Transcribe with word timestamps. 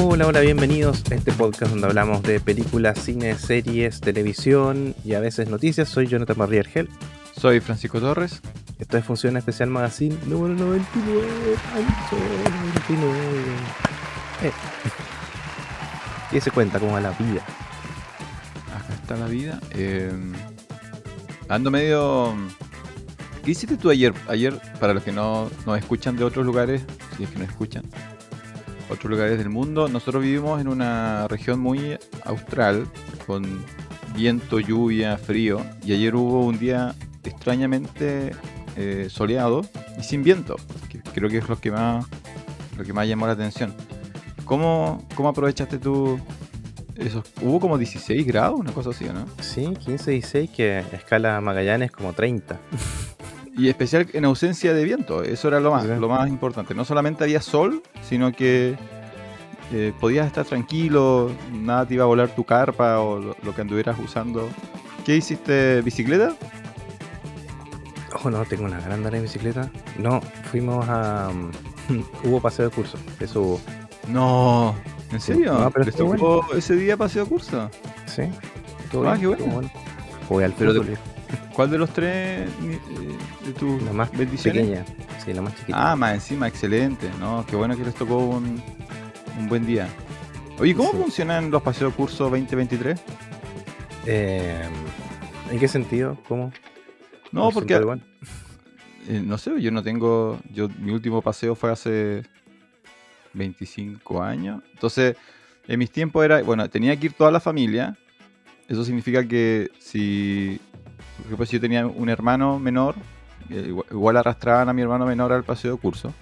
Hola, 0.00 0.28
hola, 0.28 0.38
bienvenidos 0.42 1.02
a 1.10 1.16
este 1.16 1.32
podcast 1.32 1.72
donde 1.72 1.88
hablamos 1.88 2.22
de 2.22 2.38
películas, 2.38 3.00
cine, 3.00 3.36
series, 3.36 4.00
televisión 4.00 4.94
y 5.04 5.14
a 5.14 5.20
veces 5.20 5.48
noticias. 5.48 5.88
Soy 5.88 6.06
Jonathan 6.06 6.38
Marriargel. 6.38 6.88
Soy 7.36 7.58
Francisco 7.58 7.98
Torres. 7.98 8.40
Esto 8.78 8.96
es 8.96 9.04
Función 9.04 9.36
Especial 9.36 9.70
Magazine 9.70 10.16
número 10.26 10.54
99. 10.54 11.26
99. 12.88 13.18
Eh. 14.44 14.52
¿Qué 16.30 16.40
se 16.40 16.52
cuenta? 16.52 16.78
¿Cómo 16.78 16.92
va 16.92 17.00
la 17.00 17.10
vida? 17.10 17.42
Acá 18.76 18.94
está 18.94 19.16
la 19.16 19.26
vida. 19.26 19.58
Eh, 19.72 20.12
ando 21.48 21.72
medio... 21.72 22.36
¿Qué 23.44 23.50
hiciste 23.50 23.76
tú 23.76 23.90
ayer? 23.90 24.14
Ayer, 24.28 24.60
para 24.78 24.94
los 24.94 25.02
que 25.02 25.10
no 25.10 25.50
nos 25.66 25.76
escuchan 25.76 26.16
de 26.16 26.22
otros 26.22 26.46
lugares, 26.46 26.82
si 27.16 27.24
es 27.24 27.30
que 27.30 27.40
nos 27.40 27.48
escuchan, 27.48 27.82
otros 28.90 29.10
lugares 29.10 29.38
del 29.38 29.50
mundo, 29.50 29.88
nosotros 29.88 30.22
vivimos 30.22 30.60
en 30.60 30.68
una 30.68 31.28
región 31.28 31.60
muy 31.60 31.98
austral, 32.24 32.86
con 33.26 33.64
viento, 34.14 34.60
lluvia, 34.60 35.16
frío, 35.18 35.64
y 35.84 35.92
ayer 35.92 36.14
hubo 36.14 36.44
un 36.44 36.58
día 36.58 36.94
extrañamente 37.24 38.32
eh, 38.76 39.08
soleado 39.10 39.64
y 39.98 40.02
sin 40.02 40.22
viento, 40.22 40.56
que 40.88 41.00
creo 41.00 41.28
que 41.28 41.38
es 41.38 41.48
lo 41.48 41.60
que 41.60 41.70
más, 41.70 42.06
lo 42.76 42.84
que 42.84 42.92
más 42.92 43.06
llamó 43.06 43.26
la 43.26 43.32
atención. 43.32 43.74
¿Cómo, 44.44 45.06
cómo 45.14 45.28
aprovechaste 45.28 45.78
tú 45.78 46.18
esos? 46.96 47.24
Hubo 47.42 47.60
como 47.60 47.76
16 47.76 48.26
grados, 48.26 48.58
una 48.58 48.72
cosa 48.72 48.90
así, 48.90 49.04
¿no? 49.04 49.26
Sí, 49.40 49.66
15, 49.84 50.10
16, 50.12 50.50
que 50.50 50.78
escala 50.92 51.40
Magallanes 51.40 51.90
como 51.90 52.12
30. 52.12 52.58
Y 53.58 53.68
especial 53.68 54.06
en 54.12 54.24
ausencia 54.24 54.72
de 54.72 54.84
viento, 54.84 55.22
eso 55.22 55.48
era 55.48 55.58
lo 55.60 55.72
más, 55.72 55.84
lo 55.84 56.08
más 56.08 56.28
importante. 56.28 56.74
No 56.74 56.84
solamente 56.84 57.24
había 57.24 57.42
sol, 57.42 57.82
sino 58.02 58.32
que 58.32 58.76
eh, 59.72 59.92
podías 60.00 60.26
estar 60.28 60.44
tranquilo, 60.46 61.30
nada 61.52 61.84
te 61.84 61.94
iba 61.94 62.04
a 62.04 62.06
volar 62.06 62.34
tu 62.34 62.44
carpa 62.44 63.00
o 63.00 63.18
lo, 63.18 63.36
lo 63.42 63.54
que 63.54 63.60
anduvieras 63.60 63.98
usando. 63.98 64.48
¿Qué 65.04 65.16
hiciste? 65.16 65.82
¿Bicicleta? 65.82 66.36
Oh, 68.24 68.30
no, 68.30 68.44
tengo 68.44 68.64
una 68.64 68.80
gran 68.80 69.04
en 69.14 69.22
bicicleta. 69.22 69.70
No, 69.98 70.20
fuimos 70.50 70.86
a. 70.88 71.30
hubo 72.24 72.40
paseo 72.40 72.66
de 72.68 72.74
curso, 72.74 72.96
eso 73.20 73.40
hubo. 73.42 73.60
No, 74.08 74.74
¿en 75.12 75.20
serio? 75.20 75.52
No, 75.52 75.70
pero 75.70 75.84
¿Les 75.84 75.94
estuvo 75.94 76.54
ese 76.54 76.76
día 76.76 76.96
paseo 76.96 77.24
de 77.24 77.28
curso? 77.30 77.70
Sí, 78.06 78.22
todo 78.90 79.08
Ah, 79.08 79.14
bien, 79.16 79.34
qué 79.36 79.42
bueno. 79.42 79.70
Jugué 80.28 80.44
al 80.46 80.52
Pero 80.52 80.70
fútbol, 80.72 80.86
de- 80.86 80.92
viejo. 80.92 81.02
¿Cuál 81.52 81.70
de 81.70 81.78
los 81.78 81.90
tres 81.90 82.48
eh, 82.62 82.78
de 83.44 83.52
tus 83.52 83.82
la 83.82 83.92
más 83.92 84.10
bendiciones? 84.12 84.62
pequeña. 84.66 84.84
Sí, 85.24 85.32
la 85.32 85.42
más 85.42 85.54
chiquita. 85.56 85.92
Ah, 85.92 85.96
más 85.96 86.14
encima, 86.14 86.46
excelente, 86.48 87.10
¿no? 87.18 87.44
Qué 87.46 87.56
bueno 87.56 87.76
que 87.76 87.84
les 87.84 87.94
tocó 87.94 88.18
un, 88.18 88.62
un 89.38 89.48
buen 89.48 89.66
día. 89.66 89.88
Oye, 90.58 90.74
¿cómo 90.74 90.90
Sí. 90.92 90.96
funcionan 90.98 91.50
los 91.50 91.62
paseos 91.62 91.94
curso 91.94 92.24
2023? 92.24 93.00
Eh, 94.06 94.62
¿En 95.50 95.58
qué 95.58 95.68
sentido? 95.68 96.18
¿Cómo? 96.28 96.52
No, 97.32 97.48
¿O 97.48 97.52
porque 97.52 97.74
eh, 99.08 99.22
no 99.24 99.38
sé, 99.38 99.60
yo 99.60 99.70
no 99.70 99.82
tengo, 99.82 100.38
yo 100.52 100.68
mi 100.78 100.92
último 100.92 101.22
paseo 101.22 101.54
fue 101.54 101.70
hace 101.70 102.22
25 103.34 104.22
años. 104.22 104.62
Entonces, 104.72 105.16
en 105.66 105.78
mis 105.78 105.90
tiempos 105.90 106.24
era, 106.24 106.42
bueno, 106.42 106.68
tenía 106.68 106.96
que 106.98 107.06
ir 107.06 107.12
toda 107.12 107.30
la 107.30 107.40
familia. 107.40 107.96
Eso 108.68 108.84
significa 108.84 109.26
que 109.26 109.70
si, 109.78 110.60
por 111.16 111.26
ejemplo, 111.26 111.46
si 111.46 111.52
yo 111.56 111.60
tenía 111.60 111.86
un 111.86 112.08
hermano 112.08 112.58
menor, 112.58 112.94
eh, 113.50 113.74
igual, 113.90 114.16
arrastraban 114.16 114.68
a 114.68 114.72
mi 114.72 114.82
hermano 114.82 115.06
menor 115.06 115.32
al 115.32 115.44
paseo 115.44 115.72
de 115.72 115.78
curso. 115.78 116.12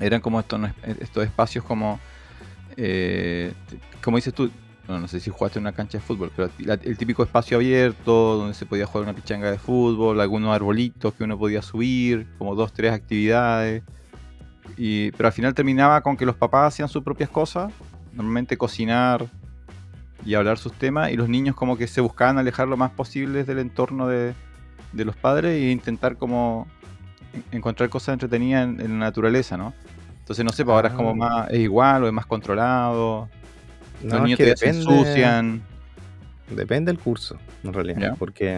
Eran 0.00 0.20
como 0.20 0.40
estos, 0.40 0.60
estos 1.00 1.24
espacios 1.24 1.64
como, 1.64 1.98
eh, 2.76 3.52
como 4.02 4.18
dices 4.18 4.34
tú, 4.34 4.50
no, 4.88 5.00
no 5.00 5.08
sé 5.08 5.20
si 5.20 5.30
jugaste 5.30 5.58
en 5.58 5.64
una 5.64 5.72
cancha 5.72 5.98
de 5.98 6.04
fútbol, 6.04 6.30
pero 6.34 6.50
el 6.58 6.98
típico 6.98 7.22
espacio 7.22 7.56
abierto 7.56 8.36
donde 8.36 8.54
se 8.54 8.66
podía 8.66 8.86
jugar 8.86 9.04
una 9.04 9.14
pichanga 9.14 9.50
de 9.50 9.58
fútbol, 9.58 10.20
algunos 10.20 10.54
arbolitos 10.54 11.14
que 11.14 11.24
uno 11.24 11.38
podía 11.38 11.62
subir, 11.62 12.26
como 12.38 12.54
dos, 12.54 12.72
tres 12.72 12.92
actividades. 12.92 13.82
Y, 14.76 15.12
pero 15.12 15.28
al 15.28 15.32
final 15.32 15.54
terminaba 15.54 16.02
con 16.02 16.16
que 16.16 16.26
los 16.26 16.36
papás 16.36 16.74
hacían 16.74 16.88
sus 16.88 17.02
propias 17.02 17.30
cosas, 17.30 17.72
normalmente 18.12 18.56
cocinar 18.56 19.26
y 20.24 20.34
hablar 20.34 20.58
sus 20.58 20.72
temas, 20.72 21.10
y 21.10 21.16
los 21.16 21.28
niños 21.28 21.54
como 21.54 21.76
que 21.76 21.86
se 21.86 22.00
buscaban 22.00 22.38
alejar 22.38 22.66
lo 22.68 22.76
más 22.76 22.90
posible 22.90 23.44
del 23.44 23.58
entorno 23.58 24.08
de, 24.08 24.34
de 24.92 25.04
los 25.04 25.16
padres 25.16 25.52
e 25.52 25.70
intentar 25.70 26.16
como 26.16 26.66
en- 27.32 27.44
encontrar 27.58 27.88
cosas 27.88 28.14
entretenidas 28.14 28.64
en, 28.64 28.80
en 28.80 28.92
la 28.98 29.06
naturaleza, 29.06 29.56
¿no? 29.56 29.72
Entonces 30.20 30.44
no 30.44 30.50
sé, 30.52 30.64
pues 30.64 30.74
ahora 30.74 30.88
es 30.88 30.94
como 30.94 31.10
Ah. 31.10 31.14
más, 31.14 31.50
es 31.50 31.60
igual 31.60 32.02
o 32.04 32.06
es 32.08 32.12
más 32.12 32.26
controlado, 32.26 33.28
No, 34.02 34.08
los 34.08 34.14
es 34.14 34.22
niños 34.22 34.38
se 34.38 34.44
depende- 34.46 34.78
ensucian. 34.78 35.62
Depende 36.50 36.92
del 36.92 36.98
curso, 37.00 37.38
en 37.64 37.72
realidad. 37.72 38.16
Porque, 38.18 38.54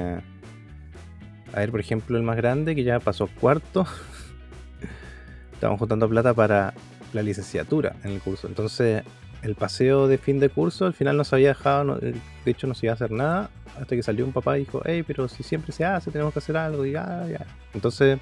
a 1.55 1.59
ver, 1.59 1.71
por 1.71 1.81
ejemplo, 1.81 2.17
el 2.19 2.23
más 2.23 2.37
grande 2.37 2.75
que 2.75 2.85
ya 2.85 3.01
pasó 3.01 3.27
cuarto, 3.41 3.87
estamos 5.53 5.79
juntando 5.79 6.09
plata 6.09 6.35
para 6.35 6.75
la 7.13 7.23
licenciatura 7.23 7.95
en 8.05 8.13
el 8.13 8.21
curso. 8.21 8.47
Entonces, 8.47 9.03
el 9.43 9.55
paseo 9.55 10.09
de 10.09 10.19
fin 10.19 10.41
de 10.41 10.49
curso 10.49 10.87
al 10.87 10.95
final 10.95 11.17
no 11.17 11.25
se 11.25 11.37
había 11.37 11.49
dejado, 11.49 11.97
de 11.97 12.21
hecho 12.45 12.67
no 12.67 12.75
se 12.75 12.87
iba 12.87 12.93
a 12.93 12.95
hacer 12.95 13.11
nada, 13.11 13.51
hasta 13.81 13.95
que 13.95 14.03
salió 14.03 14.25
un 14.25 14.33
papá 14.33 14.57
y 14.57 14.61
dijo, 14.61 14.83
hey, 14.85 15.05
pero 15.07 15.29
si 15.29 15.43
siempre 15.43 15.73
se 15.73 15.85
hace, 15.85 16.11
tenemos 16.11 16.33
que 16.33 16.41
hacer 16.41 16.57
algo. 16.57 16.85
Y 16.85 16.93
ya, 16.93 17.27
ya. 17.29 17.47
Entonces, 17.75 18.19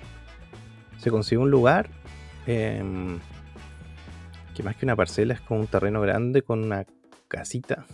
se 0.98 1.10
consiguió 1.10 1.42
un 1.42 1.50
lugar. 1.50 1.88
em, 2.46 3.18
que 4.54 4.62
más 4.62 4.76
que 4.76 4.86
una 4.86 4.96
parcela 4.96 5.34
es 5.34 5.40
como 5.42 5.60
un 5.60 5.66
terreno 5.66 6.00
grande 6.00 6.40
con 6.42 6.64
una 6.64 6.86
casita. 7.28 7.84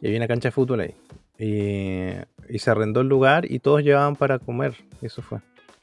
Y 0.00 0.06
había 0.06 0.18
una 0.18 0.28
cancha 0.28 0.48
de 0.48 0.52
fútbol 0.52 0.80
ahí. 0.80 0.94
Y, 1.38 2.58
se 2.58 2.70
arrendó 2.70 3.00
el 3.00 3.08
lugar 3.08 3.50
y 3.50 3.58
todos 3.60 3.82
llevaban 3.82 4.16
para 4.16 4.38
comer. 4.38 4.74
Eso 5.00 5.22
fue. 5.22 5.38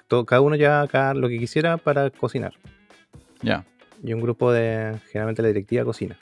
Todo, 0.07 0.25
cada 0.25 0.41
uno 0.41 0.55
llevaba 0.55 1.13
lo 1.13 1.27
que 1.27 1.39
quisiera 1.39 1.77
para 1.77 2.09
cocinar. 2.11 2.53
Ya. 3.41 3.65
Y 4.05 4.13
un 4.13 4.21
grupo 4.21 4.51
de. 4.51 4.99
Generalmente 5.11 5.41
la 5.41 5.47
directiva 5.47 5.83
cocina. 5.83 6.17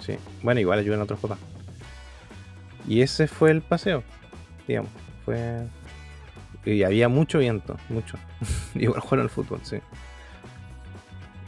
Sí. 0.00 0.16
Bueno, 0.42 0.60
igual 0.60 0.78
ayudan 0.80 1.00
a 1.00 1.04
otros 1.04 1.20
papás. 1.20 1.38
Y 2.88 3.00
ese 3.00 3.26
fue 3.28 3.50
el 3.50 3.62
paseo. 3.62 4.02
Digamos. 4.66 4.90
Fue. 5.24 5.62
Y 6.64 6.82
había 6.82 7.08
mucho 7.08 7.38
viento. 7.38 7.76
Mucho. 7.88 8.18
igual 8.74 9.00
jugaron 9.00 9.24
al 9.24 9.30
fútbol, 9.30 9.60
sí. 9.62 9.76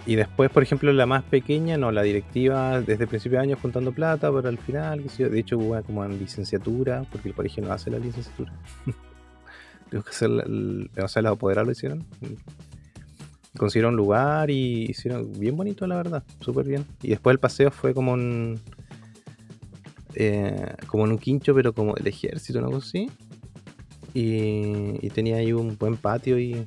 Y 0.07 0.15
después, 0.15 0.51
por 0.51 0.63
ejemplo, 0.63 0.93
la 0.93 1.05
más 1.05 1.25
pequeña, 1.25 1.77
no, 1.77 1.91
la 1.91 2.03
directiva 2.03 2.81
desde 2.81 3.05
el 3.05 3.09
principio 3.09 3.39
de 3.39 3.45
año 3.45 3.57
juntando 3.61 3.91
plata 3.91 4.31
para 4.31 4.49
el 4.51 4.59
final, 4.59 5.03
yo. 5.19 5.29
de 5.29 5.41
hecho 5.41 5.59
hubo 5.59 5.83
como 5.83 6.05
en 6.05 6.17
licenciatura, 6.17 7.05
porque 7.11 7.31
el 7.31 7.35
colegio 7.35 7.65
no 7.65 7.73
hace 7.73 7.91
la 7.91 7.99
licenciatura. 7.99 8.53
Tengo 9.91 10.05
que 10.05 10.11
hacer, 10.11 10.31
el- 10.31 10.91
o 11.03 11.09
sea, 11.09 11.23
los 11.23 11.33
apoderados 11.33 11.67
lo 11.67 11.73
hicieron. 11.73 12.05
Consiguieron 13.59 13.95
un 13.95 13.97
lugar 13.99 14.51
y 14.51 14.85
hicieron 14.91 15.33
bien 15.39 15.57
bonito, 15.57 15.87
la 15.87 15.97
verdad, 15.97 16.23
súper 16.41 16.67
bien. 16.67 16.85
Y 17.03 17.09
después 17.11 17.33
el 17.35 17.39
paseo 17.41 17.71
fue 17.71 17.95
como 17.95 18.13
un, 18.13 18.61
eh, 20.15 20.75
como 20.87 21.05
en 21.05 21.13
un 21.13 21.19
quincho, 21.19 21.55
pero 21.55 21.73
como 21.73 21.95
del 21.95 22.07
ejército, 22.07 22.59
una 22.59 22.69
cosa 22.69 22.87
así. 22.89 23.11
Y, 24.15 25.05
y 25.07 25.11
tenía 25.11 25.37
ahí 25.37 25.53
un 25.53 25.77
buen 25.77 25.97
patio 25.97 26.39
y, 26.39 26.65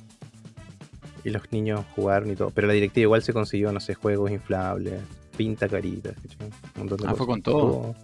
y 1.23 1.29
los 1.29 1.51
niños 1.51 1.81
jugaron 1.95 2.29
y 2.31 2.35
todo. 2.35 2.51
Pero 2.51 2.67
la 2.67 2.73
directiva 2.73 3.03
igual 3.03 3.23
se 3.23 3.33
consiguió, 3.33 3.71
no 3.71 3.79
sé, 3.79 3.95
juegos 3.95 4.29
inflables, 4.31 5.01
pinta 5.35 5.67
caritas. 5.67 6.15
Un 6.39 6.49
montón 6.77 6.97
de 6.97 7.05
Ah, 7.07 7.15
fue 7.15 7.25
cosas. 7.25 7.27
con 7.27 7.41
todo. 7.41 7.95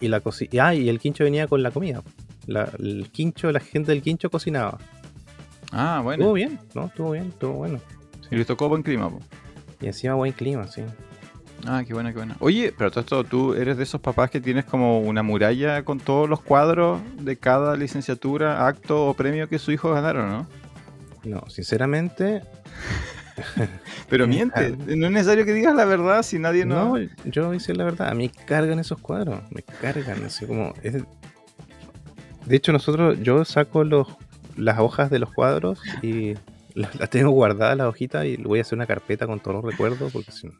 Y 0.00 0.08
la 0.08 0.22
coci- 0.22 0.48
ah, 0.60 0.74
y 0.74 0.88
el 0.88 0.98
quincho 1.00 1.24
venía 1.24 1.46
con 1.48 1.62
la 1.62 1.70
comida. 1.70 2.02
La- 2.46 2.70
el 2.78 3.08
quincho, 3.10 3.50
la 3.50 3.60
gente 3.60 3.90
del 3.92 4.02
quincho 4.02 4.30
cocinaba. 4.30 4.78
Ah, 5.72 6.00
bueno. 6.04 6.22
Estuvo 6.22 6.32
bien, 6.34 6.58
¿no? 6.74 6.86
Estuvo 6.86 7.10
bien, 7.12 7.26
estuvo 7.28 7.52
bueno. 7.54 7.80
Y 8.30 8.36
les 8.36 8.46
tocó 8.46 8.68
buen 8.68 8.82
clima, 8.82 9.08
po. 9.10 9.20
Y 9.80 9.86
encima 9.86 10.14
buen 10.14 10.32
clima, 10.32 10.66
sí. 10.66 10.82
Ah, 11.66 11.82
qué 11.86 11.94
buena, 11.94 12.10
qué 12.12 12.18
buena. 12.18 12.36
Oye, 12.40 12.72
pero 12.76 12.90
todo 12.90 13.00
esto, 13.00 13.24
tú 13.24 13.54
eres 13.54 13.76
de 13.76 13.82
esos 13.82 14.00
papás 14.00 14.30
que 14.30 14.40
tienes 14.40 14.64
como 14.64 15.00
una 15.00 15.22
muralla 15.22 15.84
con 15.84 15.98
todos 15.98 16.28
los 16.28 16.40
cuadros 16.40 17.00
de 17.20 17.36
cada 17.36 17.76
licenciatura, 17.76 18.66
acto 18.66 19.06
o 19.06 19.14
premio 19.14 19.48
que 19.48 19.58
su 19.58 19.72
hijo 19.72 19.92
ganaron, 19.92 20.28
¿no? 20.30 20.46
No, 21.24 21.44
sinceramente, 21.48 22.42
Pero 24.08 24.26
miente, 24.28 24.76
no 24.86 25.06
es 25.06 25.12
necesario 25.12 25.44
que 25.44 25.52
digas 25.52 25.74
la 25.74 25.84
verdad 25.84 26.22
si 26.22 26.38
nadie 26.38 26.64
no... 26.64 26.96
no, 26.98 27.08
yo 27.24 27.52
hice 27.54 27.74
la 27.74 27.84
verdad. 27.84 28.08
A 28.10 28.14
mí 28.14 28.28
cargan 28.28 28.78
esos 28.78 28.98
cuadros, 28.98 29.40
me 29.50 29.62
cargan, 29.62 30.24
así 30.24 30.46
como. 30.46 30.72
es- 30.82 31.04
De 32.44 32.56
hecho, 32.56 32.72
nosotros, 32.72 33.18
yo 33.22 33.44
saco 33.44 33.82
los, 33.84 34.08
las 34.56 34.78
hojas 34.78 35.10
de 35.10 35.18
los 35.18 35.32
cuadros 35.32 35.80
y 36.02 36.34
las, 36.76 36.94
las 36.94 37.10
tengo 37.10 37.30
guardadas 37.30 37.76
las 37.76 37.88
hojitas 37.88 38.24
y 38.24 38.36
le 38.36 38.44
voy 38.44 38.58
a 38.60 38.62
hacer 38.62 38.76
una 38.76 38.86
carpeta 38.86 39.26
con 39.26 39.40
todos 39.40 39.56
los 39.56 39.64
recuerdos 39.72 40.12
porque 40.12 40.30
si 40.30 40.46
no. 40.46 40.52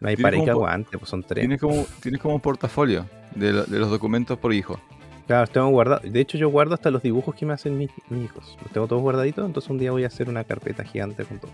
No 0.00 0.08
hay 0.08 0.16
po- 0.16 0.50
aguante, 0.52 0.98
pues 0.98 1.08
son 1.10 1.22
tres. 1.22 1.42
Tienes 1.42 1.60
como, 1.60 1.84
tienes 2.00 2.20
como 2.20 2.34
un 2.34 2.40
portafolio 2.40 3.06
de, 3.34 3.52
de 3.52 3.78
los 3.78 3.90
documentos 3.90 4.38
por 4.38 4.52
hijo. 4.52 4.78
Claro, 5.26 5.42
los 5.42 5.50
tengo 5.50 5.68
guardados. 5.68 6.12
De 6.12 6.20
hecho, 6.20 6.36
yo 6.36 6.50
guardo 6.50 6.74
hasta 6.74 6.90
los 6.90 7.02
dibujos 7.02 7.34
que 7.34 7.46
me 7.46 7.54
hacen 7.54 7.78
mis, 7.78 7.90
mis 8.10 8.26
hijos. 8.26 8.58
Los 8.62 8.70
tengo 8.72 8.86
todos 8.86 9.00
guardaditos, 9.00 9.46
entonces 9.46 9.70
un 9.70 9.78
día 9.78 9.90
voy 9.90 10.04
a 10.04 10.08
hacer 10.08 10.28
una 10.28 10.44
carpeta 10.44 10.84
gigante 10.84 11.24
con 11.24 11.38
todo. 11.38 11.50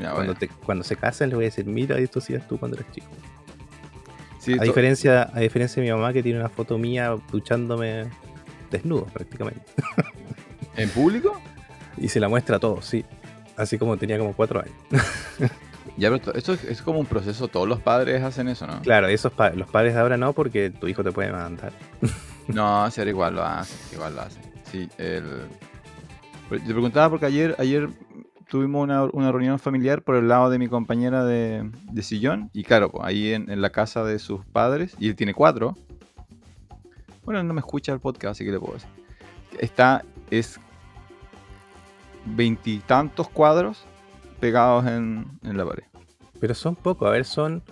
Ya, 0.00 0.12
Cuando, 0.14 0.34
te- 0.34 0.48
cuando 0.48 0.82
se 0.82 0.96
casen, 0.96 1.28
les 1.28 1.36
voy 1.36 1.44
a 1.44 1.48
decir, 1.48 1.66
mira, 1.66 1.96
esto 1.98 2.20
sí 2.20 2.32
eras 2.34 2.48
tú 2.48 2.58
cuando 2.58 2.76
eras 2.78 2.90
chico. 2.92 3.06
Sí, 4.40 4.56
A 4.58 4.62
diferencia, 4.62 5.30
a 5.32 5.40
diferencia 5.40 5.80
de 5.82 5.88
mi 5.88 5.92
mamá 5.94 6.12
que 6.12 6.22
tiene 6.22 6.40
una 6.40 6.48
foto 6.48 6.78
mía 6.78 7.16
duchándome 7.30 8.06
desnudo 8.70 9.04
prácticamente. 9.06 9.62
¿En 10.76 10.88
público? 10.90 11.40
Y 12.00 12.08
se 12.08 12.20
la 12.20 12.28
muestra 12.28 12.56
a 12.56 12.60
todos, 12.60 12.84
sí. 12.84 13.04
Así 13.56 13.76
como 13.78 13.96
tenía 13.96 14.18
como 14.18 14.32
cuatro 14.34 14.60
años. 14.60 14.74
Ya, 15.96 16.10
pero 16.10 16.20
to- 16.20 16.34
esto 16.34 16.52
es, 16.52 16.62
es 16.64 16.82
como 16.82 17.00
un 17.00 17.06
proceso, 17.06 17.48
todos 17.48 17.66
los 17.66 17.80
padres 17.80 18.22
hacen 18.22 18.46
eso, 18.46 18.68
¿no? 18.68 18.80
Claro, 18.82 19.08
esos 19.08 19.32
pa- 19.32 19.50
los 19.50 19.68
padres 19.68 19.94
de 19.94 20.00
ahora 20.00 20.16
no, 20.16 20.32
porque 20.32 20.70
tu 20.70 20.86
hijo 20.86 21.02
te 21.02 21.10
puede 21.12 21.32
mandar. 21.32 21.72
No, 22.46 22.62
ahora 22.84 23.04
igual 23.10 23.34
lo 23.34 23.42
hacen, 23.44 23.76
igual 23.92 24.14
lo 24.14 24.20
hacen. 24.22 24.42
Sí, 24.70 24.88
el... 24.96 25.24
Te 26.50 26.60
preguntaba 26.60 27.10
porque 27.10 27.26
ayer, 27.26 27.54
ayer 27.58 27.88
tuvimos 28.48 28.84
una, 28.84 29.04
una 29.04 29.32
reunión 29.32 29.58
familiar 29.58 30.02
por 30.02 30.14
el 30.16 30.28
lado 30.28 30.48
de 30.50 30.58
mi 30.58 30.68
compañera 30.68 31.24
de, 31.24 31.68
de 31.90 32.02
sillón. 32.02 32.48
Y 32.54 32.62
claro, 32.64 32.90
pues, 32.92 33.04
ahí 33.04 33.32
en, 33.32 33.50
en 33.50 33.60
la 33.60 33.70
casa 33.70 34.04
de 34.04 34.18
sus 34.18 34.44
padres, 34.46 34.94
y 35.00 35.08
él 35.08 35.16
tiene 35.16 35.34
cuatro. 35.34 35.76
Bueno, 37.24 37.42
no 37.42 37.52
me 37.54 37.60
escucha 37.60 37.92
el 37.92 38.00
podcast, 38.00 38.32
así 38.32 38.44
que 38.44 38.52
le 38.52 38.58
puedo 38.60 38.74
decir. 38.74 38.88
Está, 39.58 40.04
es 40.30 40.58
veintitantos 42.36 43.28
cuadros 43.28 43.84
pegados 44.40 44.86
en, 44.86 45.26
en 45.42 45.56
la 45.56 45.64
pared. 45.66 45.84
Pero 46.40 46.54
son 46.54 46.76
pocos, 46.76 47.08
a 47.08 47.10
ver, 47.12 47.24
son 47.24 47.62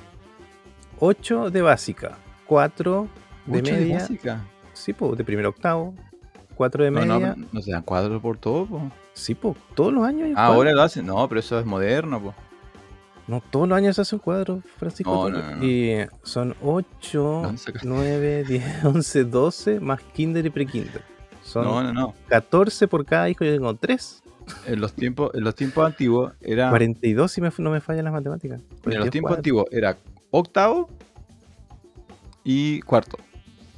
ocho 0.98 1.50
de 1.50 1.62
básica, 1.62 2.18
cuatro 2.46 3.08
de 3.46 3.58
¿Ocho 3.60 3.72
media, 3.72 3.98
básica? 3.98 4.44
sí, 4.72 4.92
pues, 4.92 5.16
de 5.16 5.24
primer 5.24 5.46
octavo, 5.46 5.94
cuatro 6.54 6.82
de 6.84 6.90
No, 6.90 7.00
media, 7.00 7.34
no, 7.36 7.46
no 7.52 7.62
se 7.62 7.70
dan 7.70 7.82
cuadros 7.82 8.20
por 8.20 8.38
todo, 8.38 8.66
po. 8.66 8.90
sí, 9.12 9.34
pues, 9.34 9.56
todos 9.74 9.92
los 9.92 10.04
años 10.04 10.26
hay 10.28 10.34
Ah, 10.36 10.46
ahora 10.46 10.72
lo 10.72 10.82
hacen. 10.82 11.06
No, 11.06 11.28
pero 11.28 11.38
eso 11.40 11.58
es 11.58 11.66
moderno, 11.66 12.20
pues. 12.20 12.34
No, 13.28 13.40
todos 13.50 13.68
los 13.68 13.76
años 13.76 13.96
se 13.96 14.02
hace 14.02 14.14
un 14.14 14.20
cuadro, 14.20 14.62
Francisco. 14.78 15.28
No, 15.30 15.56
no. 15.56 15.64
Y 15.64 15.96
son 16.22 16.54
8, 16.62 17.40
¿Dónde 17.44 17.58
sacaste? 17.58 17.86
9, 17.88 18.44
10, 18.44 18.84
11, 18.84 19.24
12, 19.24 19.80
más 19.80 20.00
kinder 20.00 20.46
y 20.46 20.50
pre-kinder. 20.50 21.02
Son 21.42 21.64
No, 21.64 21.82
no, 21.82 21.92
no. 21.92 22.14
14 22.28 22.86
por 22.88 23.04
cada 23.04 23.28
hijo, 23.28 23.44
yo 23.44 23.52
tengo 23.52 23.74
3. 23.74 24.22
En 24.66 24.80
los 24.80 24.92
tiempos, 24.92 25.30
en 25.34 25.44
los 25.44 25.54
tiempos 25.54 25.84
antiguos 25.86 26.32
era. 26.40 26.70
42 26.70 27.30
si 27.32 27.40
me, 27.40 27.50
no 27.58 27.70
me 27.70 27.80
fallan 27.80 28.04
las 28.04 28.12
matemáticas. 28.14 28.60
En 28.60 28.64
los 28.66 28.80
42 28.82 29.10
tiempos 29.10 29.36
antiguos 29.36 29.64
era 29.70 29.96
octavo 30.30 30.88
y 32.44 32.80
cuarto. 32.82 33.18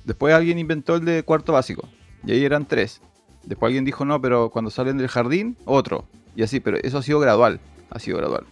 Después 0.05 0.35
alguien 0.35 0.59
inventó 0.59 0.97
el 0.97 1.05
de 1.05 1.23
cuarto 1.23 1.53
básico. 1.53 1.89
Y 2.25 2.33
ahí 2.33 2.45
eran 2.45 2.67
tres. 2.67 3.01
Después 3.45 3.69
alguien 3.69 3.85
dijo 3.85 4.05
no, 4.05 4.21
pero 4.21 4.51
cuando 4.51 4.71
salen 4.71 4.99
del 4.99 5.09
jardín, 5.09 5.57
otro. 5.65 6.05
Y 6.37 6.43
así, 6.43 6.61
pero 6.61 6.77
eso 6.83 6.99
ha 6.99 7.03
sido 7.03 7.21
gradual. 7.21 7.61
Ha 7.91 7.99
sido 7.99 8.19
gradual. 8.19 8.45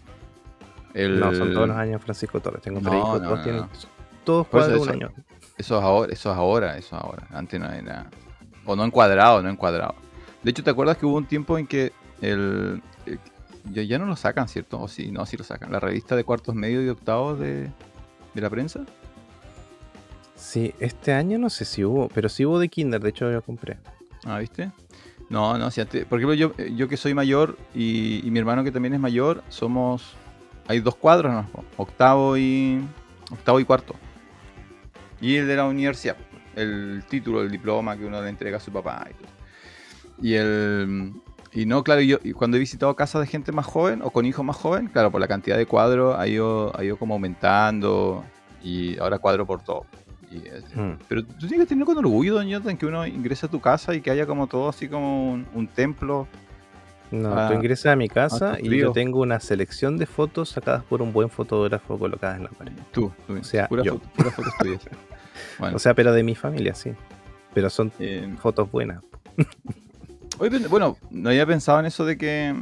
El- 0.94 1.20
No, 1.20 1.34
son 1.34 1.52
todos 1.52 1.68
los 1.68 1.76
años 1.76 2.02
Francisco 2.02 2.40
Torres. 2.40 2.62
Tengo 2.62 2.80
tres 2.80 2.92
No, 2.92 2.98
hijos, 2.98 3.20
no, 3.20 3.24
todos 3.26 3.38
no, 3.38 3.44
tienen 3.44 3.64
todos 4.24 4.46
cuadros 4.48 4.80
un 4.80 4.88
año. 4.90 5.12
Eso 5.58 5.78
es 5.78 5.82
ahora, 5.84 6.12
eso 6.12 6.30
es 6.30 6.36
ahora, 6.36 6.78
eso 6.78 6.96
es 6.96 7.02
ahora. 7.02 7.26
Antes 7.30 7.60
no 7.60 7.70
era. 7.70 8.10
O 8.64 8.74
no 8.74 8.84
encuadrado, 8.84 9.42
no 9.42 9.48
encuadrado. 9.50 9.94
De 10.42 10.50
hecho, 10.50 10.62
¿te 10.64 10.70
acuerdas 10.70 10.96
que 10.96 11.06
hubo 11.06 11.16
un 11.16 11.26
tiempo 11.26 11.58
en 11.58 11.66
que 11.66 11.92
el. 12.20 12.82
el- 13.06 13.20
ya, 13.72 13.82
ya 13.82 13.98
no 13.98 14.06
lo 14.06 14.14
sacan, 14.14 14.48
¿cierto? 14.48 14.80
O 14.80 14.86
sí, 14.86 15.10
no, 15.10 15.26
sí 15.26 15.36
lo 15.36 15.42
sacan. 15.42 15.72
La 15.72 15.80
revista 15.80 16.14
de 16.14 16.22
cuartos 16.22 16.54
medios 16.54 16.84
y 16.84 16.88
octavos 16.88 17.38
de, 17.40 17.68
de 18.34 18.40
la 18.40 18.48
prensa. 18.48 18.84
Sí, 20.36 20.72
este 20.78 21.12
año 21.12 21.36
no 21.38 21.50
sé 21.50 21.64
si 21.64 21.82
hubo, 21.84 22.08
pero 22.08 22.28
sí 22.28 22.44
hubo 22.46 22.60
de 22.60 22.68
kinder, 22.68 23.00
de 23.00 23.08
hecho 23.08 23.30
yo 23.30 23.42
compré. 23.42 23.78
Ah, 24.24 24.38
¿viste? 24.38 24.70
No, 25.28 25.58
no, 25.58 25.70
si 25.72 25.80
antes, 25.80 26.04
por 26.04 26.18
ejemplo, 26.20 26.34
yo, 26.34 26.54
yo 26.56 26.88
que 26.88 26.96
soy 26.96 27.12
mayor 27.14 27.58
y, 27.74 28.24
y 28.24 28.30
mi 28.30 28.38
hermano 28.38 28.62
que 28.62 28.70
también 28.70 28.94
es 28.94 29.00
mayor, 29.00 29.42
somos. 29.48 30.14
Hay 30.68 30.80
dos 30.80 30.94
cuadros, 30.94 31.32
¿no? 31.32 31.64
Octavo 31.76 32.36
y. 32.36 32.80
Octavo 33.32 33.58
y 33.58 33.64
cuarto. 33.64 33.94
Y 35.20 35.36
el 35.36 35.48
de 35.48 35.56
la 35.56 35.64
universidad. 35.64 36.16
El 36.54 37.02
título, 37.08 37.42
el 37.42 37.50
diploma 37.50 37.96
que 37.96 38.04
uno 38.04 38.22
le 38.22 38.28
entrega 38.28 38.58
a 38.58 38.60
su 38.60 38.70
papá. 38.70 39.06
Y, 39.10 39.14
todo. 39.14 39.32
Y 40.22 40.34
el. 40.34 41.12
Y 41.56 41.64
no, 41.66 41.82
claro, 41.82 42.02
yo 42.02 42.18
y 42.22 42.32
cuando 42.32 42.56
he 42.58 42.60
visitado 42.60 42.94
casas 42.94 43.22
de 43.22 43.26
gente 43.26 43.50
más 43.50 43.64
joven 43.66 44.02
o 44.02 44.10
con 44.10 44.26
hijos 44.26 44.44
más 44.44 44.56
joven, 44.56 44.88
claro, 44.88 45.10
por 45.10 45.20
la 45.20 45.26
cantidad 45.26 45.56
de 45.56 45.64
cuadros 45.66 46.16
ha 46.18 46.28
ido, 46.28 46.70
ha 46.78 46.84
ido 46.84 46.96
como 46.98 47.14
aumentando. 47.14 48.22
Y 48.62 48.98
ahora 48.98 49.18
cuadro 49.18 49.46
por 49.46 49.62
todo. 49.62 49.86
Y 50.30 50.46
es- 50.48 50.64
Mm. 50.76 50.98
pero 51.08 51.24
tú 51.24 51.46
tienes 51.48 51.60
que 51.60 51.66
tener 51.66 51.84
con 51.86 51.96
orgullo, 51.96 52.34
don 52.34 52.46
Jonathan, 52.46 52.76
que 52.76 52.84
uno 52.86 53.06
ingrese 53.06 53.46
a 53.46 53.48
tu 53.48 53.60
casa 53.60 53.94
y 53.94 54.00
que 54.02 54.10
haya 54.10 54.26
como 54.26 54.46
todo 54.48 54.68
así 54.68 54.86
como 54.88 55.32
un, 55.32 55.46
un 55.54 55.66
templo. 55.68 56.26
No, 57.10 57.32
Ah, 57.34 57.46
tú 57.48 57.54
ingresas 57.54 57.92
a 57.92 57.96
mi 57.96 58.08
casa 58.08 58.54
ah, 58.54 58.58
y 58.60 58.76
yo 58.78 58.90
tengo 58.92 59.20
una 59.20 59.38
selección 59.38 59.96
de 59.96 60.06
fotos 60.06 60.48
sacadas 60.50 60.82
por 60.82 61.00
un 61.00 61.12
buen 61.12 61.30
fotógrafo 61.30 61.96
colocadas 61.98 62.36
en 62.38 62.42
la 62.44 62.50
pared. 62.50 62.72
Tú, 62.90 63.12
tú 63.28 63.34
O 63.40 63.44
sea, 63.44 63.68
pura 63.68 63.82
yo. 63.84 63.98
foto-. 63.98 64.08
Bueno, 65.60 65.76
O 65.76 65.78
sea, 65.78 65.94
pero 65.94 66.12
de 66.12 66.22
mi 66.24 66.34
familia, 66.34 66.74
sí. 66.74 66.92
Pero 67.54 67.70
son 67.70 67.92
eh, 68.00 68.28
fotos 68.40 68.70
buenas. 68.70 69.02
Pero, 70.38 70.68
bueno, 70.68 70.96
no 71.10 71.28
había 71.30 71.46
pensado 71.46 71.80
en 71.80 71.86
eso 71.86 72.04
de 72.04 72.16
que, 72.18 72.54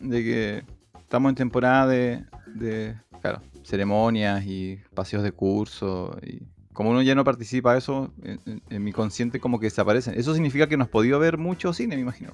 de 0.00 0.22
que 0.24 0.64
estamos 0.98 1.30
en 1.30 1.34
temporada 1.36 1.86
de, 1.86 2.24
de, 2.46 2.96
claro, 3.20 3.40
ceremonias 3.64 4.44
y 4.46 4.78
paseos 4.94 5.22
de 5.22 5.32
curso. 5.32 6.16
Y 6.22 6.42
como 6.72 6.90
uno 6.90 7.02
ya 7.02 7.14
no 7.14 7.24
participa 7.24 7.72
de 7.72 7.78
eso, 7.78 8.12
en, 8.22 8.40
en- 8.46 8.62
en 8.68 8.84
mi 8.84 8.92
consciente 8.92 9.40
como 9.40 9.58
que 9.60 9.66
desaparecen. 9.66 10.14
Eso 10.18 10.32
significa 10.34 10.66
que 10.68 10.76
no 10.76 10.84
has 10.84 10.90
podido 10.90 11.18
ver 11.18 11.36
mucho 11.38 11.72
cine, 11.72 11.96
me 11.96 12.02
imagino. 12.02 12.32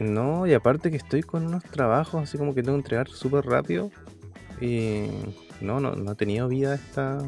No, 0.00 0.46
y 0.46 0.54
aparte 0.54 0.90
que 0.90 0.96
estoy 0.96 1.22
con 1.22 1.46
unos 1.46 1.62
trabajos 1.64 2.22
así 2.22 2.38
como 2.38 2.54
que 2.54 2.62
tengo 2.62 2.76
que 2.76 2.80
entregar 2.82 3.08
súper 3.08 3.44
rápido. 3.44 3.90
Y 4.60 5.06
no, 5.60 5.80
no, 5.80 5.92
no 5.92 6.12
he 6.12 6.14
tenido 6.14 6.48
vida 6.48 6.74
esta, 6.74 7.18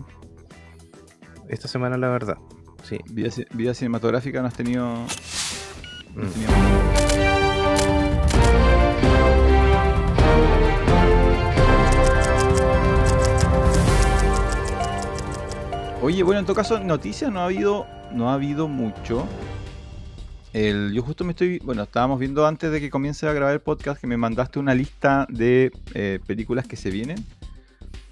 esta 1.48 1.68
semana, 1.68 1.96
la 1.96 2.08
verdad. 2.08 2.36
Sí. 2.84 2.98
Vida 3.10 3.74
cinematográfica 3.74 4.40
no 4.40 4.48
has 4.48 4.54
tenido... 4.54 5.04
Mm. 6.16 7.24
Oye, 16.02 16.22
bueno, 16.22 16.40
en 16.40 16.44
todo 16.44 16.54
caso, 16.54 16.78
noticias 16.80 17.32
no 17.32 17.40
ha 17.40 17.46
habido, 17.46 17.86
no 18.12 18.28
ha 18.28 18.34
habido 18.34 18.68
mucho. 18.68 19.26
El, 20.52 20.92
yo 20.92 21.02
justo 21.02 21.24
me 21.24 21.30
estoy, 21.30 21.58
bueno, 21.60 21.82
estábamos 21.82 22.20
viendo 22.20 22.46
antes 22.46 22.70
de 22.70 22.78
que 22.78 22.90
comience 22.90 23.26
a 23.26 23.32
grabar 23.32 23.54
el 23.54 23.60
podcast 23.60 24.00
que 24.00 24.06
me 24.06 24.16
mandaste 24.16 24.58
una 24.58 24.74
lista 24.74 25.26
de 25.30 25.72
eh, 25.94 26.20
películas 26.26 26.66
que 26.66 26.76
se 26.76 26.90
vienen, 26.90 27.24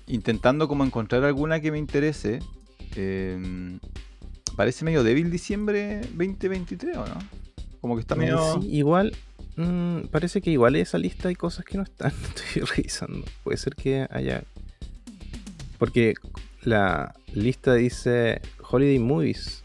intentando 0.07 0.69
como 0.69 0.85
encontrar 0.85 1.23
alguna 1.25 1.61
que 1.61 1.71
me 1.71 1.79
interese. 1.79 2.41
Eh, 2.97 3.79
parece 4.57 4.85
medio 4.85 5.05
débil 5.05 5.31
diciembre 5.31 6.01
2023, 6.01 6.97
¿o 6.97 7.07
no? 7.07 7.42
Como 7.83 7.97
que 7.97 8.01
está 8.01 8.15
medio... 8.15 8.61
Sí, 8.63 8.69
igual, 8.71 9.15
mm, 9.57 10.07
parece 10.11 10.41
que 10.41 10.51
igual 10.51 10.77
esa 10.77 10.97
lista 10.97 11.29
hay 11.29 11.35
cosas 11.35 11.65
que 11.67 11.77
no 11.77 11.83
están. 11.83 12.13
Estoy 12.35 12.63
revisando. 12.63 13.27
Puede 13.45 13.59
ser 13.59 13.75
que 13.77 14.07
haya. 14.11 14.43
Porque 15.79 16.15
la 16.63 17.15
lista 17.35 17.75
dice 17.75 18.41
Holiday 18.71 18.99
Movies 18.99 19.63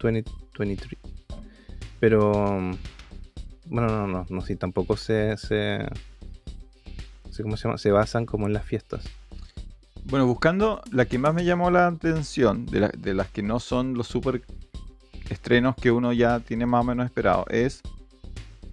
2023. 0.00 1.00
Pero. 2.00 2.60
mm, 2.60 2.74
Bueno, 3.66 3.88
no, 3.88 4.06
no, 4.06 4.26
no, 4.28 4.40
sí, 4.42 4.56
tampoco 4.56 4.96
se. 4.96 5.36
se 5.38 5.86
sé 7.30 7.42
cómo 7.42 7.56
se 7.56 7.64
llama, 7.68 7.78
se 7.78 7.90
basan 7.90 8.26
como 8.26 8.46
en 8.46 8.52
las 8.52 8.64
fiestas. 8.64 9.04
Bueno, 10.04 10.26
buscando 10.26 10.82
la 10.92 11.04
que 11.04 11.18
más 11.18 11.34
me 11.34 11.44
llamó 11.44 11.70
la 11.70 11.86
atención, 11.88 12.64
de, 12.66 12.80
la- 12.80 12.92
de 12.96 13.12
las 13.14 13.28
que 13.28 13.42
no 13.42 13.58
son 13.60 13.94
los 13.94 14.06
super 14.06 14.42
estrenos 15.30 15.74
que 15.76 15.90
uno 15.90 16.12
ya 16.12 16.40
tiene 16.40 16.66
más 16.66 16.82
o 16.82 16.84
menos 16.84 17.06
esperado, 17.06 17.44
es 17.48 17.82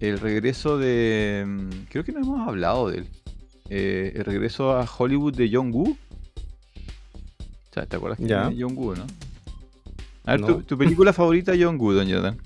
el 0.00 0.18
regreso 0.18 0.78
de... 0.78 1.44
mm, 1.46 1.68
Creo 1.90 2.04
que 2.04 2.12
no 2.12 2.20
hemos 2.20 2.46
hablado 2.48 2.90
de 2.90 2.98
él. 2.98 3.08
Eh, 3.70 4.12
el 4.16 4.24
regreso 4.24 4.72
a 4.76 4.84
Hollywood 4.86 5.34
de 5.34 5.48
John 5.52 5.70
Woo. 5.72 5.90
O 5.92 7.74
sea, 7.74 7.86
¿te 7.86 7.96
acuerdas 7.96 8.18
que 8.18 8.26
tiene 8.26 8.56
John 8.58 8.76
Woo, 8.76 8.94
no? 8.94 9.04
A 10.26 10.32
ver, 10.32 10.40
No. 10.40 10.46
tu, 10.48 10.62
tu 10.62 10.78
película 10.78 11.12
favorita 11.14 11.52
John 11.58 11.76
Woo, 11.78 11.92
don 11.92 12.06
Jonathan. 12.06 12.38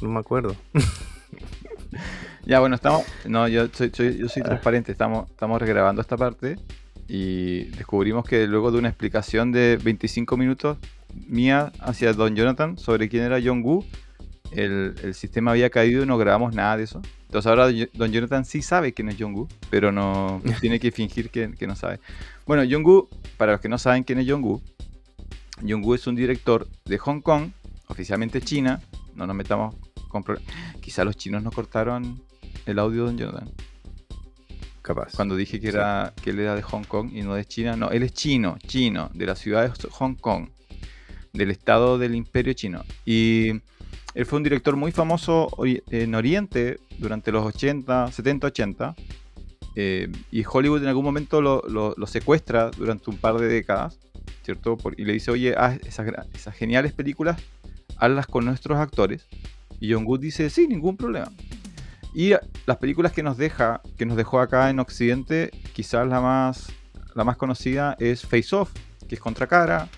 No 0.00 0.08
me 0.10 0.20
acuerdo. 0.20 0.54
Ya, 2.46 2.60
bueno, 2.60 2.74
estamos. 2.76 3.02
No, 3.26 3.48
yo 3.48 3.68
soy, 3.72 3.90
soy- 3.94 4.18
yo 4.18 4.28
soy 4.28 4.42
transparente. 4.42 4.92
Estamos, 4.92 5.30
estamos 5.30 5.60
regrabando 5.60 6.00
esta 6.02 6.16
parte. 6.16 6.58
Y 7.08 7.64
descubrimos 7.76 8.24
que 8.24 8.46
luego 8.46 8.70
de 8.70 8.78
una 8.78 8.88
explicación 8.88 9.52
de 9.52 9.78
25 9.82 10.36
minutos 10.36 10.78
mía 11.26 11.70
hacia 11.80 12.12
Don 12.12 12.34
Jonathan 12.34 12.78
sobre 12.78 13.08
quién 13.08 13.24
era 13.24 13.38
John 13.44 13.62
Woo, 13.62 13.84
el, 14.52 14.94
el 15.02 15.14
sistema 15.14 15.50
había 15.52 15.68
caído 15.70 16.02
y 16.02 16.06
no 16.06 16.16
grabamos 16.16 16.54
nada 16.54 16.76
de 16.78 16.84
eso. 16.84 17.02
Entonces 17.26 17.46
ahora 17.48 17.68
Don 17.94 18.10
Jonathan 18.10 18.44
sí 18.44 18.62
sabe 18.62 18.92
quién 18.94 19.08
es 19.10 19.16
Jong-Gu, 19.20 19.48
pero 19.70 19.92
no 19.92 20.40
tiene 20.60 20.80
que 20.80 20.92
fingir 20.92 21.28
que, 21.30 21.50
que 21.52 21.66
no 21.66 21.76
sabe. 21.76 22.00
Bueno, 22.46 22.62
Jong-Gu, 22.68 23.08
para 23.36 23.52
los 23.52 23.60
que 23.60 23.68
no 23.68 23.76
saben 23.78 24.02
quién 24.04 24.18
es 24.20 24.30
Jong-Gu, 24.30 24.60
Jong-Gu 25.68 25.94
es 25.94 26.06
un 26.06 26.14
director 26.14 26.66
de 26.84 26.98
Hong 26.98 27.20
Kong, 27.20 27.50
oficialmente 27.88 28.40
China. 28.40 28.80
No 29.14 29.26
nos 29.26 29.36
metamos 29.36 29.74
con 30.08 30.22
pro- 30.24 30.38
Quizá 30.80 31.04
los 31.04 31.16
chinos 31.16 31.42
nos 31.42 31.52
cortaron 31.54 32.22
el 32.66 32.78
audio 32.78 33.02
de 33.02 33.06
Don 33.08 33.18
Jonathan. 33.18 33.50
Capaz. 34.82 35.12
Cuando 35.16 35.34
dije 35.36 35.60
que, 35.60 35.70
Sí. 35.70 35.76
era, 35.76 36.12
que 36.22 36.30
él 36.30 36.40
era 36.40 36.54
de 36.54 36.62
Hong 36.62 36.84
Kong 36.84 37.10
y 37.14 37.22
no 37.22 37.34
de 37.34 37.44
China. 37.46 37.74
No, 37.76 37.90
él 37.90 38.02
es 38.02 38.12
chino, 38.12 38.58
chino, 38.66 39.10
de 39.14 39.26
la 39.26 39.34
ciudad 39.34 39.62
de 39.74 39.88
Hong 39.90 40.14
Kong, 40.16 40.48
del 41.32 41.50
estado 41.50 41.96
del 41.98 42.14
imperio 42.14 42.52
chino. 42.52 42.84
Y 43.06 43.48
él 44.14 44.26
fue 44.26 44.36
un 44.36 44.42
director 44.42 44.76
muy 44.76 44.92
famoso 44.92 45.48
en 45.64 46.14
Oriente 46.14 46.80
durante 46.98 47.32
los 47.32 47.44
80, 47.46 48.12
70, 48.12 48.46
80. 48.48 48.94
eh, 49.76 50.06
y 50.30 50.44
Hollywood 50.48 50.82
en 50.82 50.88
algún 50.88 51.04
momento 51.04 51.40
lo, 51.42 51.60
lo- 51.68 51.94
lo 51.96 52.06
secuestra 52.06 52.70
durante 52.70 53.10
un 53.10 53.16
par 53.16 53.38
de 53.38 53.48
décadas, 53.48 53.98
¿cierto? 54.44 54.76
Por- 54.76 54.94
y 55.00 55.04
le 55.04 55.14
dice, 55.14 55.32
oye, 55.32 55.52
haz 55.56 55.80
esas, 55.84 56.54
geniales 56.54 56.92
películas, 56.92 57.40
hazlas 57.96 58.28
con 58.28 58.44
nuestros 58.44 58.78
actores. 58.78 59.26
Y 59.80 59.92
Jong-Gu 59.92 60.18
dice, 60.18 60.48
sí, 60.48 60.68
ningún 60.68 60.96
problema. 60.96 61.32
Y 62.14 62.32
las 62.66 62.76
películas 62.78 63.12
que 63.12 63.22
nos 63.24 63.36
deja, 63.36 63.80
que 63.98 64.06
nos 64.06 64.16
dejó 64.16 64.38
acá 64.40 64.70
en 64.70 64.78
Occidente, 64.78 65.50
quizás 65.72 66.06
la 66.06 66.20
más, 66.20 66.72
la 67.14 67.24
más 67.24 67.36
conocida 67.36 67.96
es 67.98 68.22
Face 68.22 68.54
Off, 68.54 68.70
que 69.08 69.16
es 69.16 69.20
Contracara. 69.20 69.88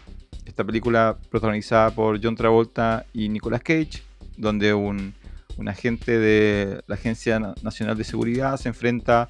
Esta 0.47 0.65
película 0.65 1.19
protagonizada 1.31 1.91
por 1.91 2.19
John 2.23 2.35
Travolta 2.37 3.05
y 3.13 3.29
Nicolas 3.29 3.61
Cage, 3.63 4.03
donde 4.39 4.73
un, 4.73 5.13
un 5.59 5.69
agente 5.69 6.19
de 6.19 6.83
la 6.87 6.95
Agencia 6.95 7.39
Na- 7.39 7.55
Nacional 7.63 7.97
de 7.99 8.05
Seguridad 8.05 8.57
se 8.57 8.69
enfrenta 8.71 9.29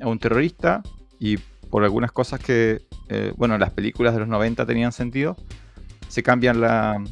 a 0.00 0.08
un 0.08 0.18
terrorista 0.18 0.82
y 1.20 1.36
por 1.70 1.84
algunas 1.84 2.10
cosas 2.12 2.40
que, 2.40 2.82
eh, 3.08 3.32
bueno, 3.36 3.58
las 3.58 3.70
películas 3.70 4.14
de 4.14 4.20
los 4.20 4.28
90 4.28 4.66
tenían 4.66 4.90
sentido, 4.92 5.36
se 6.08 6.22
cambian 6.22 6.60
la, 6.60 7.02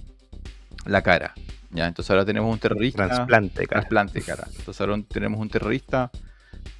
la 0.85 1.03
cara. 1.03 1.35
¿Ya? 1.73 1.87
Entonces 1.87 2.11
ahora 2.11 2.25
tenemos 2.25 2.53
un 2.53 2.59
terrorista 2.59 3.07
Transplante, 3.07 3.67
cara. 3.67 3.81
trasplante 3.81 4.21
de 4.21 4.25
cara. 4.25 4.47
Entonces 4.57 4.81
ahora 4.81 5.03
tenemos 5.09 5.41
un 5.41 5.49
terrorista 5.49 6.11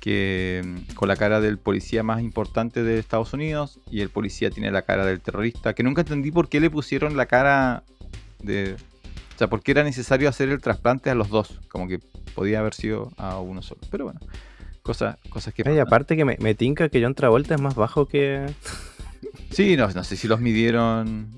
que 0.01 0.63
mm, 0.65 0.95
con 0.95 1.09
la 1.09 1.17
cara 1.17 1.41
del 1.41 1.59
policía 1.59 2.03
más 2.03 2.23
importante 2.23 2.83
de 2.83 2.99
Estados 2.99 3.33
Unidos 3.33 3.81
y 3.91 4.01
el 4.01 4.11
policía 4.11 4.51
tiene 4.51 4.71
la 4.71 4.83
cara 4.83 5.07
del 5.07 5.21
terrorista, 5.21 5.75
que 5.75 5.83
nunca 5.83 6.03
entendí 6.03 6.31
por 6.31 6.49
qué 6.49 6.61
le 6.61 6.71
pusieron 6.71 7.17
la 7.17 7.27
cara 7.27 7.85
de... 8.41 8.77
O 9.35 9.39
sea, 9.39 9.49
por 9.49 9.63
qué 9.63 9.73
era 9.73 9.83
necesario 9.83 10.29
hacer 10.29 10.51
el 10.51 10.61
trasplante 10.61 11.11
a 11.11 11.15
los 11.15 11.29
dos, 11.29 11.61
como 11.69 11.89
que 11.89 12.01
podía 12.35 12.61
haber 12.61 12.75
sido 12.75 13.13
a 13.17 13.39
uno 13.39 13.63
solo. 13.63 13.81
Pero 13.91 14.05
bueno, 14.05 14.21
cosas, 14.83 15.17
cosas 15.31 15.55
que... 15.55 15.63
Ay, 15.65 15.75
pasan. 15.75 15.87
aparte 15.87 16.17
que 16.17 16.25
me, 16.25 16.37
me 16.39 16.55
tinca 16.55 16.89
que 16.89 17.03
John 17.03 17.15
Travolta 17.15 17.55
es 17.55 17.61
más 17.61 17.75
bajo 17.75 18.07
que. 18.07 18.47
Sí, 19.51 19.77
no, 19.77 19.89
no 19.89 20.05
sé 20.05 20.17
si 20.17 20.29
los 20.29 20.41
midieron. 20.41 21.29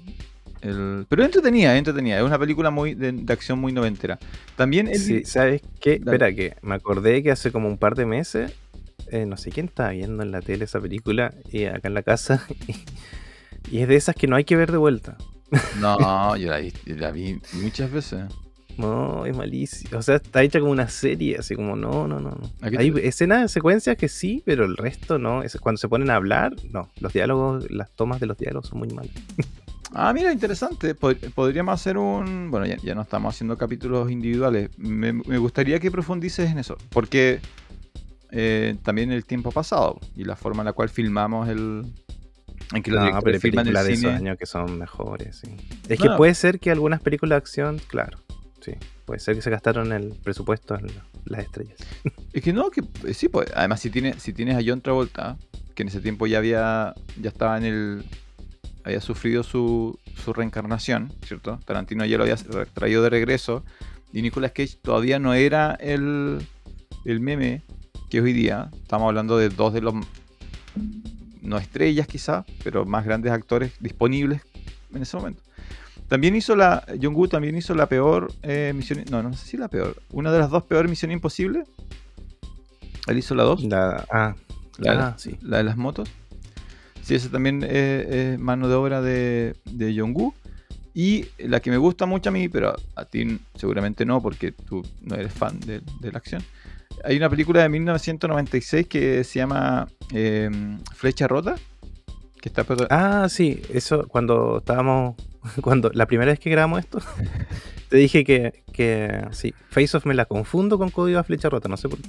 El- 0.64 1.06
Pero 1.08 1.24
entretenida, 1.24 1.76
entretenida. 1.76 2.18
Es 2.18 2.24
una 2.24 2.38
película 2.38 2.70
muy 2.70 2.94
de, 2.94 3.12
de 3.12 3.32
acción 3.32 3.58
muy 3.58 3.72
noventera. 3.72 4.18
También 4.56 4.88
el- 4.88 4.98
Sí, 4.98 5.24
¿sabes 5.24 5.62
qué? 5.80 5.98
Dale. 5.98 6.16
Espera, 6.16 6.34
que 6.34 6.56
me 6.62 6.74
acordé 6.74 7.22
que 7.22 7.30
hace 7.30 7.52
como 7.52 7.68
un 7.68 7.78
par 7.78 7.94
de 7.94 8.06
meses, 8.06 8.52
eh, 9.10 9.26
no 9.26 9.36
sé 9.36 9.50
quién 9.50 9.66
estaba 9.66 9.90
viendo 9.90 10.22
en 10.22 10.30
la 10.30 10.40
tele 10.40 10.64
esa 10.64 10.80
película, 10.80 11.34
y 11.50 11.64
acá 11.66 11.88
en 11.88 11.94
la 11.94 12.02
casa, 12.02 12.46
y, 13.70 13.78
es 13.78 13.88
de 13.88 13.96
esas 13.96 14.14
que 14.14 14.26
no 14.26 14.36
hay 14.36 14.44
que 14.44 14.56
ver 14.56 14.72
de 14.72 14.78
vuelta. 14.78 15.16
No, 15.78 15.96
yo 16.36 16.50
la, 16.50 16.58
vi, 16.58 16.72
yo 16.86 16.96
la 16.96 17.10
vi 17.10 17.38
muchas 17.52 17.90
veces. 17.92 18.24
No, 18.76 19.24
es 19.24 19.36
malísimo. 19.36 19.98
O 19.98 20.02
sea, 20.02 20.16
está 20.16 20.42
hecha 20.42 20.58
como 20.58 20.72
una 20.72 20.88
serie, 20.88 21.36
así 21.38 21.54
como, 21.54 21.76
no, 21.76 22.08
no, 22.08 22.18
no. 22.18 22.30
no. 22.30 22.78
Hay 22.78 22.92
escenas, 23.02 23.52
secuencias 23.52 23.96
que 23.96 24.08
sí, 24.08 24.42
pero 24.44 24.64
el 24.64 24.76
resto 24.76 25.18
no. 25.18 25.44
Es, 25.44 25.56
cuando 25.60 25.78
se 25.78 25.88
ponen 25.88 26.10
a 26.10 26.16
hablar, 26.16 26.56
no. 26.72 26.90
Los 26.98 27.12
diálogos, 27.12 27.70
las 27.70 27.90
tomas 27.92 28.18
de 28.18 28.26
los 28.26 28.36
diálogos 28.36 28.68
son 28.68 28.78
muy 28.80 28.88
malas. 28.88 29.12
Ah, 29.94 30.12
mira, 30.12 30.32
interesante. 30.32 30.94
Pod- 30.96 31.32
podríamos 31.32 31.74
hacer 31.80 31.96
un. 31.98 32.50
Bueno, 32.50 32.66
ya, 32.66 32.76
ya 32.78 32.94
no 32.94 33.02
estamos 33.02 33.34
haciendo 33.34 33.56
capítulos 33.56 34.10
individuales. 34.10 34.70
Me, 34.76 35.12
me 35.12 35.38
gustaría 35.38 35.78
que 35.80 35.90
profundices 35.90 36.50
en 36.50 36.58
eso. 36.58 36.76
Porque 36.90 37.40
eh, 38.30 38.76
también 38.82 39.12
el 39.12 39.24
tiempo 39.24 39.52
pasado 39.52 40.00
y 40.16 40.24
la 40.24 40.36
forma 40.36 40.62
en 40.62 40.66
la 40.66 40.72
cual 40.72 40.88
filmamos 40.88 41.48
el. 41.48 41.84
En 42.72 42.82
que 42.82 42.90
los 42.90 43.00
No, 43.00 43.06
directores 43.06 43.40
pero 43.40 43.40
filman 43.40 43.66
el 43.68 43.72
películas 43.74 43.86
de 43.86 43.92
esos 44.08 44.20
años 44.20 44.38
que 44.38 44.46
son 44.46 44.78
mejores, 44.78 45.36
sí. 45.36 45.56
Es 45.88 46.00
No. 46.00 46.10
que 46.12 46.16
puede 46.16 46.34
ser 46.34 46.58
que 46.58 46.70
algunas 46.70 47.00
películas 47.00 47.36
de 47.36 47.36
acción, 47.38 47.80
claro, 47.86 48.18
sí. 48.60 48.72
Puede 49.04 49.20
ser 49.20 49.36
que 49.36 49.42
se 49.42 49.50
gastaron 49.50 49.92
el 49.92 50.14
presupuesto 50.24 50.74
en 50.76 50.86
las 51.26 51.40
estrellas. 51.44 51.76
Es 52.32 52.42
que 52.42 52.52
no, 52.52 52.70
que 52.70 52.80
eh, 53.06 53.14
sí, 53.14 53.28
pues. 53.28 53.48
Además, 53.54 53.78
si, 53.80 53.90
tiene, 53.90 54.18
si 54.18 54.32
tienes 54.32 54.56
a 54.56 54.60
John 54.66 54.80
Travolta, 54.80 55.36
que 55.76 55.82
en 55.82 55.88
ese 55.88 56.00
tiempo 56.00 56.26
ya 56.26 56.38
había. 56.38 56.94
ya 57.20 57.28
estaba 57.30 57.56
en 57.58 57.64
el. 57.64 58.04
Había 58.84 59.00
sufrido 59.00 59.42
su, 59.42 59.98
su 60.22 60.32
reencarnación, 60.32 61.12
¿cierto? 61.24 61.58
Tarantino 61.64 62.04
ya 62.04 62.18
lo 62.18 62.24
había 62.24 62.36
traído 62.72 63.02
de 63.02 63.10
regreso. 63.10 63.64
Y 64.12 64.22
Nicolas 64.22 64.52
Cage 64.52 64.76
todavía 64.80 65.18
no 65.18 65.34
era 65.34 65.74
el, 65.80 66.46
el 67.04 67.20
meme 67.20 67.62
que 68.10 68.20
hoy 68.20 68.32
día. 68.32 68.70
Estamos 68.74 69.08
hablando 69.08 69.38
de 69.38 69.48
dos 69.48 69.72
de 69.72 69.80
los. 69.80 69.94
no 71.42 71.58
estrellas 71.58 72.06
quizá, 72.06 72.44
pero 72.62 72.84
más 72.84 73.04
grandes 73.04 73.32
actores 73.32 73.72
disponibles 73.80 74.42
en 74.94 75.02
ese 75.02 75.16
momento. 75.16 75.42
También 76.08 76.36
hizo 76.36 76.54
la. 76.54 76.84
Jong-Woo 77.00 77.28
también 77.28 77.56
hizo 77.56 77.74
la 77.74 77.86
peor 77.86 78.32
eh, 78.42 78.72
misión. 78.74 79.04
No, 79.10 79.22
no 79.22 79.32
sé 79.32 79.46
si 79.46 79.56
la 79.56 79.68
peor. 79.68 79.96
Una 80.10 80.30
de 80.30 80.38
las 80.38 80.50
dos 80.50 80.64
peores 80.64 80.90
misiones 80.90 81.16
imposibles. 81.16 81.66
Él 83.06 83.18
hizo 83.18 83.34
la 83.34 83.42
2. 83.42 83.64
La, 83.64 84.06
ah, 84.10 84.34
La, 84.78 85.08
ah, 85.08 85.14
sí. 85.18 85.36
la 85.42 85.58
de 85.58 85.64
las 85.64 85.76
motos. 85.76 86.08
Sí, 87.04 87.14
esa 87.14 87.28
también 87.30 87.62
es, 87.62 87.70
es 87.70 88.38
mano 88.38 88.68
de 88.68 88.74
obra 88.74 89.02
de, 89.02 89.54
de 89.64 89.94
Jong-Woo. 89.94 90.34
Y 90.94 91.26
la 91.38 91.60
que 91.60 91.70
me 91.70 91.76
gusta 91.76 92.06
mucho 92.06 92.30
a 92.30 92.32
mí, 92.32 92.48
pero 92.48 92.74
a 92.94 93.04
ti 93.04 93.38
seguramente 93.56 94.06
no, 94.06 94.22
porque 94.22 94.52
tú 94.52 94.82
no 95.02 95.16
eres 95.16 95.32
fan 95.32 95.58
de, 95.60 95.82
de 96.00 96.12
la 96.12 96.18
acción. 96.18 96.42
Hay 97.02 97.16
una 97.16 97.28
película 97.28 97.62
de 97.62 97.68
1996 97.68 98.86
que 98.86 99.24
se 99.24 99.40
llama 99.40 99.88
eh, 100.12 100.48
Flecha 100.94 101.26
Rota. 101.26 101.56
Que 102.40 102.48
está 102.48 102.64
Ah, 102.90 103.26
sí, 103.28 103.60
eso 103.70 104.06
cuando 104.06 104.58
estábamos, 104.58 105.16
cuando 105.62 105.90
la 105.92 106.06
primera 106.06 106.30
vez 106.30 106.38
que 106.38 106.50
grabamos 106.50 106.80
esto, 106.80 107.00
te 107.88 107.96
dije 107.96 108.22
que, 108.22 108.62
que 108.72 109.26
sí, 109.32 109.52
Face 109.70 109.96
Off 109.96 110.06
me 110.06 110.14
la 110.14 110.26
confundo 110.26 110.78
con 110.78 110.90
Código 110.90 111.18
a 111.18 111.24
Flecha 111.24 111.48
Rota, 111.48 111.68
no 111.68 111.76
sé 111.76 111.88
por 111.88 111.98
qué. 111.98 112.08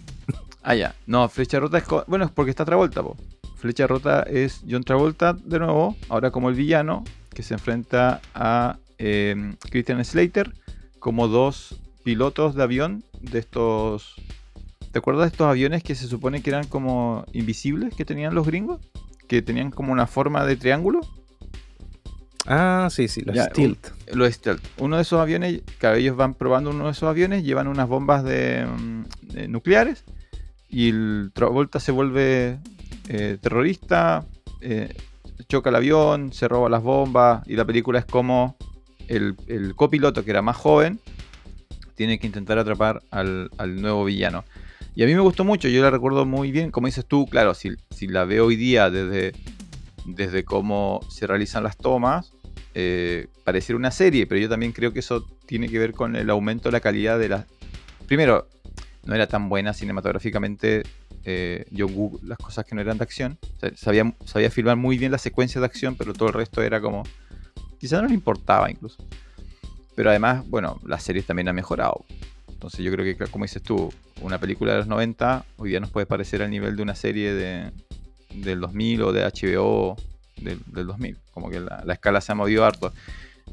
Ah, 0.62 0.76
ya. 0.76 0.96
No, 1.06 1.28
Flecha 1.30 1.60
Rota 1.60 1.78
es. 1.78 1.86
Bueno, 2.08 2.26
es 2.26 2.32
porque 2.32 2.52
está 2.52 2.66
Travolta, 2.66 3.02
po. 3.02 3.18
Flecha 3.66 3.88
Rota 3.88 4.22
es 4.22 4.62
John 4.70 4.84
Travolta 4.84 5.34
de 5.34 5.58
nuevo, 5.58 5.96
ahora 6.10 6.30
como 6.30 6.50
el 6.50 6.56
villano, 6.56 7.04
que 7.34 7.42
se 7.42 7.56
enfrenta 7.56 8.22
a 8.36 8.78
eh, 9.00 9.56
Christian 9.72 10.06
Slater 10.06 10.54
como 11.00 11.28
dos 11.28 11.82
pilotos 12.04 12.54
de 12.54 12.62
avión 12.62 13.04
de 13.22 13.40
estos. 13.40 14.14
¿Te 14.92 15.00
acuerdas 15.00 15.24
de 15.24 15.32
estos 15.32 15.48
aviones 15.48 15.82
que 15.82 15.96
se 15.96 16.06
supone 16.06 16.44
que 16.44 16.52
eran 16.52 16.68
como 16.68 17.26
invisibles 17.34 17.96
que 17.96 18.06
tenían 18.06 18.36
los 18.36 18.46
gringos? 18.46 18.82
Que 19.28 19.42
tenían 19.42 19.72
como 19.72 19.92
una 19.92 20.06
forma 20.06 20.46
de 20.46 20.58
triángulo. 20.58 21.02
Ah, 22.46 22.90
sí, 22.92 23.08
sí, 23.08 23.22
los 23.22 23.36
Ya, 23.36 23.46
Stilt. 23.46 23.88
Los 24.14 24.32
stealth. 24.32 24.62
Uno 24.78 24.98
de 24.98 25.02
esos 25.02 25.20
aviones, 25.20 25.64
claro, 25.80 25.96
ellos 25.96 26.16
van 26.16 26.36
probando 26.36 26.70
uno 26.70 26.86
de 26.86 26.92
esos 26.92 27.10
aviones, 27.10 27.44
llevan 27.44 27.68
unas 27.68 27.90
bombas 27.90 28.24
de, 28.24 28.64
mm, 28.64 29.04
de 29.34 29.48
nucleares 29.48 30.04
y 30.70 30.90
el 30.90 31.32
Travolta 31.34 31.80
se 31.80 31.92
vuelve 31.92 32.60
eh, 33.08 33.38
terrorista, 33.42 34.26
eh, 34.62 34.96
choca 35.48 35.70
el 35.70 35.76
avión, 35.76 36.34
se 36.34 36.48
roba 36.48 36.70
las 36.70 36.84
bombas 36.84 37.48
y 37.48 37.56
la 37.56 37.66
película 37.66 38.00
es 38.00 38.06
como 38.06 38.58
el, 39.08 39.36
copiloto 39.76 40.24
que 40.24 40.32
era 40.32 40.42
más 40.42 40.58
joven 40.58 41.00
tiene 41.96 42.20
que 42.20 42.28
intentar 42.28 42.58
atrapar 42.58 43.02
al, 43.12 43.50
al 43.58 43.82
nuevo 43.82 44.04
villano. 44.04 44.44
Y 44.96 45.04
a 45.04 45.06
mí 45.06 45.14
me 45.14 45.20
gustó 45.20 45.44
mucho, 45.44 45.68
yo 45.68 45.82
la 45.82 45.92
recuerdo 45.92 46.26
muy 46.26 46.52
bien, 46.52 46.72
como 46.72 46.88
dices 46.88 47.06
tú, 47.06 47.26
claro, 47.26 47.54
si, 47.54 47.72
si 47.90 48.08
la 48.08 48.24
veo 48.24 48.46
hoy 48.46 48.56
día 48.56 48.90
desde, 48.90 49.34
desde 50.06 50.46
cómo 50.46 51.02
se 51.10 51.28
realizan 51.28 51.64
las 51.64 51.76
tomas, 51.78 52.32
eh, 52.74 53.28
pareciera 53.44 53.78
una 53.78 53.92
serie, 53.92 54.26
pero 54.26 54.40
yo 54.40 54.48
también 54.48 54.72
creo 54.72 54.94
que 54.94 55.00
eso 55.00 55.26
tiene 55.46 55.68
que 55.68 55.80
ver 55.80 55.94
con 55.94 56.16
el 56.16 56.30
aumento 56.30 56.70
de 56.70 56.74
la 56.74 56.80
calidad 56.80 57.20
de 57.20 57.30
las... 57.30 57.46
Primero, 58.08 58.48
no 59.04 59.16
era 59.16 59.28
tan 59.28 59.50
buena 59.50 59.74
cinematográficamente 59.74 60.84
eh, 61.26 61.66
John 61.76 61.92
Woo, 61.94 62.20
las 62.24 62.38
cosas 62.38 62.66
que 62.66 62.76
no 62.76 62.82
eran 62.82 62.98
de 62.98 63.04
acción. 63.04 63.38
Sabía, 63.76 64.14
sabía 64.26 64.52
filmar 64.52 64.78
muy 64.78 64.98
bien 64.98 65.12
las 65.12 65.22
secuencias 65.22 65.62
de 65.62 65.66
acción, 65.66 65.96
pero 65.96 66.14
todo 66.14 66.30
el 66.30 66.36
resto 66.36 66.62
era 66.62 66.80
como... 66.80 67.04
Quizás 67.80 68.02
no 68.02 68.08
le 68.08 68.14
importaba 68.14 68.70
incluso. 68.70 69.04
Pero 69.96 70.10
además, 70.10 70.48
bueno, 70.48 70.80
las 70.86 71.04
series 71.04 71.26
también 71.26 71.48
han 71.48 71.56
mejorado. 71.56 72.06
Entonces 72.50 72.82
yo 72.86 72.92
creo 72.92 73.06
que, 73.06 73.26
como 73.28 73.46
dices 73.46 73.62
tú, 73.62 73.92
una 74.22 74.40
película 74.40 74.74
de 74.74 74.80
los 74.80 74.88
90 74.88 75.46
hoy 75.58 75.70
día 75.70 75.80
nos 75.80 75.90
puede 75.90 76.06
parecer 76.06 76.42
al 76.42 76.50
nivel 76.50 76.76
de 76.76 76.84
una 76.84 76.96
serie 76.96 77.34
de, 77.34 77.72
del 78.34 78.62
2000 78.62 79.02
o 79.02 79.12
de 79.12 79.24
HBO 79.24 79.96
del, 80.38 80.60
del 80.68 80.88
2000. 80.88 81.18
Como 81.34 81.50
que 81.50 81.60
la, 81.60 81.84
la 81.86 81.94
escala 81.94 82.22
se 82.22 82.32
ha 82.32 82.36
movido 82.36 82.66
harto. 82.66 82.94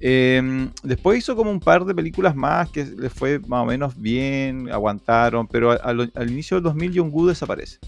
Eh, 0.04 0.68
después 0.82 1.18
hizo 1.18 1.36
como 1.36 1.52
un 1.52 1.60
par 1.60 1.84
de 1.84 1.94
películas 1.94 2.34
más 2.34 2.68
que 2.70 2.84
le 2.84 3.08
fue 3.08 3.38
más 3.38 3.62
o 3.62 3.66
menos 3.66 3.96
bien, 3.96 4.68
aguantaron, 4.68 5.46
pero 5.46 5.70
al 5.70 6.12
inicio 6.28 6.56
del 6.56 6.64
2000 6.64 6.98
Jong-Gu 6.98 7.28
desaparece. 7.28 7.78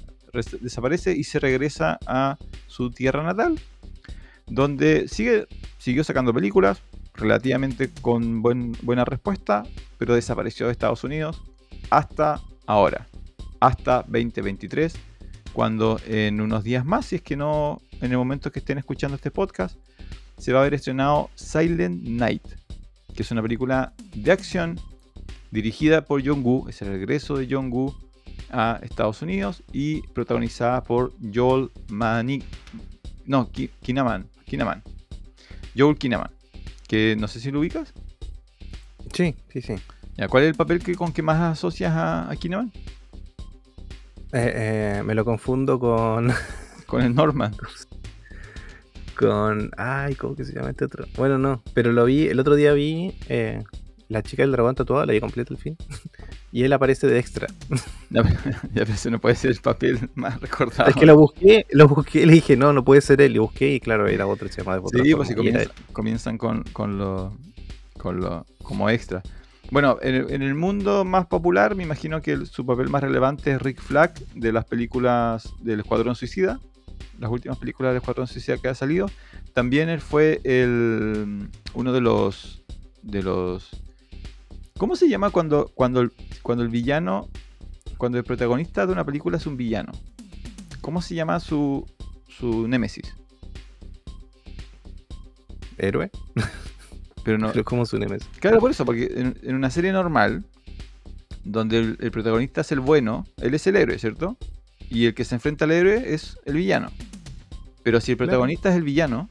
Desaparece 0.61 1.17
y 1.17 1.25
se 1.25 1.41
regresa 1.41 1.99
a 2.07 2.39
su 2.69 2.91
tierra 2.91 3.23
natal, 3.25 3.59
donde 4.47 5.09
sigue, 5.09 5.47
siguió 5.79 6.05
sacando 6.05 6.33
películas, 6.33 6.83
relativamente 7.15 7.91
con 8.01 8.43
buen- 8.43 8.77
buena 8.83 9.05
respuesta, 9.05 9.65
pero 9.99 10.15
desapareció 10.15 10.67
de 10.67 10.73
Estados 10.73 11.03
Unidos 11.05 11.43
hasta 11.91 12.41
ahora, 12.67 13.07
hasta 13.61 14.03
2023, 14.09 14.95
cuando 15.53 16.01
en 16.07 16.41
unos 16.41 16.63
días 16.65 16.85
más, 16.85 17.07
si 17.07 17.17
es 17.17 17.23
que 17.23 17.37
no 17.37 17.81
en 18.01 18.11
el 18.13 18.19
momento 18.19 18.51
que 18.53 18.59
estén 18.59 18.79
escuchando 18.79 19.15
este 19.17 19.31
podcast, 19.31 19.77
se 20.39 20.53
va 20.53 20.59
a 20.61 20.63
haber 20.63 20.75
estrenado 20.75 21.31
Silent 21.35 22.03
Night, 22.03 22.43
que 23.15 23.23
es 23.23 23.31
una 23.31 23.43
película 23.43 23.93
de 24.15 24.33
acción 24.33 24.79
dirigida 25.51 26.05
por 26.05 26.25
Jong-Gu, 26.27 26.69
es 26.69 26.83
el 26.83 26.89
regreso 26.89 27.37
de 27.37 27.47
Jong-Gu 27.49 27.95
a 28.51 28.79
Estados 28.83 29.23
Unidos 29.23 29.63
y 29.73 30.03
protagonizada 30.09 30.83
por 30.83 31.13
Joel 31.33 31.71
Manik, 31.89 32.45
no, 33.27 33.51
Ki- 33.51 33.71
Kinnaman, 33.83 34.27
Kinnaman, 34.47 34.83
Joel 35.77 35.97
Kinnaman, 35.97 36.31
que 36.89 37.17
no 37.19 37.29
sé 37.29 37.41
si 37.41 37.51
lo 37.51 37.61
ubicas. 37.61 37.93
Sí, 39.13 39.35
sí, 39.53 39.63
sí. 39.63 39.75
Ya, 40.17 40.29
¿Cuál 40.29 40.45
es 40.45 40.51
el 40.51 40.55
papel 40.57 40.81
que, 40.83 40.95
con 40.95 41.13
que 41.13 41.23
más 41.23 41.41
asocias 41.41 41.93
a, 41.95 42.31
a 42.31 42.37
Kinnaman? 42.37 42.73
Eh, 44.33 44.53
eh, 44.99 45.03
me 45.05 45.15
lo 45.15 45.25
confundo 45.25 45.79
con. 45.79 46.33
Con 46.87 47.03
el 47.03 47.15
Norman. 47.15 47.55
con. 49.15 49.71
Ay, 49.77 50.15
¿cómo 50.15 50.35
que 50.37 50.45
se 50.45 50.53
llama 50.55 50.71
este 50.71 50.85
otro? 50.85 51.07
Bueno, 51.17 51.39
no. 51.39 51.63
Pero 51.75 51.93
lo 51.93 52.05
vi, 52.05 52.27
el 52.29 52.39
otro 52.41 52.55
día 52.55 52.73
vi 52.73 53.15
eh, 53.29 53.63
La 54.09 54.23
chica 54.23 54.43
del 54.43 54.53
dragón 54.53 54.75
tatuado, 54.75 55.07
la 55.07 55.13
vi 55.13 55.21
completa 55.21 55.55
el 55.55 55.59
fin. 55.59 55.77
y 56.53 56.63
él 56.65 56.73
aparece 56.73 57.07
de 57.07 57.19
extra. 57.19 57.47
Ya, 58.11 58.23
ya, 58.73 58.83
ese 58.85 59.11
no 59.11 59.19
puede 59.19 59.35
ser 59.35 59.51
el 59.51 59.61
papel 59.61 60.09
más 60.15 60.41
recordado. 60.41 60.89
Es 60.89 60.95
que 60.95 61.05
lo 61.05 61.17
busqué, 61.17 61.67
lo 61.73 61.89
busqué 61.89 62.25
le 62.27 62.35
dije, 62.35 62.57
no, 62.57 62.73
no 62.73 62.85
puede 62.85 63.01
ser 63.01 63.21
él. 63.23 63.35
Y 63.35 63.39
busqué 63.39 63.75
y 63.75 63.81
claro, 63.81 64.07
era 64.07 64.27
otro, 64.27 64.47
se 64.49 64.63
llama 64.63 64.77
de 64.79 65.03
Sí, 65.03 65.15
pues 65.17 65.29
si 65.29 65.35
comienzan 65.93 66.39
con, 66.39 66.63
con 66.73 66.97
lo, 66.97 67.37
con 67.99 68.21
lo 68.21 68.47
como 68.63 68.89
extra. 68.89 69.21
Bueno, 69.73 69.97
en 70.03 70.15
el, 70.15 70.31
en 70.31 70.43
el 70.43 70.55
mundo 70.55 71.05
más 71.05 71.27
popular, 71.27 71.75
me 71.75 71.83
imagino 71.83 72.21
que 72.23 72.33
el- 72.33 72.47
su 72.47 72.65
papel 72.65 72.89
más 72.89 73.03
relevante 73.03 73.51
es 73.53 73.61
Rick 73.63 73.81
Flag 73.81 74.15
de 74.37 74.53
las 74.53 74.65
películas 74.67 75.49
del 75.61 75.81
Escuadrón 75.81 76.15
Suicida, 76.15 76.61
las 77.19 77.31
últimas 77.31 77.59
películas 77.59 77.91
del 77.91 77.99
Escuadrón 77.99 78.27
Suicida 78.27 78.59
que 78.59 78.69
ha 78.69 78.75
salido. 78.75 79.11
También 79.53 79.89
él 79.89 80.01
fue 80.01 80.41
el, 80.45 81.49
uno 81.75 81.93
de 81.93 82.01
los, 82.01 82.63
de 83.03 83.23
los, 83.23 83.71
¿cómo 84.79 84.97
se 84.97 85.09
llama 85.09 85.31
cuando, 85.31 85.71
cuando, 85.75 86.01
el, 86.01 86.13
cuando 86.43 86.65
el 86.65 86.71
villano, 86.71 87.29
cuando 87.99 88.19
el 88.19 88.25
protagonista 88.25 88.87
de 88.87 88.93
una 88.93 89.05
película 89.05 89.37
es 89.37 89.47
un 89.47 89.57
villano? 89.57 89.93
¿Cómo 90.81 91.01
se 91.01 91.15
llama 91.15 91.41
su, 91.41 91.87
su 92.29 92.69
némesis? 92.69 93.15
héroe. 95.79 96.11
Pero 97.25 97.39
no, 97.39 97.49
Pero 97.49 97.61
es 97.61 97.67
como 97.67 97.87
su 97.87 97.99
nemesis. 97.99 98.29
Claro, 98.39 98.59
por 98.59 98.71
eso, 98.71 98.85
porque 98.85 99.11
en, 99.15 99.39
en 99.43 99.55
una 99.55 99.71
serie 99.71 99.93
normal, 99.93 100.45
donde 101.43 101.79
el, 101.79 101.99
el 102.01 102.11
protagonista 102.11 102.61
es 102.61 102.73
el 102.73 102.81
bueno, 102.81 103.27
él 103.39 103.55
es 103.55 103.67
el 103.67 103.77
héroe, 103.77 103.99
¿cierto? 103.99 104.37
Y 104.95 105.07
el 105.07 105.15
que 105.15 105.25
se 105.25 105.35
enfrenta 105.35 105.65
al 105.67 105.73
héroe 105.73 106.15
es 106.15 106.39
el 106.47 106.55
villano. 106.55 106.91
Pero 107.83 108.01
si 108.01 108.13
el 108.13 108.17
Claro. 108.17 108.29
protagonista 108.31 108.71
es 108.71 108.77
el 108.77 108.83
villano, 108.85 109.29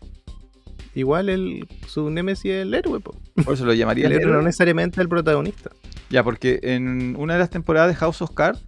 Igual 0.95 1.29
el, 1.29 1.67
su 1.87 2.11
nemesis 2.11 2.51
es 2.51 2.61
el 2.67 2.73
héroe, 2.75 2.99
po. 2.99 3.15
por 3.43 3.55
eso 3.55 3.65
lo 3.65 3.73
llamaría 3.73 4.05
El 4.05 4.11
el 4.13 4.19
héroe 4.21 4.33
no 4.35 4.41
necesariamente 4.43 5.01
el 5.01 5.09
protagonista. 5.09 5.71
Ya, 6.11 6.23
porque 6.23 6.59
en 6.61 7.15
una 7.17 7.33
de 7.33 7.39
las 7.39 7.49
temporadas 7.49 7.89
de 7.89 7.95
House 7.95 8.21
of 8.21 8.29
Cards, 8.35 8.61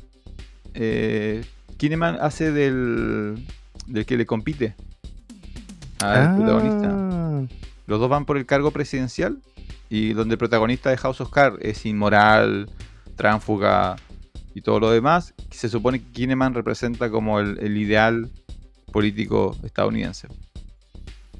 eh, 0.74 1.46
Kinnaman 1.78 2.18
hace 2.20 2.52
del, 2.52 3.46
del 3.86 4.06
que 4.08 4.18
le 4.18 4.26
compite 4.26 4.74
al 6.00 6.36
protagonista. 6.36 6.90
Ah, 6.92 7.42
Los 7.86 8.00
dos 8.00 8.10
van 8.10 8.26
por 8.26 8.38
el 8.38 8.48
cargo 8.48 8.72
presidencial 8.72 9.38
y 9.92 10.14
donde 10.14 10.34
el 10.34 10.40
protagonista 10.40 10.90
de 10.90 10.98
House 10.98 11.22
of 11.22 11.30
Cards 11.30 11.58
es 11.62 11.86
inmoral, 11.86 12.70
tránfuga 13.16 13.98
y 14.56 14.62
todo 14.62 14.80
lo 14.80 14.90
demás, 14.90 15.36
se 15.52 15.70
supone 15.70 16.00
que 16.00 16.12
Kinnaman 16.12 16.54
representa 16.56 17.12
como 17.12 17.40
el, 17.40 17.60
el 17.60 17.78
ideal 17.78 18.32
político 18.92 19.56
estadounidense. 19.64 20.30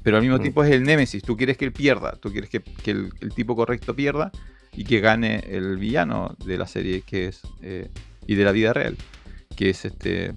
Pero 0.02 0.18
al 0.18 0.22
mismo 0.22 0.36
Mm. 0.38 0.42
tiempo 0.42 0.62
es 0.62 0.70
el 0.70 0.84
némesis, 0.84 1.22
tú 1.22 1.36
quieres 1.36 1.56
que 1.56 1.64
él 1.64 1.72
pierda, 1.72 2.12
tú 2.20 2.30
quieres 2.30 2.50
que, 2.50 2.60
que 2.60 2.90
el, 2.92 3.10
el 3.20 3.32
tipo 3.32 3.56
correcto 3.56 3.96
pierda 3.96 4.30
y 4.72 4.84
que 4.84 5.00
gane 5.00 5.42
el 5.48 5.78
villano 5.78 6.36
de 6.44 6.58
la 6.58 6.66
serie 6.66 7.00
que 7.02 7.26
es 7.26 7.40
eh, 7.62 7.88
y 8.26 8.34
de 8.34 8.44
la 8.44 8.52
vida 8.52 8.72
real, 8.74 8.96
que 9.56 9.70
es 9.70 9.86
este 9.86 10.34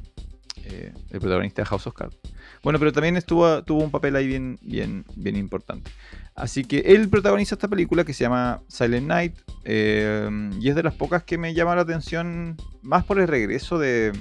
eh, 0.63 0.93
el 1.11 1.19
protagonista 1.19 1.61
de 1.61 1.65
House 1.67 1.85
of 1.87 1.93
Cards. 1.93 2.17
Bueno, 2.63 2.79
pero 2.79 2.91
también 2.91 3.15
estuvo, 3.15 3.63
tuvo 3.63 3.83
un 3.83 3.91
papel 3.91 4.15
ahí 4.15 4.27
bien, 4.27 5.05
importante. 5.35 5.91
Así 6.35 6.63
que 6.63 6.79
él 6.79 7.09
protagoniza 7.09 7.55
esta 7.55 7.67
película 7.67 8.03
que 8.03 8.13
se 8.13 8.23
llama 8.23 8.61
Silent 8.67 9.07
Night. 9.07 9.33
eh, 9.63 10.29
y 10.59 10.69
es 10.69 10.75
de 10.75 10.83
las 10.83 10.95
pocas 10.95 11.23
que 11.23 11.37
me 11.37 11.53
llama 11.53 11.75
la 11.75 11.81
atención 11.81 12.57
más 12.81 13.05
por 13.05 13.19
el 13.19 13.27
regreso 13.27 13.77
de, 13.77 14.13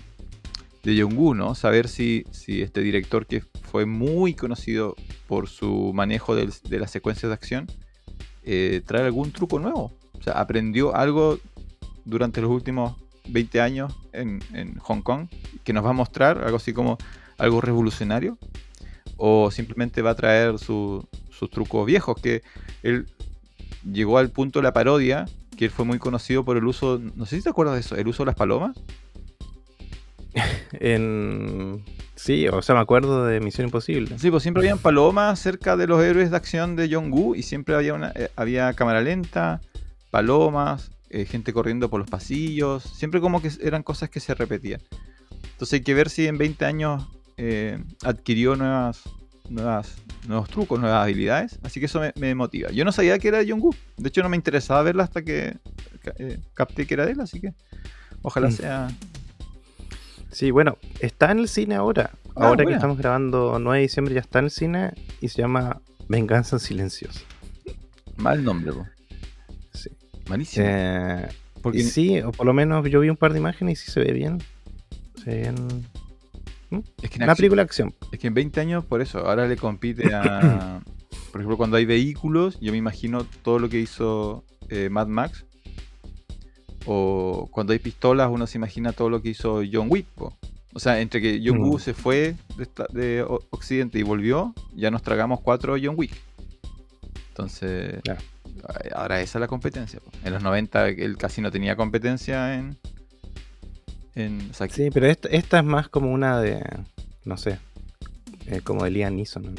de 0.84 1.02
Jong-Gu, 1.02 1.34
¿no? 1.34 1.54
Saber 1.54 1.88
si, 1.88 2.24
si 2.30 2.62
este 2.62 2.80
director 2.80 3.26
que 3.26 3.42
fue 3.70 3.86
muy 3.86 4.34
conocido 4.34 4.94
por 5.26 5.48
su 5.48 5.92
manejo 5.94 6.34
de 6.34 6.78
las 6.78 6.90
secuencias 6.90 7.28
de 7.28 7.34
acción 7.34 7.66
eh, 8.44 8.82
trae 8.86 9.04
algún 9.04 9.32
truco 9.32 9.58
nuevo. 9.58 9.92
O 10.12 10.22
sea, 10.22 10.34
aprendió 10.34 10.94
algo 10.96 11.38
durante 12.04 12.40
los 12.40 12.50
últimos 12.50 12.96
20 13.28 13.60
años 13.60 13.94
en 14.12 14.40
Hong 14.78 15.02
Kong 15.02 15.28
que 15.64 15.74
nos 15.74 15.84
va 15.84 15.90
a 15.90 15.92
mostrar 15.92 16.42
algo 16.42 16.56
así 16.56 16.72
como 16.72 16.96
algo 17.38 17.60
revolucionario 17.60 18.36
o 19.16 19.50
simplemente 19.50 20.02
va 20.02 20.10
a 20.10 20.14
traer 20.14 20.58
su- 20.58 21.06
sus 21.30 21.50
trucos 21.50 21.86
viejos 21.86 22.20
que 22.20 22.42
él 22.82 23.06
llegó 23.90 24.18
al 24.18 24.30
punto 24.30 24.58
de 24.58 24.64
la 24.64 24.72
parodia 24.72 25.26
que 25.56 25.64
él 25.66 25.70
fue 25.70 25.84
muy 25.84 25.98
conocido 25.98 26.44
por 26.44 26.56
el 26.56 26.64
uso 26.66 27.00
no 27.14 27.26
sé 27.26 27.36
si 27.36 27.42
te 27.42 27.48
acuerdas 27.50 27.74
de 27.74 27.80
eso 27.80 27.96
el 27.96 28.06
uso 28.08 28.22
de 28.22 28.26
las 28.26 28.36
palomas 28.36 28.76
en... 30.72 31.84
Sí, 32.14 32.48
o 32.48 32.60
sea, 32.62 32.74
me 32.74 32.80
acuerdo 32.80 33.26
de 33.26 33.38
Misión 33.40 33.66
Imposible. 33.68 34.18
sí 34.18 34.28
pues 34.30 34.42
siempre 34.42 34.60
habían 34.62 34.78
palomas 34.78 35.38
cerca 35.38 35.76
de 35.76 35.86
los 35.86 36.02
héroes 36.02 36.30
de 36.32 36.36
acción 36.36 36.74
de 36.74 36.92
Jong-Gu 36.92 37.36
y 37.36 37.42
siempre 37.44 37.76
había 37.76 37.94
una 37.94 38.10
eh, 38.16 38.28
había 38.34 38.72
cámara 38.74 39.00
lenta 39.00 39.60
palomas 40.10 40.90
eh, 41.10 41.24
gente 41.26 41.52
corriendo 41.52 41.88
por 41.88 42.00
los 42.00 42.10
pasillos 42.10 42.82
siempre 42.82 43.20
como 43.20 43.40
que 43.40 43.50
eran 43.62 43.82
cosas 43.84 44.10
que 44.10 44.18
se 44.20 44.34
repetían 44.34 44.80
entonces 45.52 45.74
hay 45.74 45.82
que 45.84 45.94
ver 45.94 46.10
si 46.10 46.26
en 46.26 46.38
20 46.38 46.64
años 46.64 47.06
eh, 47.38 47.78
adquirió 48.04 48.54
nuevas, 48.56 49.02
nuevas, 49.48 49.96
nuevos 50.26 50.48
trucos, 50.50 50.78
nuevas 50.78 51.02
habilidades. 51.04 51.58
Así 51.62 51.80
que 51.80 51.86
eso 51.86 52.00
me, 52.00 52.12
me 52.16 52.34
motiva. 52.34 52.70
Yo 52.70 52.84
no 52.84 52.92
sabía 52.92 53.18
que 53.18 53.28
era 53.28 53.38
de 53.38 53.50
Jong-Gu. 53.50 53.74
De 53.96 54.08
hecho, 54.08 54.22
no 54.22 54.28
me 54.28 54.36
interesaba 54.36 54.82
verla 54.82 55.04
hasta 55.04 55.22
que 55.22 55.56
eh, 56.18 56.38
capté 56.54 56.86
que 56.86 56.94
era 56.94 57.06
de 57.06 57.12
él. 57.12 57.20
Así 57.20 57.40
que 57.40 57.54
ojalá 58.22 58.48
Mm. 58.48 58.52
sea. 58.52 58.88
Sí, 60.30 60.50
bueno, 60.50 60.76
está 61.00 61.30
en 61.32 61.38
el 61.38 61.48
cine 61.48 61.74
ahora. 61.76 62.10
Ah, 62.36 62.48
ahora 62.48 62.64
que 62.66 62.72
estamos 62.74 62.98
grabando 62.98 63.58
9 63.58 63.78
de 63.78 63.82
diciembre 63.82 64.14
ya 64.14 64.20
está 64.20 64.40
en 64.40 64.44
el 64.46 64.50
cine 64.50 64.92
y 65.20 65.28
se 65.28 65.40
llama 65.40 65.80
Venganza 66.08 66.58
Silenciosa. 66.58 67.20
Mal 68.16 68.44
nombre, 68.44 68.72
po. 68.72 68.86
Sí. 69.72 69.90
Malísimo. 70.28 70.66
Eh, 70.68 71.28
Porque 71.62 71.82
sí, 71.82 72.20
o 72.20 72.30
por 72.32 72.46
lo 72.46 72.52
menos 72.52 72.88
yo 72.90 73.00
vi 73.00 73.08
un 73.08 73.16
par 73.16 73.32
de 73.32 73.38
imágenes 73.38 73.80
y 73.80 73.84
sí 73.86 73.90
se 73.90 74.00
ve 74.00 74.12
bien. 74.12 74.38
Se 75.24 75.30
ve 75.30 75.40
bien. 75.40 75.86
Es, 76.70 77.10
que 77.10 77.16
en 77.16 77.22
Una 77.24 77.32
acción- 77.32 77.36
película 77.36 77.62
de 77.62 77.66
acción. 77.66 77.94
es 78.12 78.18
que 78.18 78.26
en 78.26 78.34
20 78.34 78.60
años, 78.60 78.84
por 78.84 79.00
eso, 79.00 79.18
ahora 79.26 79.46
le 79.48 79.56
compite 79.56 80.14
a. 80.14 80.80
por 81.32 81.40
ejemplo, 81.40 81.56
cuando 81.56 81.76
hay 81.76 81.84
vehículos, 81.86 82.58
yo 82.60 82.72
me 82.72 82.78
imagino 82.78 83.24
todo 83.42 83.58
lo 83.58 83.68
que 83.68 83.78
hizo 83.80 84.44
eh, 84.68 84.88
Mad 84.90 85.06
Max. 85.08 85.44
O 86.86 87.48
cuando 87.52 87.72
hay 87.72 87.78
pistolas, 87.78 88.28
uno 88.30 88.46
se 88.46 88.56
imagina 88.58 88.92
todo 88.92 89.10
lo 89.10 89.20
que 89.20 89.30
hizo 89.30 89.62
John 89.70 89.88
Wick. 89.90 90.06
po. 90.14 90.36
O 90.74 90.78
sea, 90.80 91.00
entre 91.00 91.20
que 91.20 91.40
John 91.44 91.58
Woo 91.58 91.76
Mm. 91.76 91.80
se 91.80 91.94
fue 91.94 92.34
de, 92.92 93.24
Occidente 93.50 93.98
y 93.98 94.02
volvió, 94.02 94.54
ya 94.74 94.90
nos 94.90 95.02
tragamos 95.02 95.40
cuatro 95.40 95.76
John 95.82 95.94
Wick. 95.96 96.12
Entonces, 97.30 98.00
Claro. 98.04 98.20
ahora 98.94 99.20
esa 99.20 99.38
es 99.38 99.40
la 99.40 99.48
competencia. 99.48 100.00
po. 100.00 100.10
En 100.24 100.32
los 100.32 100.42
90 100.42 100.88
él 100.88 101.16
casi 101.16 101.40
no 101.40 101.50
tenía 101.50 101.76
competencia 101.76 102.54
en... 102.54 102.76
en 104.18 104.50
Sí, 104.70 104.90
pero 104.92 105.06
esta, 105.06 105.28
esta 105.28 105.58
es 105.58 105.64
más 105.64 105.88
como 105.88 106.12
una 106.12 106.40
de. 106.40 106.62
No 107.24 107.36
sé. 107.36 107.58
eh, 108.46 108.60
como 108.62 108.84
de 108.84 108.90
Liam 108.90 109.16
Neeson. 109.16 109.42
¿no? 109.42 109.50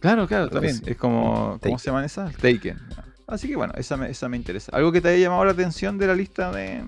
Claro, 0.00 0.26
claro, 0.26 0.48
también. 0.48 0.80
Es 0.86 0.96
como. 0.96 1.58
¿Cómo 1.62 1.78
se 1.78 1.86
llaman 1.86 2.04
esas? 2.04 2.34
Taken. 2.36 2.78
Así 3.26 3.48
que 3.48 3.56
bueno, 3.56 3.72
esa 3.76 3.96
me, 3.96 4.10
esa 4.10 4.28
me 4.28 4.36
interesa. 4.36 4.72
¿Algo 4.74 4.90
que 4.92 5.00
te 5.00 5.08
haya 5.08 5.18
llamado 5.18 5.44
la 5.44 5.52
atención 5.52 5.98
de 5.98 6.06
la 6.06 6.14
lista 6.14 6.50
de. 6.50 6.82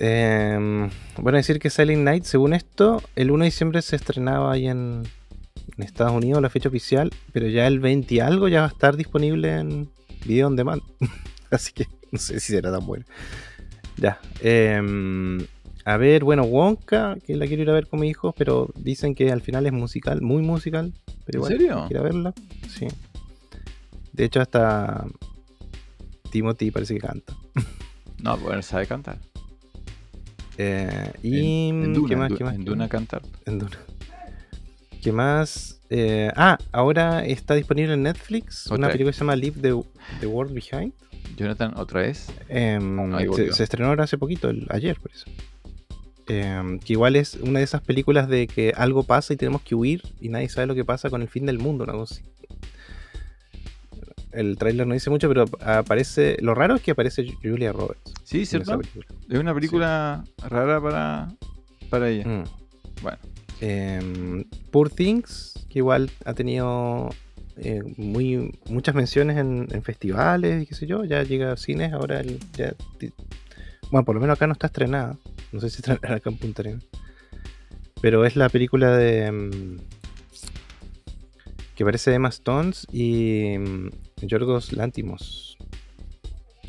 Eh, 0.00 0.88
bueno, 1.16 1.36
decir 1.38 1.58
que 1.58 1.70
Silent 1.70 2.02
Night, 2.04 2.24
según 2.24 2.54
esto, 2.54 3.02
el 3.16 3.30
1 3.30 3.44
de 3.44 3.50
diciembre 3.50 3.82
se 3.82 3.96
estrenaba 3.96 4.52
ahí 4.52 4.68
en, 4.68 5.02
en 5.76 5.82
Estados 5.82 6.12
Unidos 6.12 6.40
la 6.40 6.50
fecha 6.50 6.68
oficial, 6.68 7.12
pero 7.32 7.48
ya 7.48 7.66
el 7.66 7.80
20 7.80 8.14
y 8.14 8.20
algo 8.20 8.48
ya 8.48 8.60
va 8.60 8.66
a 8.66 8.70
estar 8.70 8.96
disponible 8.96 9.58
en 9.58 9.90
video 10.24 10.46
on 10.46 10.56
demand. 10.56 10.82
Así 11.50 11.72
que 11.72 11.86
no 12.12 12.18
sé 12.18 12.38
si 12.40 12.52
será 12.52 12.70
tan 12.70 12.86
bueno. 12.86 13.04
Ya. 14.00 14.20
em, 14.42 15.38
a 15.84 15.96
ver, 15.96 16.22
bueno, 16.24 16.42
Wonka, 16.44 17.16
que 17.26 17.34
la 17.36 17.46
quiero 17.46 17.62
ir 17.62 17.70
a 17.70 17.72
ver 17.74 17.86
con 17.86 18.00
mi 18.00 18.08
hijo, 18.08 18.32
pero 18.36 18.68
dicen 18.76 19.14
que 19.14 19.30
al 19.32 19.40
final 19.40 19.66
es 19.66 19.72
musical, 19.72 20.20
muy 20.22 20.42
musical. 20.42 20.92
Pero 21.24 21.38
¿En 21.46 21.52
igual, 21.52 21.52
serio? 21.52 21.84
quiero 21.88 22.02
verla. 22.04 22.34
Sí. 22.68 22.86
De 24.12 24.24
hecho, 24.24 24.40
hasta 24.40 25.06
Timothy 26.30 26.70
parece 26.70 26.94
que 26.94 27.00
canta. 27.00 27.34
No, 28.20 28.36
bueno, 28.36 28.62
sabe 28.62 28.84
cantar. 28.88 29.16
Eh, 30.56 31.12
y 31.22 31.68
en, 31.68 31.84
en 31.84 31.92
¿qué 31.94 32.00
Duna, 32.00 32.16
más? 32.16 32.30
en 32.32 32.36
¿Qué 32.36 32.44
más? 32.44 32.54
en 32.56 32.64
¿Qué 32.64 32.70
Duna 32.70 32.88
cantar. 32.88 33.22
En 33.46 33.58
Duna. 33.60 33.78
¿Qué 35.00 35.12
más? 35.12 35.80
Eh, 35.88 36.28
ah, 36.34 36.58
ahora 36.72 37.24
está 37.24 37.54
disponible 37.54 37.94
en 37.94 38.02
Netflix 38.02 38.66
Otra 38.66 38.76
una 38.76 38.86
vez. 38.88 38.94
película 38.94 39.12
que 39.12 39.18
se 39.18 39.20
llama 39.20 39.36
Leave 39.36 39.60
the, 39.60 39.80
the 40.20 40.26
World 40.26 40.52
Behind. 40.52 40.92
Jonathan, 41.38 41.72
otra 41.76 42.02
vez. 42.02 42.26
Em, 42.48 42.98
se, 43.52 43.62
estrenó 43.62 43.88
ahora 43.88 44.04
hace 44.04 44.18
poquito, 44.18 44.50
el- 44.50 44.66
ayer 44.70 44.98
por 45.00 45.10
eso. 45.12 45.24
Em, 46.26 46.78
que 46.78 46.92
igual 46.92 47.16
es 47.16 47.36
una 47.36 47.60
de 47.60 47.64
esas 47.64 47.80
películas 47.80 48.28
de 48.28 48.46
que 48.46 48.74
algo 48.76 49.02
pasa 49.04 49.32
y 49.32 49.36
tenemos 49.36 49.62
que 49.62 49.74
huir 49.74 50.02
y 50.20 50.28
nadie 50.28 50.48
sabe 50.50 50.66
lo 50.66 50.74
que 50.74 50.84
pasa 50.84 51.08
con 51.08 51.22
el 51.22 51.28
fin 51.28 51.46
del 51.46 51.58
mundo, 51.58 51.84
una 51.84 51.94
cosa 51.94 52.14
así. 52.16 52.24
El 54.32 54.58
tráiler 54.58 54.86
no 54.86 54.92
dice 54.92 55.08
mucho, 55.08 55.26
pero 55.28 55.46
aparece. 55.60 56.36
Lo 56.42 56.54
raro 56.54 56.74
es 56.76 56.82
que 56.82 56.90
aparece 56.90 57.32
Julia 57.42 57.72
Roberts. 57.72 58.12
Sí, 58.24 58.44
¿cierto? 58.44 58.78
Es 59.30 59.38
una 59.38 59.54
película 59.54 60.22
rara 60.48 60.80
para, 60.82 61.32
para 61.88 62.10
ella. 62.10 62.26
Mm. 62.26 62.44
Bueno, 63.02 63.18
Em, 63.60 64.44
Poor 64.70 64.90
Things, 64.90 65.54
que 65.70 65.78
igual 65.80 66.10
ha 66.24 66.34
tenido 66.34 67.08
eh, 67.60 67.82
muy, 67.96 68.58
muchas 68.68 68.94
menciones 68.94 69.36
en, 69.38 69.68
en 69.70 69.82
festivales 69.82 70.62
y 70.62 70.66
qué 70.66 70.74
sé 70.74 70.86
yo, 70.86 71.04
ya 71.04 71.22
llega 71.22 71.52
a 71.52 71.56
cines, 71.56 71.92
ahora 71.92 72.20
el- 72.20 72.38
ya 72.56 72.74
bueno, 73.90 74.04
por 74.04 74.14
lo 74.14 74.20
menos 74.20 74.36
acá 74.36 74.46
no 74.46 74.52
está 74.52 74.66
estrenada, 74.68 75.16
no 75.52 75.60
sé 75.60 75.70
si 75.70 75.76
estrenará 75.76 76.16
acá 76.16 76.30
en 76.30 76.36
Punta 76.38 76.62
Arenas, 76.62 76.84
pero 78.00 78.24
es 78.24 78.36
la 78.36 78.48
película 78.48 78.96
de 78.96 79.24
em, 79.26 79.78
que 81.74 81.84
parece 81.84 82.12
Emma 82.14 82.28
Stones 82.28 82.86
y 82.92 83.44
em, 83.54 83.90
Yorgos 84.22 84.72
Lantimos, 84.72 85.56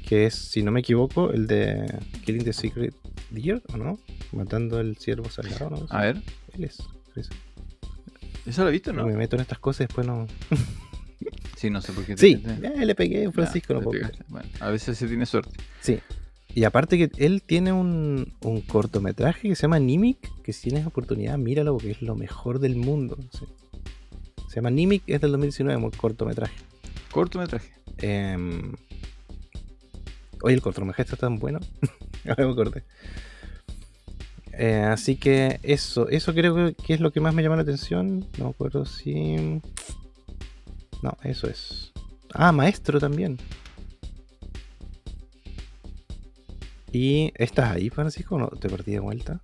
que 0.08 0.26
es, 0.26 0.36
si 0.36 0.64
no 0.64 0.72
me 0.72 0.80
equivoco, 0.80 1.32
el 1.32 1.46
de 1.48 1.86
Killing 2.26 2.44
the 2.44 2.54
Secret 2.54 2.96
Deer, 3.32 3.62
¿o 3.74 3.78
no? 3.78 4.00
Matando 4.32 4.80
el 4.80 4.98
ciervo 4.98 5.30
sagrado, 5.30 5.70
¿no? 5.72 5.86
a 5.90 6.02
ver. 6.02 6.22
Él 6.54 6.64
es. 6.64 6.80
¿Eso 8.46 8.64
lo 8.64 8.70
he 8.70 8.72
visto 8.72 8.92
o 8.92 8.94
no? 8.94 9.06
Me 9.06 9.16
meto 9.16 9.36
en 9.36 9.42
estas 9.42 9.60
cosas 9.60 9.82
y 9.82 9.84
después 9.86 10.06
no. 10.08 10.28
Sí, 11.58 11.70
no 11.70 11.82
sé 11.82 11.92
por 11.92 12.06
qué. 12.06 12.16
te- 12.16 12.22
Sí, 12.22 12.38
te- 12.38 12.62
ya 12.62 12.70
le 12.86 12.96
pegué 12.96 13.26
a 13.26 13.32
Francisco, 13.34 13.74
no 13.74 13.80
te 13.82 13.86
puedo. 13.86 14.10
Bueno, 14.30 14.48
a 14.62 14.70
veces 14.70 14.98
se 14.98 15.08
tiene 15.08 15.26
suerte. 15.26 15.52
Sí. 15.82 16.00
Y 16.56 16.64
aparte 16.64 16.98
que 16.98 17.12
él 17.24 17.44
tiene 17.46 17.74
un, 17.74 18.34
un 18.42 18.62
cortometraje 18.62 19.50
que 19.50 19.56
se 19.56 19.64
llama 19.64 19.78
Nimic, 19.80 20.42
que 20.42 20.54
si 20.54 20.70
tienes 20.70 20.88
oportunidad, 20.88 21.38
míralo 21.38 21.74
porque 21.74 21.92
es 21.92 22.02
lo 22.02 22.16
mejor 22.16 22.60
del 22.60 22.78
mundo. 22.78 23.18
sí. 23.38 23.46
Se 24.48 24.56
llama 24.56 24.70
Nimic, 24.72 25.04
es 25.08 25.20
del 25.20 25.32
2019, 25.32 25.84
un 25.84 25.92
cortometraje. 25.92 26.56
Cortometraje. 27.12 27.72
Em, 27.98 28.74
oye, 30.42 30.56
el 30.56 30.62
cortometraje 30.62 31.02
está 31.04 31.18
tan 31.18 31.38
bueno. 31.38 31.60
Ahora 32.28 32.46
me 32.48 32.52
acordé. 32.54 32.84
Eh, 34.62 34.82
así 34.82 35.16
que 35.16 35.62
eso, 35.64 36.10
eso 36.10 36.34
creo 36.34 36.76
que, 36.76 36.94
es 36.94 37.00
lo 37.00 37.14
que 37.14 37.22
más 37.22 37.34
me 37.34 37.42
llama 37.42 37.56
la 37.56 37.62
atención. 37.62 38.28
No 38.38 38.44
me 38.44 38.50
acuerdo 38.50 38.86
si. 38.86 39.62
No, 41.02 41.16
eso 41.24 41.48
es. 41.48 41.94
Ah, 42.34 42.52
maestro 42.52 43.00
también. 43.00 43.38
¿Y 46.92 47.32
estás 47.36 47.72
ahí, 47.72 47.90
Francisco? 47.90 48.38
¿No 48.38 48.48
te 48.48 48.68
perdí 48.68 48.92
de 48.92 49.00
vuelta? 49.00 49.40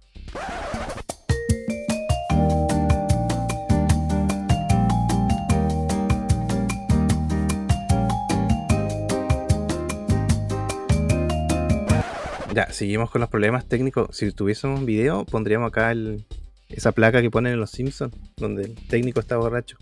Ya, 12.55 12.71
seguimos 12.71 13.11
con 13.11 13.19
los 13.19 13.29
problemas 13.29 13.67
técnicos. 13.67 14.15
Si 14.15 14.31
tuviésemos 14.31 14.79
un 14.79 14.85
video, 14.85 15.25
pondríamos 15.25 15.67
acá 15.67 15.91
el, 15.91 16.25
esa 16.69 16.93
placa 16.93 17.21
que 17.21 17.29
ponen 17.29 17.51
en 17.51 17.59
los 17.59 17.69
Simpsons, 17.69 18.15
donde 18.37 18.63
el 18.63 18.75
técnico 18.87 19.19
está 19.19 19.35
borracho. 19.35 19.77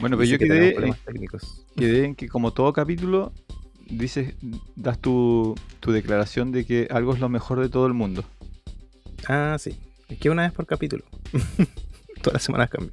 Bueno, 0.00 0.16
pero 0.16 0.22
Dice 0.22 0.32
yo 0.32 0.38
que 0.40 0.46
quedé, 0.46 0.72
problemas 0.72 0.98
técnicos. 1.04 1.64
quedé 1.76 2.04
en 2.04 2.16
que 2.16 2.28
como 2.28 2.52
todo 2.52 2.72
capítulo, 2.72 3.32
dices, 3.88 4.34
das 4.74 4.98
tu, 4.98 5.54
tu 5.78 5.92
declaración 5.92 6.50
de 6.50 6.66
que 6.66 6.88
algo 6.90 7.14
es 7.14 7.20
lo 7.20 7.28
mejor 7.28 7.60
de 7.60 7.68
todo 7.68 7.86
el 7.86 7.94
mundo. 7.94 8.24
Ah, 9.28 9.56
sí. 9.60 9.78
Es 10.08 10.18
que 10.18 10.30
una 10.30 10.42
vez 10.42 10.52
por 10.52 10.66
capítulo. 10.66 11.04
Todas 12.22 12.34
las 12.34 12.42
semanas 12.42 12.70
cambia. 12.70 12.92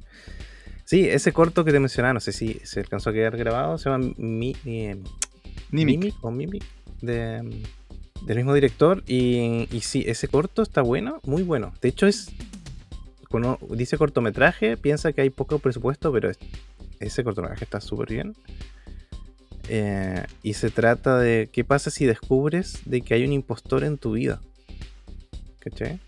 Sí, 0.84 1.08
ese 1.08 1.32
corto 1.32 1.64
que 1.64 1.72
te 1.72 1.80
mencionaba, 1.80 2.14
no 2.14 2.20
sé 2.20 2.30
si 2.30 2.60
se 2.62 2.78
alcanzó 2.78 3.10
a 3.10 3.12
quedar 3.12 3.36
grabado, 3.36 3.78
se 3.78 3.90
llama 3.90 4.12
Mi, 4.16 4.54
eh, 4.64 4.96
Nimic. 5.72 5.98
Mimic 5.98 6.14
o 6.24 6.30
Mimic 6.30 6.64
de, 7.02 7.64
del 8.22 8.36
mismo 8.38 8.54
director. 8.54 9.02
Y, 9.06 9.68
y 9.70 9.80
sí, 9.82 10.04
ese 10.06 10.28
corto 10.28 10.62
está 10.62 10.82
bueno, 10.82 11.20
muy 11.24 11.42
bueno. 11.42 11.72
De 11.80 11.88
hecho, 11.88 12.06
es. 12.06 12.30
Dice 13.70 13.98
cortometraje, 13.98 14.76
piensa 14.76 15.12
que 15.12 15.20
hay 15.22 15.30
poco 15.30 15.58
presupuesto, 15.58 16.12
pero 16.12 16.30
es- 16.30 16.38
ese 17.00 17.24
cortometraje 17.24 17.64
está 17.64 17.80
súper 17.80 18.08
bien. 18.08 18.36
Eh, 19.68 20.22
y 20.42 20.54
se 20.54 20.70
trata 20.70 21.18
de 21.18 21.48
qué 21.52 21.64
pasa 21.64 21.90
si 21.90 22.04
descubres 22.04 22.82
de 22.84 23.00
que 23.00 23.14
hay 23.14 23.24
un 23.24 23.32
impostor 23.32 23.82
en 23.82 23.98
tu 23.98 24.12
vida. 24.12 24.40
¿Cachai? 25.58 25.98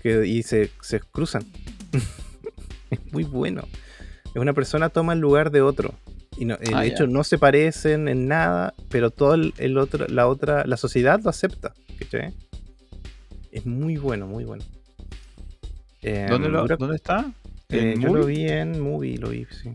Que, 0.00 0.26
y 0.26 0.42
se, 0.44 0.70
se 0.80 1.00
cruzan. 1.00 1.44
es 2.90 3.00
muy 3.12 3.24
bueno. 3.24 3.66
Es 4.26 4.36
una 4.36 4.52
persona 4.52 4.90
toma 4.90 5.14
el 5.14 5.18
lugar 5.18 5.50
de 5.50 5.62
otro. 5.62 5.94
Y 6.36 6.44
no, 6.44 6.56
Ah, 6.72 6.82
de 6.82 6.88
hecho 6.88 7.06
no 7.06 7.24
se 7.24 7.38
parecen 7.38 8.08
en 8.08 8.28
nada, 8.28 8.74
pero 8.90 9.10
todo 9.10 9.34
el, 9.34 9.54
el 9.58 9.78
otro, 9.78 10.06
la 10.08 10.28
otra, 10.28 10.64
la 10.66 10.76
sociedad 10.76 11.20
lo 11.22 11.30
acepta. 11.30 11.72
Es 13.52 13.64
muy 13.64 13.96
bueno, 13.96 14.26
muy 14.26 14.44
bueno. 14.44 14.64
Eh, 16.02 16.26
¿Dónde, 16.28 16.48
lo- 16.50 16.66
¿Dónde 16.66 16.96
está? 16.96 17.32
eh, 17.70 17.92
¿En 17.94 18.00
yo 18.00 18.14
lo 18.14 18.26
vi 18.26 18.46
en 18.48 18.78
movie, 18.80 19.16
lo 19.18 19.30
vi, 19.30 19.46
sí. 19.46 19.70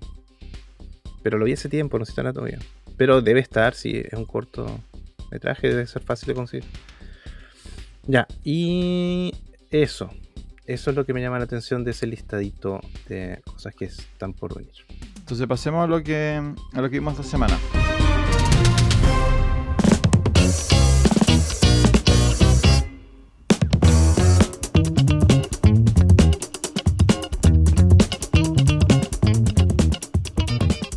Pero 1.24 1.38
lo 1.38 1.46
vi 1.46 1.54
hace 1.54 1.68
tiempo, 1.70 1.98
no 2.00 2.06
sé 2.06 2.10
si 2.10 2.14
estará 2.14 2.32
todavía. 2.32 2.60
Pero 2.98 3.22
debe 3.22 3.40
estar, 3.40 3.74
si 3.74 3.98
es 3.98 4.14
un 4.14 4.26
corto 4.26 4.80
metraje, 5.32 5.68
debe 5.70 5.88
ser 5.88 6.04
fácil 6.04 6.28
de 6.28 6.34
conseguir. 6.36 6.66
Ya, 8.08 8.28
y 8.44 9.34
eso. 9.72 10.10
Eso 10.66 10.90
es 10.92 10.96
lo 10.96 11.06
que 11.06 11.14
me 11.14 11.22
llama 11.22 11.38
la 11.40 11.46
atención 11.46 11.84
de 11.84 11.92
ese 11.92 12.06
listadito 12.08 12.80
de 13.10 13.42
cosas 13.46 13.74
que 13.76 13.86
están 13.86 14.34
por 14.34 14.56
venir. 14.56 14.74
Entonces 15.32 15.48
pasemos 15.48 15.86
a 15.86 15.88
lo 15.88 16.04
que 16.04 16.42
a 16.74 16.82
lo 16.82 16.90
que 16.90 17.00
vimos 17.00 17.14
esta 17.14 17.24
semana. 17.24 17.58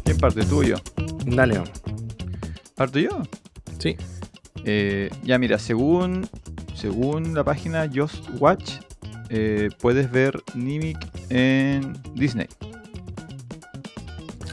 ¿Quién 0.04 0.18
parte? 0.18 0.44
¿Tú 0.46 0.58
o 0.58 0.62
yo? 0.64 0.78
Dale. 1.26 1.62
¿Parto 2.74 2.98
yo? 2.98 3.10
Sí. 3.78 3.96
Eh, 4.64 5.10
ya 5.22 5.38
mira, 5.38 5.60
según, 5.60 6.28
según 6.74 7.34
la 7.34 7.44
página 7.44 7.88
Just 7.88 8.28
Watch, 8.40 8.80
eh, 9.28 9.68
puedes 9.78 10.10
ver 10.10 10.42
Nimic 10.56 10.98
en 11.30 11.92
Disney. 12.16 12.48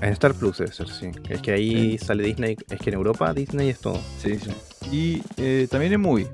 En 0.01 0.13
Star 0.13 0.33
Plus 0.33 0.57
debe 0.57 0.71
ser, 0.71 0.89
sí. 0.89 1.11
Es 1.29 1.41
que 1.41 1.51
ahí 1.51 1.97
sale 1.97 2.23
Disney. 2.23 2.57
Es 2.69 2.79
que 2.79 2.89
en 2.89 2.95
Europa 2.95 3.33
Disney 3.33 3.69
es 3.69 3.79
todo. 3.79 3.99
Sí, 4.17 4.37
sí. 4.39 4.51
Y 4.91 5.21
eh, 5.37 5.67
también 5.69 5.93
en 5.93 6.01
Movie. 6.01 6.27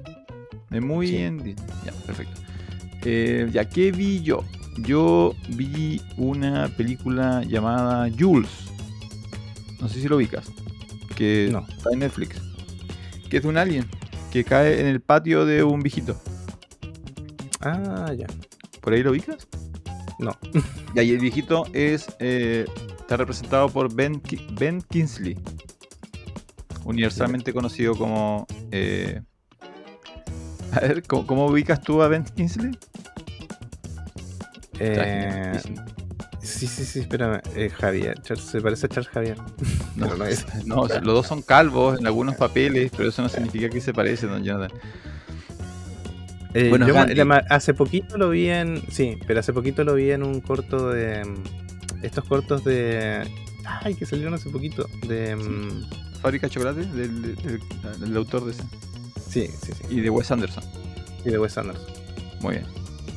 En 0.72 0.88
Movie 0.88 1.10
Sí. 1.10 1.18
en 1.18 1.44
Disney. 1.44 1.68
Ya, 1.86 1.92
perfecto. 2.06 2.40
Eh, 3.04 3.50
ya, 3.52 3.68
¿qué 3.70 3.92
vi 3.92 4.22
yo? 4.22 4.44
Yo 4.80 5.34
vi 5.50 6.02
una 6.18 6.70
película 6.70 7.44
llamada 7.44 8.10
Jules. 8.18 8.50
No 9.82 9.90
sé 9.90 10.02
si 10.02 10.08
lo 10.08 10.16
ubicas. 10.18 10.50
Que 11.16 11.50
No. 11.52 11.66
está 11.68 11.90
en 11.92 12.00
Netflix. 12.00 12.42
Que 13.30 13.38
es 13.38 13.44
de 13.44 13.50
un 13.50 13.58
alien 13.58 13.86
que 14.32 14.44
cae 14.44 14.80
en 14.80 14.88
el 14.88 15.02
patio 15.02 15.46
de 15.46 15.64
un 15.64 15.82
viejito. 15.82 16.20
Ah, 17.62 18.14
ya. 18.18 18.28
¿Por 18.82 18.94
ahí 18.94 19.04
lo 19.04 19.12
ubicas? 19.12 19.48
No. 20.20 20.38
Y 20.96 21.00
ahí 21.00 21.12
el 21.12 21.20
viejito 21.20 21.66
es 21.74 22.08
eh, 22.20 22.66
está 23.08 23.16
representado 23.16 23.70
por 23.70 23.94
Ben, 23.94 24.20
Ki- 24.20 24.46
ben 24.52 24.82
Kingsley, 24.82 25.38
universalmente 26.84 27.54
conocido 27.54 27.96
como... 27.96 28.46
eh, 28.72 29.22
a 30.74 30.82
ver, 30.82 31.04
¿cómo, 31.08 31.26
cómo 31.26 31.46
ubicas 31.46 31.80
tú 31.82 32.02
a 32.02 32.10
Ben 32.10 32.26
Kingsley? 32.26 32.78
Eh. 34.80 35.58
Sí, 36.42 36.68
sí, 36.68 36.84
sí, 36.86 37.00
espérame. 37.00 37.40
Eh, 37.56 37.70
Javier, 37.70 38.22
Charles- 38.22 38.44
se 38.46 38.60
parece 38.62 38.86
a 38.88 38.90
Charles 38.90 39.10
Javier. 39.10 39.38
No, 39.96 40.14
no 40.16 40.26
es. 40.26 40.46
no, 40.66 40.82
o 40.82 40.88
sea, 40.90 41.00
los 41.00 41.14
dos 41.16 41.28
son 41.28 41.42
calvos 41.42 42.00
en 42.00 42.08
algunos 42.08 42.36
papeles, 42.36 42.92
pero 42.96 43.08
eso 43.10 43.22
no 43.22 43.30
significa 43.30 43.70
que 43.70 43.80
se 43.82 43.94
parecen, 43.94 44.30
don 44.30 44.44
Jonathan. 44.44 44.78
Eh, 46.54 46.70
Bueno, 46.70 46.88
yo 46.88 46.96
hace 47.50 47.74
poquito 47.74 48.18
lo 48.18 48.30
vi 48.30 48.50
en. 48.50 48.82
Sí, 48.92 49.18
pero 49.28 49.40
hace 49.40 49.54
poquito 49.54 49.84
lo 49.86 49.94
vi 49.94 50.12
en 50.12 50.24
un 50.24 50.42
corto 50.42 50.90
de. 50.90 51.24
Estos 52.02 52.24
cortos 52.26 52.64
de. 52.64 53.30
Ay, 53.84 53.96
que 53.96 54.06
salieron 54.06 54.34
hace 54.34 54.50
poquito. 54.50 54.88
De. 55.08 55.36
mm, 55.36 56.20
Fábrica 56.22 56.48
de 56.48 56.54
chocolate 56.54 56.82
del, 56.86 57.22
del- 57.36 57.62
del 58.00 58.18
autor 58.18 58.46
de 58.46 58.52
ese. 58.52 58.64
Sí, 59.30 59.48
sí, 59.62 59.72
sí. 59.74 59.84
Y 59.90 60.02
de 60.02 60.10
Wes 60.10 60.32
Anderson. 60.32 60.64
Y 61.26 61.30
de 61.30 61.38
Wes 61.40 61.58
Anderson. 61.58 61.86
Muy 62.42 62.56
bien. 62.56 62.66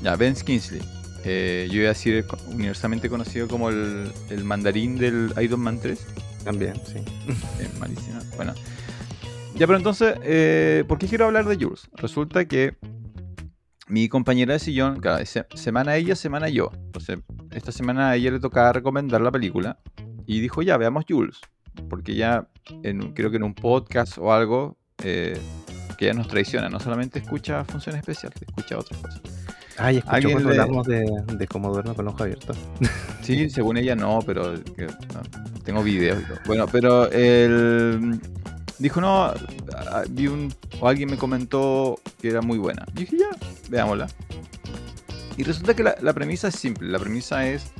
Ya, 0.03 0.17
Ben 0.17 0.35
Kingsley. 0.35 0.83
Eh, 1.25 1.69
yo 1.71 1.77
iba 1.81 1.87
a 1.87 1.93
decir 1.93 2.25
universalmente 2.49 3.09
conocido 3.11 3.47
como 3.49 3.69
el, 3.69 4.11
el 4.31 4.45
mandarín 4.45 4.97
del 4.97 5.33
Iron 5.41 5.61
Man 5.61 5.79
3. 5.81 6.07
También, 6.45 6.75
sí. 6.87 6.99
Eh, 7.61 7.69
malísima. 7.79 8.21
Bueno. 8.37 8.55
Ya, 9.55 9.67
pero 9.67 9.77
entonces, 9.77 10.15
eh, 10.23 10.85
¿por 10.89 10.99
qué 10.99 11.07
quiero 11.07 11.27
hablar 11.27 11.47
de 11.47 11.57
Jules? 11.63 11.89
Resulta 11.95 12.47
que 12.47 12.75
mi 13.91 14.09
compañera 14.09 14.55
de 14.55 14.59
sillón, 14.59 15.01
se- 15.25 15.47
semana 15.55 15.97
ella, 15.97 16.15
semana 16.17 16.49
yo. 16.49 16.71
Entonces, 16.87 17.19
esta 17.51 17.73
semana 17.73 18.11
a 18.11 18.17
ella 18.17 18.31
le 18.31 18.41
tocaba 18.41 18.73
recomendar 18.73 19.21
la 19.21 19.31
película 19.31 19.79
y 20.27 20.41
dijo, 20.41 20.63
ya, 20.63 20.77
veamos 20.77 21.05
Jules. 21.09 21.39
Porque 21.89 22.15
ya, 22.15 22.49
en, 22.83 23.13
creo 23.13 23.31
que 23.31 23.37
en 23.37 23.43
un 23.45 23.55
podcast 23.55 24.19
o 24.19 24.33
algo, 24.33 24.77
eh, 25.03 25.39
que 25.99 26.07
ella 26.07 26.15
nos 26.15 26.29
traiciona, 26.29 26.69
no 26.69 26.81
solamente 26.81 27.19
escucha 27.19 27.65
función 27.65 27.97
especial, 27.97 28.33
escucha 28.41 28.79
otras 28.79 29.01
cosas. 29.01 29.21
Ay, 29.79 29.97
escuchó 29.99 30.31
cuando 30.31 30.51
le- 30.51 30.59
hablamos 30.61 30.87
de, 30.87 31.07
de 31.37 31.47
cómo 31.47 31.73
duerme 31.73 31.95
con 31.95 32.05
los 32.05 32.15
ojos 32.15 32.23
abiertos. 32.23 32.57
Sí, 33.23 33.49
según 33.51 33.77
ella 33.77 33.95
no, 33.95 34.21
pero 34.27 34.55
que- 34.77 34.87
no, 34.87 35.61
tengo 35.63 35.83
videos 35.83 36.23
y 36.23 36.25
todo. 36.27 36.39
Bueno, 36.47 36.67
pero 36.67 37.11
él 37.11 38.19
dijo, 38.81 39.01
no, 39.01 39.25
ah, 39.27 40.03
vi 40.09 40.27
un, 40.27 40.53
o 40.81 40.89
alguien 40.89 41.11
me 41.11 41.17
comentó 41.17 41.99
que 42.21 42.29
era 42.29 42.41
muy 42.43 42.59
buena. 42.59 42.85
Y 42.97 43.01
dije, 43.01 43.17
ya, 43.19 43.29
veámosla. 43.69 44.09
Y 45.37 45.43
resulta 45.45 45.75
que 45.75 45.83
la, 45.85 46.13
premisa 46.13 46.49
es 46.49 46.57
simple. 46.57 46.89
La 46.89 46.99
premisa 46.99 47.47
es 47.47 47.71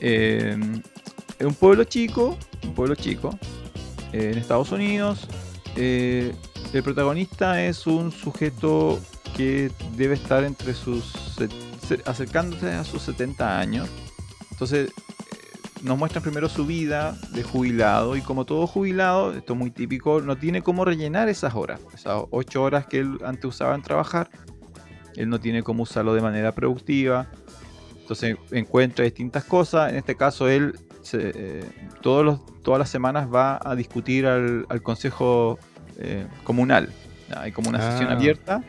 eh, 0.00 0.56
en 1.38 1.46
un 1.46 1.54
pueblo 1.54 1.84
chico, 1.84 2.36
un 2.64 2.74
pueblo 2.74 2.94
chico, 2.94 3.38
eh, 4.12 4.30
en 4.32 4.38
Estados 4.38 4.72
Unidos. 4.72 5.28
eh, 5.76 6.34
el 6.72 6.82
protagonista 6.82 7.62
es 7.64 7.86
un 7.86 8.10
sujeto 8.12 8.98
que 9.36 9.70
debe 9.96 10.14
estar 10.14 10.44
entre 10.44 10.74
sus 10.74 11.04
se- 11.36 11.48
se- 11.86 12.02
acercándose 12.04 12.70
a 12.72 12.84
sus 12.84 13.02
70 13.02 13.58
años. 13.58 13.88
Entonces 14.50 14.90
nos 15.82 15.96
muestran 15.98 16.22
primero 16.22 16.48
su 16.48 16.66
vida 16.66 17.16
de 17.32 17.42
jubilado 17.42 18.16
y 18.16 18.20
como 18.22 18.44
todo 18.44 18.66
jubilado, 18.66 19.32
esto 19.34 19.52
es 19.52 19.58
muy 19.58 19.70
típico, 19.70 20.20
no 20.20 20.36
tiene 20.36 20.62
cómo 20.62 20.84
rellenar 20.84 21.28
esas 21.28 21.54
horas, 21.54 21.80
esas 21.94 22.22
8 22.30 22.62
horas 22.62 22.86
que 22.86 22.98
él 23.00 23.18
antes 23.24 23.44
usaba 23.44 23.74
en 23.74 23.82
trabajar, 23.82 24.28
él 25.16 25.28
no 25.28 25.38
tiene 25.40 25.62
cómo 25.62 25.82
usarlo 25.84 26.14
de 26.14 26.20
manera 26.20 26.52
productiva. 26.52 27.28
Entonces 28.00 28.36
encuentra 28.50 29.04
distintas 29.04 29.44
cosas, 29.44 29.90
en 29.90 29.96
este 29.98 30.14
caso 30.16 30.48
él 30.48 30.78
se- 31.02 31.32
eh, 31.34 31.64
todos 32.00 32.24
los, 32.24 32.62
todas 32.62 32.78
las 32.78 32.88
semanas 32.88 33.28
va 33.32 33.60
a 33.62 33.74
discutir 33.74 34.26
al, 34.26 34.64
al 34.68 34.82
consejo 34.82 35.58
eh, 35.98 36.26
comunal. 36.44 36.90
Hay 37.36 37.52
como 37.52 37.68
una 37.68 37.80
sesión 37.92 38.08
Ah. 38.10 38.14
abierta 38.14 38.62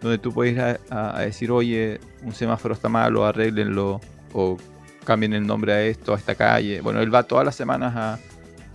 donde 0.00 0.18
tú 0.18 0.32
puedes 0.32 0.54
ir 0.54 0.60
a 0.90 1.20
decir, 1.20 1.50
oye, 1.50 2.00
un 2.22 2.32
semáforo 2.32 2.72
está 2.72 2.88
malo, 2.88 3.26
arréglenlo, 3.26 4.00
o 4.32 4.56
cambien 5.08 5.32
el 5.32 5.44
nombre 5.46 5.72
a 5.72 5.82
esto, 5.84 6.14
a 6.14 6.16
esta 6.18 6.34
calle. 6.36 6.80
Bueno, 6.82 7.00
él 7.00 7.12
va 7.12 7.24
todas 7.24 7.44
las 7.44 7.56
semanas 7.56 7.94
a, 7.96 8.18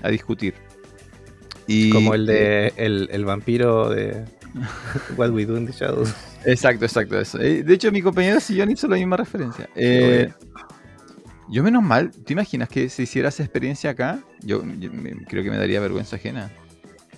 a 0.01 0.09
discutir. 0.09 0.53
Y, 1.67 1.91
Como 1.91 2.13
el 2.13 2.25
de 2.25 2.73
el, 2.75 3.07
el 3.11 3.23
vampiro 3.23 3.89
de 3.89 4.25
What 5.17 5.29
We 5.31 5.45
Do 5.45 5.57
in 5.57 5.65
the 5.65 5.71
Shadows. 5.71 6.13
Exacto, 6.45 6.83
exacto. 6.85 7.17
Eso. 7.19 7.39
Eh, 7.39 7.63
De 7.63 7.73
hecho, 7.73 7.89
mi 7.91 8.01
compañero 8.01 8.39
Sillón 8.41 8.69
hizo 8.71 8.87
la 8.89 8.97
misma 8.97 9.15
referencia. 9.15 9.69
Eh, 9.75 10.29
yo 11.49 11.63
menos 11.63 11.83
mal, 11.83 12.11
¿te 12.11 12.33
imaginas 12.33 12.67
que 12.67 12.89
se 12.89 13.03
hiciera 13.03 13.29
esa 13.29 13.43
experiencia 13.43 13.91
acá? 13.91 14.19
Yo, 14.41 14.61
creo 15.27 15.43
que 15.43 15.51
me 15.51 15.57
daría 15.57 15.79
vergüenza 15.79 16.15
ajena. 16.17 16.51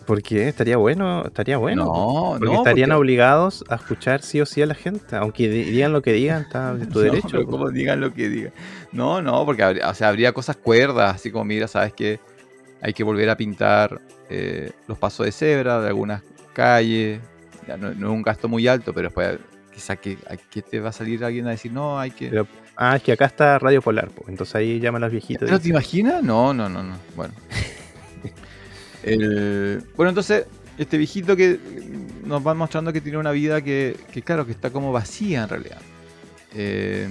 ¿Por 0.06 0.22
qué? 0.22 0.48
Estaría 0.48 0.78
bueno, 0.78 1.26
estaría 1.26 1.58
bueno. 1.58 1.86
no, 1.86 2.36
porque 2.38 2.46
no, 2.54 2.58
estarían 2.60 2.90
porque- 2.90 3.00
obligados 3.00 3.64
a 3.70 3.76
escuchar 3.76 4.22
sí 4.22 4.40
o 4.40 4.46
sí 4.46 4.62
a 4.62 4.68
la 4.68 4.76
gente. 4.76 5.16
Aunque 5.16 5.50
di- 5.50 5.64
digan 5.64 5.94
lo 5.94 6.04
que 6.04 6.14
digan, 6.14 6.44
está 6.44 6.72
en 6.80 6.90
tu 6.90 7.00
No, 7.00 7.06
derecho. 7.06 7.44
como 7.46 7.72
digan 7.72 8.02
lo 8.02 8.14
que 8.14 8.30
digan. 8.30 8.54
No, 8.96 9.22
no, 9.22 9.46
porque 9.46 9.62
habría, 9.64 9.90
o 9.90 9.94
sea, 9.94 10.08
habría 10.10 10.32
cosas 10.32 10.56
cuerdas, 10.56 11.16
así 11.16 11.30
como, 11.32 11.46
mira, 11.46 11.68
sabes 11.68 11.94
que 11.94 12.20
hay 12.82 12.94
que 12.94 13.04
volver 13.04 13.30
a 13.30 13.36
pintar 13.38 14.00
eh, 14.30 14.72
los 14.88 14.98
pasos 14.98 15.26
de 15.26 15.32
cebra 15.32 15.82
de 15.82 15.88
algunas 15.90 16.22
calles. 16.54 17.20
Ya 17.68 17.78
no, 17.78 17.92
no 17.94 18.08
es 18.08 18.14
un 18.14 18.22
gasto 18.22 18.48
muy 18.48 18.68
alto, 18.68 18.94
pero 18.94 19.08
después 19.10 19.38
quizá 19.74 19.96
que, 19.98 20.18
que 20.50 20.62
te 20.62 20.80
va 20.80 20.90
a 20.90 20.92
salir 20.94 21.24
alguien 21.26 21.48
a 21.48 21.52
decir, 21.52 21.72
no, 21.72 22.00
hay 22.00 22.12
que... 22.12 22.30
Pero- 22.30 22.48
Ah, 22.78 22.98
es 22.98 23.04
que 23.04 23.14
acá 23.14 23.26
está 23.26 23.58
Radio 23.58 23.82
Polar, 23.82 24.10
po. 24.10 24.26
entonces 24.28 24.54
ahí 24.56 24.82
llaman 24.82 25.02
a 25.04 25.06
los 25.06 25.12
viejitos. 25.14 25.44
y 25.44 25.46
¿Pero 25.46 25.60
te 25.62 25.70
imaginas? 25.70 26.22
No, 26.22 26.54
no, 26.54 26.68
no, 26.68 26.84
no. 26.84 26.98
Bueno. 27.16 27.34
El- 29.04 29.84
Bueno, 29.96 30.10
entonces, 30.10 30.46
este 30.78 30.98
viejito 30.98 31.36
que 31.36 31.60
nos 32.26 32.46
va 32.46 32.54
mostrando 32.54 32.92
que 32.92 33.02
tiene 33.02 33.18
una 33.18 33.32
vida 33.32 33.62
que, 33.62 33.96
que 34.12 34.22
claro, 34.22 34.46
que 34.46 34.52
está 34.52 34.72
como 34.72 34.92
vacía 34.92 35.44
en 35.44 35.50
realidad. 35.50 35.78
Eh, 36.54 37.08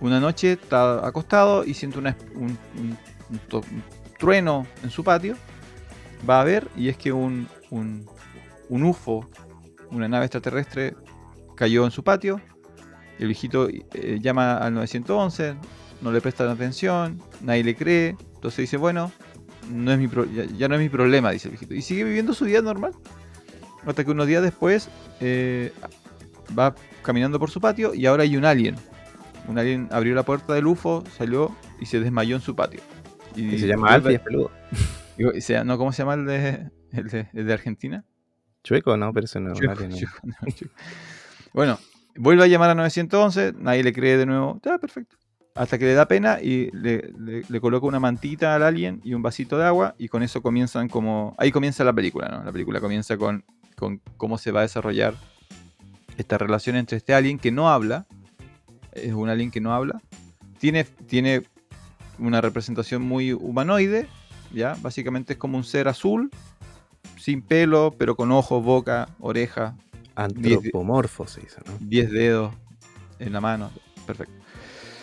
una 0.00 0.20
noche 0.20 0.52
está 0.52 1.06
acostado 1.06 1.64
y 1.64 1.74
siente 1.74 1.98
una- 1.98 2.16
un, 2.34 2.56
trueno 4.18 4.66
en 4.82 4.90
su 4.90 5.04
patio. 5.04 5.36
Va 6.28 6.40
a 6.40 6.44
ver 6.44 6.68
y 6.76 6.88
es 6.88 6.96
que 6.96 7.12
un, 7.12 7.48
un, 7.70 8.06
un 8.68 8.82
UFO, 8.84 9.28
una 9.90 10.08
nave 10.08 10.26
extraterrestre, 10.26 10.94
cayó 11.54 11.84
en 11.84 11.90
su 11.90 12.02
patio. 12.02 12.40
El 13.18 13.26
viejito 13.28 13.68
eh, 13.68 14.18
llama 14.20 14.58
al 14.58 14.74
911, 14.74 15.54
no 16.02 16.12
le 16.12 16.20
prestan 16.20 16.48
atención, 16.48 17.20
nadie 17.40 17.64
le 17.64 17.74
cree. 17.74 18.16
Entonces 18.34 18.58
dice, 18.58 18.76
bueno, 18.76 19.10
no 19.70 19.92
es 19.92 19.98
mi 19.98 20.08
pro- 20.08 20.26
ya, 20.26 20.44
ya 20.44 20.68
no 20.68 20.74
es 20.74 20.80
mi 20.80 20.88
problema, 20.88 21.30
dice 21.30 21.48
el 21.48 21.52
viejito. 21.52 21.74
Y 21.74 21.82
sigue 21.82 22.04
viviendo 22.04 22.34
su 22.34 22.44
vida 22.44 22.60
normal. 22.62 22.92
Hasta 23.86 24.04
que 24.04 24.10
unos 24.10 24.26
días 24.26 24.42
después 24.42 24.88
eh, 25.20 25.72
va 26.58 26.74
caminando 27.02 27.38
por 27.38 27.50
su 27.50 27.60
patio 27.60 27.94
y 27.94 28.06
ahora 28.06 28.24
hay 28.24 28.36
un 28.36 28.44
alien. 28.44 28.76
Un 29.48 29.58
alien 29.58 29.88
abrió 29.90 30.14
la 30.14 30.22
puerta 30.24 30.54
del 30.54 30.66
UFO, 30.66 31.04
salió 31.16 31.54
y 31.80 31.86
se 31.86 32.00
desmayó 32.00 32.36
en 32.36 32.42
su 32.42 32.56
patio. 32.56 32.80
Y 33.34 33.58
se 33.58 33.66
llama 33.66 33.88
Alfie 33.92 34.12
y 34.12 34.14
es 34.16 34.20
peludo. 34.20 34.50
Digo, 35.18 35.32
y 35.34 35.40
se- 35.40 35.62
no, 35.64 35.78
¿Cómo 35.78 35.92
se 35.92 36.02
llama 36.02 36.14
el 36.14 36.26
de, 36.26 36.70
el 36.92 37.08
de, 37.08 37.28
el 37.32 37.46
de 37.46 37.52
Argentina? 37.52 38.04
Chueco, 38.64 38.96
no, 38.96 39.12
pero 39.12 39.24
eso 39.26 39.38
no. 39.40 39.54
Chueco, 39.54 39.74
nadie 39.74 39.88
no. 39.88 39.96
chueco, 39.96 40.18
no, 40.24 40.34
chueco. 40.52 40.74
Bueno, 41.52 41.78
vuelve 42.16 42.44
a 42.44 42.46
llamar 42.46 42.70
a 42.70 42.74
911, 42.74 43.54
nadie 43.58 43.82
le 43.84 43.92
cree 43.92 44.16
de 44.16 44.26
nuevo. 44.26 44.56
Está 44.56 44.78
perfecto. 44.78 45.16
Hasta 45.54 45.78
que 45.78 45.86
le 45.86 45.94
da 45.94 46.06
pena 46.06 46.38
y 46.42 46.70
le, 46.72 47.12
le- 47.18 47.42
le 47.48 47.60
coloca 47.60 47.86
una 47.86 48.00
mantita 48.00 48.54
al 48.54 48.62
alien 48.62 49.00
y 49.04 49.14
un 49.14 49.22
vasito 49.22 49.56
de 49.56 49.64
agua 49.64 49.94
y 49.96 50.08
con 50.08 50.22
eso 50.22 50.42
comienzan 50.42 50.88
como... 50.88 51.34
Ahí 51.38 51.50
comienza 51.50 51.82
la 51.84 51.94
película, 51.94 52.28
¿no? 52.28 52.44
La 52.44 52.52
película 52.52 52.78
comienza 52.80 53.16
con, 53.16 53.42
con 53.74 54.02
cómo 54.18 54.36
se 54.36 54.50
va 54.50 54.60
a 54.60 54.62
desarrollar 54.64 55.14
esta 56.18 56.36
relación 56.36 56.76
entre 56.76 56.98
este 56.98 57.14
alien 57.14 57.38
que 57.38 57.52
no 57.52 57.70
habla. 57.70 58.04
Es 58.96 59.12
un 59.12 59.28
alien 59.28 59.50
que 59.50 59.60
no 59.60 59.74
habla. 59.74 60.00
Tiene, 60.58 60.84
tiene 60.84 61.42
una 62.18 62.40
representación 62.40 63.02
muy 63.02 63.32
humanoide, 63.32 64.08
¿ya? 64.52 64.76
Básicamente 64.80 65.34
es 65.34 65.38
como 65.38 65.58
un 65.58 65.64
ser 65.64 65.88
azul, 65.88 66.30
sin 67.18 67.42
pelo, 67.42 67.94
pero 67.96 68.16
con 68.16 68.32
ojos, 68.32 68.64
boca, 68.64 69.08
oreja, 69.20 69.76
Antropomorfo 70.16 71.26
se 71.26 71.42
dice, 71.42 71.60
¿no? 71.66 71.72
10 71.80 72.10
dedos 72.10 72.54
en 73.18 73.32
la 73.32 73.40
mano. 73.40 73.70
Perfecto. 74.06 74.32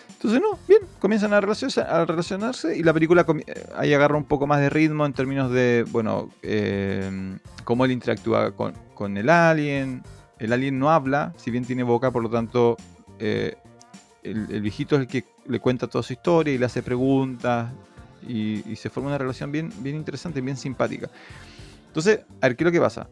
Entonces, 0.09 0.41
no, 0.41 0.57
bien, 0.67 0.81
comienzan 0.99 1.33
a 1.33 1.41
relacionarse, 1.41 1.81
a 1.81 2.05
relacionarse 2.05 2.77
y 2.77 2.83
la 2.83 2.93
película 2.93 3.25
eh, 3.45 3.67
ahí 3.75 3.93
agarra 3.93 4.17
un 4.17 4.23
poco 4.23 4.47
más 4.47 4.61
de 4.61 4.69
ritmo 4.69 5.05
en 5.05 5.13
términos 5.13 5.51
de, 5.51 5.85
bueno, 5.91 6.29
eh, 6.41 7.37
cómo 7.63 7.85
él 7.85 7.91
interactúa 7.91 8.51
con, 8.51 8.73
con 8.95 9.17
el 9.17 9.29
alien. 9.29 10.01
El 10.39 10.53
alien 10.53 10.79
no 10.79 10.89
habla, 10.89 11.33
si 11.37 11.51
bien 11.51 11.65
tiene 11.65 11.83
boca, 11.83 12.11
por 12.11 12.23
lo 12.23 12.29
tanto, 12.29 12.77
eh, 13.19 13.55
el, 14.23 14.61
viejito 14.61 14.95
es 14.95 15.01
el 15.01 15.07
que 15.07 15.25
le 15.47 15.59
cuenta 15.59 15.87
toda 15.87 16.03
su 16.03 16.13
historia 16.13 16.53
y 16.53 16.57
le 16.57 16.65
hace 16.65 16.81
preguntas 16.81 17.71
y, 18.27 18.75
se 18.75 18.89
forma 18.89 19.09
una 19.09 19.17
relación 19.17 19.51
bien, 19.51 19.71
bien 19.79 19.95
interesante, 19.95 20.41
bien 20.41 20.57
simpática. 20.57 21.09
Entonces, 21.87 22.21
a 22.41 22.47
ver, 22.47 22.55
¿qué 22.55 22.63
es 22.63 22.65
lo 22.65 22.71
que 22.71 22.79
pasa? 22.79 23.09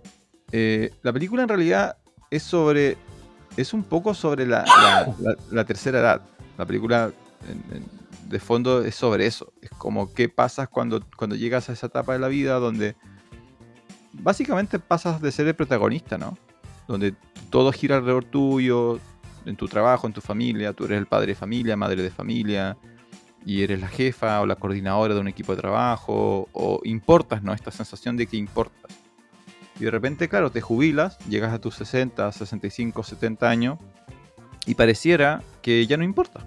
Eh, 0.51 0.91
la 1.01 1.13
película 1.13 1.43
en 1.43 1.49
realidad 1.49 1.97
es 2.29 2.43
sobre. 2.43 2.97
Es 3.57 3.73
un 3.73 3.83
poco 3.83 4.13
sobre 4.13 4.47
la, 4.47 4.63
tercera 5.67 5.99
edad. 5.99 6.21
La 6.57 6.65
película 6.65 7.11
de 8.27 8.39
fondo 8.39 8.83
es 8.83 8.95
sobre 8.95 9.25
eso. 9.25 9.51
Es 9.61 9.69
como 9.71 10.13
qué 10.13 10.29
pasas 10.29 10.69
cuando, 10.69 11.05
cuando 11.17 11.35
llegas 11.35 11.69
a 11.69 11.73
esa 11.73 11.87
etapa 11.87 12.13
de 12.13 12.19
la 12.19 12.29
vida 12.29 12.55
donde 12.59 12.95
básicamente 14.13 14.79
pasas 14.79 15.21
de 15.21 15.31
ser 15.31 15.47
el 15.47 15.55
protagonista, 15.55 16.17
¿no? 16.17 16.37
Donde 16.87 17.13
todo 17.49 17.71
gira 17.73 17.97
alrededor 17.97 18.23
tuyo, 18.23 18.99
en 19.45 19.55
tu 19.55 19.67
trabajo, 19.67 20.07
en 20.07 20.13
tu 20.13 20.21
familia, 20.21 20.73
tú 20.73 20.85
eres 20.85 20.97
el 20.97 21.07
padre 21.07 21.27
de 21.27 21.35
familia, 21.35 21.75
madre 21.75 22.01
de 22.01 22.11
familia, 22.11 22.77
y 23.45 23.63
eres 23.63 23.79
la 23.79 23.87
jefa 23.87 24.41
o 24.41 24.45
la 24.45 24.55
coordinadora 24.55 25.13
de 25.13 25.19
un 25.19 25.27
equipo 25.27 25.55
de 25.55 25.61
trabajo, 25.61 26.47
o 26.51 26.81
importas, 26.83 27.43
¿no? 27.43 27.53
Esta 27.53 27.71
sensación 27.71 28.17
de 28.17 28.27
que 28.27 28.37
importas. 28.37 28.91
Y 29.79 29.85
de 29.85 29.91
repente, 29.91 30.29
claro, 30.29 30.51
te 30.51 30.61
jubilas, 30.61 31.17
llegas 31.27 31.53
a 31.53 31.59
tus 31.59 31.75
60, 31.75 32.31
65, 32.31 33.03
70 33.03 33.49
años, 33.49 33.79
y 34.65 34.75
pareciera 34.75 35.41
que 35.61 35.87
ya 35.87 35.97
no 35.97 36.03
importa. 36.03 36.45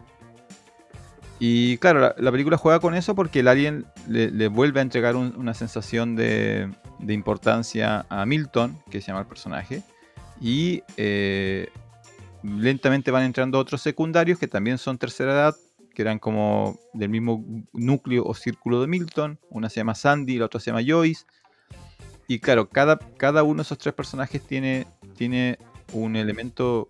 Y 1.41 1.79
claro, 1.79 2.15
la, 2.17 2.31
película 2.31 2.57
juega 2.57 2.79
con 2.79 2.95
eso 2.95 3.15
porque 3.15 3.41
el 3.41 3.49
alien 3.49 3.87
le, 4.09 4.49
vuelve 4.49 4.79
a 4.79 4.83
entregar 4.83 5.17
una 5.17 5.53
sensación 5.53 6.15
de, 6.15 6.71
importancia 7.09 8.07
a 8.09 8.25
Milton, 8.25 8.79
que 8.91 9.01
se 9.01 9.09
llama 9.09 9.21
el 9.21 9.27
personaje, 9.27 9.83
y 10.41 10.83
eh, 10.97 11.69
lentamente 12.45 13.11
van 13.11 13.25
entrando 13.25 13.59
otros 13.59 13.81
secundarios 13.81 14.39
que 14.39 14.49
también 14.49 14.79
son 14.79 14.99
tercera 14.99 15.33
edad, 15.33 15.57
que 15.95 16.03
eran 16.03 16.19
como 16.19 16.79
del 16.93 17.09
mismo 17.09 17.45
núcleo 17.73 18.25
o 18.25 18.35
círculo 18.35 18.81
de 18.81 18.87
Milton. 18.87 19.39
Una 19.51 19.71
se 19.71 19.77
llama 19.77 19.95
Sandy, 19.95 20.39
la 20.39 20.47
otra 20.47 20.61
se 20.61 20.71
llama 20.71 20.83
Joyce. 20.87 21.25
Y 22.29 22.41
claro, 22.41 22.69
cada, 22.69 22.99
cada 23.17 23.43
uno 23.43 23.57
de 23.57 23.63
esos 23.63 23.79
tres 23.79 23.95
personajes 23.95 24.43
tiene, 24.43 24.87
tiene 25.17 25.59
un 25.93 26.17
elemento 26.17 26.89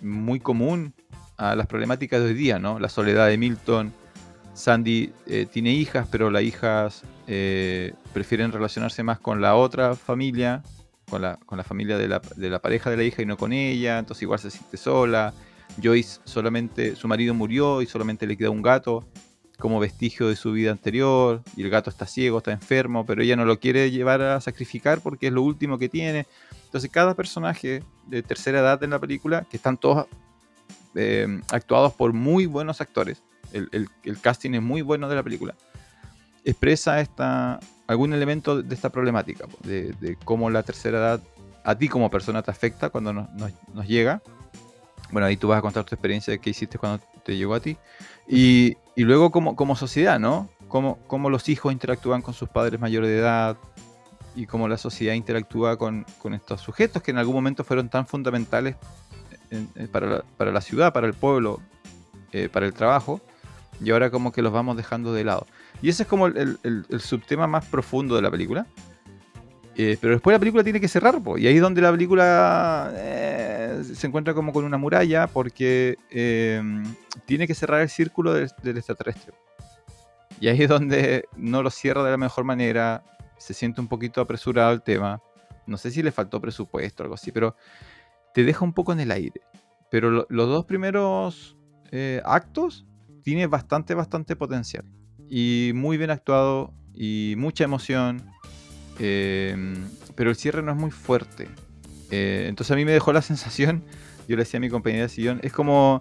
muy 0.00 0.40
común 0.40 0.94
a 1.36 1.56
las 1.56 1.66
problemáticas 1.66 2.20
de 2.20 2.26
hoy 2.26 2.34
día, 2.34 2.58
¿no? 2.58 2.78
La 2.78 2.88
soledad 2.88 3.28
de 3.28 3.38
Milton. 3.38 3.92
Sandy 4.52 5.12
eh, 5.26 5.46
tiene 5.50 5.72
hijas, 5.72 6.06
pero 6.10 6.30
las 6.30 6.42
hijas 6.42 7.02
eh, 7.26 7.94
prefieren 8.12 8.52
relacionarse 8.52 9.02
más 9.02 9.18
con 9.18 9.40
la 9.40 9.56
otra 9.56 9.96
familia, 9.96 10.62
con 11.08 11.22
la, 11.22 11.64
familia 11.64 11.98
de 11.98 12.08
la, 12.08 12.58
pareja 12.60 12.90
de 12.90 12.96
la 12.96 13.04
hija 13.04 13.22
y 13.22 13.26
no 13.26 13.36
con 13.36 13.52
ella, 13.52 13.98
entonces 13.98 14.22
igual 14.22 14.38
se 14.38 14.50
siente 14.50 14.76
sola. 14.76 15.34
Joyce 15.82 16.20
solamente, 16.24 16.96
su 16.96 17.08
marido 17.08 17.34
murió 17.34 17.82
y 17.82 17.86
solamente 17.86 18.26
le 18.26 18.36
queda 18.36 18.50
un 18.50 18.62
gato 18.62 19.06
como 19.58 19.78
vestigio 19.80 20.28
de 20.28 20.36
su 20.36 20.52
vida 20.52 20.72
anterior, 20.72 21.42
y 21.56 21.62
el 21.62 21.70
gato 21.70 21.88
está 21.88 22.06
ciego, 22.06 22.38
está 22.38 22.52
enfermo, 22.52 23.06
pero 23.06 23.22
ella 23.22 23.36
no 23.36 23.44
lo 23.44 23.60
quiere 23.60 23.90
llevar 23.90 24.20
a 24.20 24.40
sacrificar 24.40 25.00
porque 25.00 25.28
es 25.28 25.32
lo 25.32 25.42
último 25.42 25.78
que 25.78 25.88
tiene. 25.88 26.26
Entonces 26.64 26.90
cada 26.90 27.14
personaje 27.14 27.82
de 28.06 28.22
tercera 28.22 28.60
edad 28.60 28.82
en 28.82 28.90
la 28.90 28.98
película, 28.98 29.46
que 29.48 29.56
están 29.56 29.76
todos 29.76 30.06
eh, 30.96 31.40
actuados 31.50 31.92
por 31.94 32.12
muy 32.12 32.46
buenos 32.46 32.80
actores, 32.80 33.22
el, 33.52 33.88
casting 34.20 34.54
es 34.54 34.62
muy 34.62 34.82
bueno 34.82 35.08
de 35.08 35.14
la 35.14 35.22
película, 35.22 35.54
expresa 36.44 37.00
esta, 37.00 37.60
algún 37.86 38.12
elemento 38.12 38.62
de 38.62 38.74
esta 38.74 38.90
problemática, 38.90 39.46
de, 39.62 40.16
cómo 40.24 40.50
la 40.50 40.62
tercera 40.62 40.98
edad 40.98 41.20
a 41.64 41.76
ti 41.76 41.88
como 41.88 42.10
persona 42.10 42.42
te 42.42 42.50
afecta 42.50 42.90
cuando 42.90 43.12
nos, 43.12 43.86
llega. 43.86 44.22
Bueno, 45.10 45.26
ahí 45.26 45.36
tú 45.36 45.48
vas 45.48 45.58
a 45.58 45.62
contar 45.62 45.84
tu 45.84 45.94
experiencia 45.94 46.32
de 46.32 46.38
qué 46.38 46.50
hiciste 46.50 46.78
cuando 46.78 47.02
te 47.24 47.36
llegó 47.36 47.54
a 47.54 47.60
ti. 47.60 47.76
Y, 48.28 48.76
luego 48.96 49.30
como, 49.30 49.56
como 49.56 49.76
sociedad, 49.76 50.18
¿no? 50.18 50.48
Cómo, 50.68 50.98
cómo, 51.06 51.30
los 51.30 51.48
hijos 51.48 51.72
interactúan 51.72 52.20
con 52.22 52.34
sus 52.34 52.48
padres 52.48 52.80
mayores 52.80 53.08
de 53.08 53.18
edad 53.18 53.56
y 54.34 54.46
cómo 54.46 54.68
la 54.68 54.76
sociedad 54.76 55.14
interactúa 55.14 55.76
con, 55.76 56.04
estos 56.32 56.60
sujetos 56.60 57.02
que 57.02 57.10
en 57.10 57.18
algún 57.18 57.34
momento 57.34 57.64
fueron 57.64 57.88
tan 57.88 58.06
fundamentales 58.06 58.76
para, 59.92 60.24
la, 60.50 60.60
ciudad, 60.60 60.92
para 60.92 61.06
el 61.06 61.14
pueblo, 61.14 61.60
eh, 62.32 62.48
para 62.48 62.66
el 62.66 62.72
trabajo, 62.72 63.20
y 63.80 63.90
ahora 63.90 64.10
como 64.10 64.32
que 64.32 64.42
los 64.42 64.52
vamos 64.52 64.76
dejando 64.76 65.12
de 65.12 65.24
lado. 65.24 65.46
Y 65.82 65.88
ese 65.88 66.04
es 66.04 66.08
como 66.08 66.26
el, 66.26 66.58
subtema 66.98 67.46
más 67.46 67.66
profundo 67.66 68.16
de 68.16 68.22
la 68.22 68.30
película. 68.30 68.66
Eh, 69.76 69.98
pero 70.00 70.14
después 70.14 70.32
la 70.32 70.38
película 70.38 70.62
tiene 70.62 70.80
que 70.80 70.86
cerrar, 70.86 71.20
y 71.36 71.48
ahí 71.48 71.56
es 71.56 71.60
donde 71.60 71.82
la 71.82 71.90
película 71.90 72.92
eh, 72.94 73.82
se 73.82 74.06
encuentra 74.06 74.32
como 74.32 74.52
con 74.52 74.64
una 74.64 74.78
muralla, 74.78 75.26
porque 75.26 75.96
em, 76.10 76.84
tiene 77.26 77.48
que 77.48 77.54
cerrar 77.54 77.80
el 77.80 77.88
círculo 77.88 78.32
del, 78.32 78.50
extraterrestre. 78.64 79.34
Y 80.40 80.46
ahí 80.46 80.62
es 80.62 80.68
donde 80.68 81.24
no 81.36 81.62
lo 81.62 81.70
cierra 81.70 82.04
de 82.04 82.12
la 82.12 82.16
mejor 82.16 82.44
manera, 82.44 83.02
se 83.36 83.52
siente 83.52 83.80
un 83.80 83.88
poquito 83.88 84.20
apresurado 84.20 84.72
el 84.72 84.82
tema. 84.82 85.20
No 85.66 85.76
sé 85.76 85.90
si 85.90 86.02
le 86.02 86.12
faltó 86.12 86.40
presupuesto 86.40 87.02
o 87.02 87.04
algo 87.04 87.14
así, 87.14 87.32
pero 87.32 87.56
te 88.32 88.44
deja 88.44 88.64
un 88.64 88.74
poco 88.74 88.92
en 88.92 89.00
el 89.00 89.10
aire. 89.10 89.40
Pero 89.90 90.10
los 90.10 90.48
dos 90.48 90.64
primeros 90.66 91.56
eh, 91.90 92.20
actos 92.24 92.86
tiene 93.22 93.46
bastante, 93.46 93.94
bastante 93.94 94.36
potencial. 94.36 94.84
Y 95.28 95.72
muy 95.74 95.96
bien 95.96 96.10
actuado 96.10 96.72
y 96.94 97.34
mucha 97.36 97.64
emoción. 97.64 98.22
Em, 98.98 99.74
pero 100.14 100.30
el 100.30 100.36
cierre 100.36 100.62
no 100.62 100.72
es 100.72 100.78
muy 100.78 100.90
fuerte. 100.90 101.48
Eh, 102.10 102.46
entonces 102.48 102.70
a 102.72 102.76
mí 102.76 102.84
me 102.84 102.92
dejó 102.92 103.12
la 103.12 103.22
sensación, 103.32 103.82
yo 104.28 104.36
le 104.36 104.42
decía 104.42 104.58
a 104.58 104.60
mi 104.60 104.70
compañera 104.70 105.04
de 105.04 105.08
sillón, 105.08 105.40
es 105.42 105.52
como, 105.52 106.00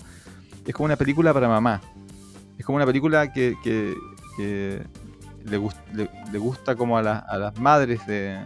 es 0.66 0.74
como 0.74 0.86
una 0.86 0.96
película 0.96 1.34
para 1.34 1.48
mamá. 1.48 1.82
Es 2.58 2.66
como 2.66 2.76
una 2.76 2.86
película 2.86 3.34
que, 3.34 3.56
le, 5.46 6.38
gusta 6.38 6.76
como 6.76 6.98
a, 6.98 7.02
las 7.02 7.60
madres 7.60 8.06
de, 8.06 8.40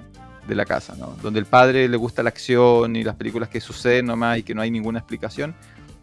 de 0.48 0.56
la 0.56 0.66
casa, 0.66 0.96
¿no? 0.98 1.16
Donde 1.22 1.40
el 1.40 1.46
padre 1.46 1.88
le 1.88 1.98
gusta 1.98 2.24
la 2.24 2.30
acción 2.30 2.96
y 2.96 3.04
las 3.04 3.16
películas 3.16 3.50
que 3.50 3.60
suceden 3.60 4.06
nomás 4.06 4.40
y 4.40 4.44
que 4.44 4.56
no 4.56 4.62
hay 4.62 4.72
ninguna 4.72 5.00
explicación. 5.00 5.56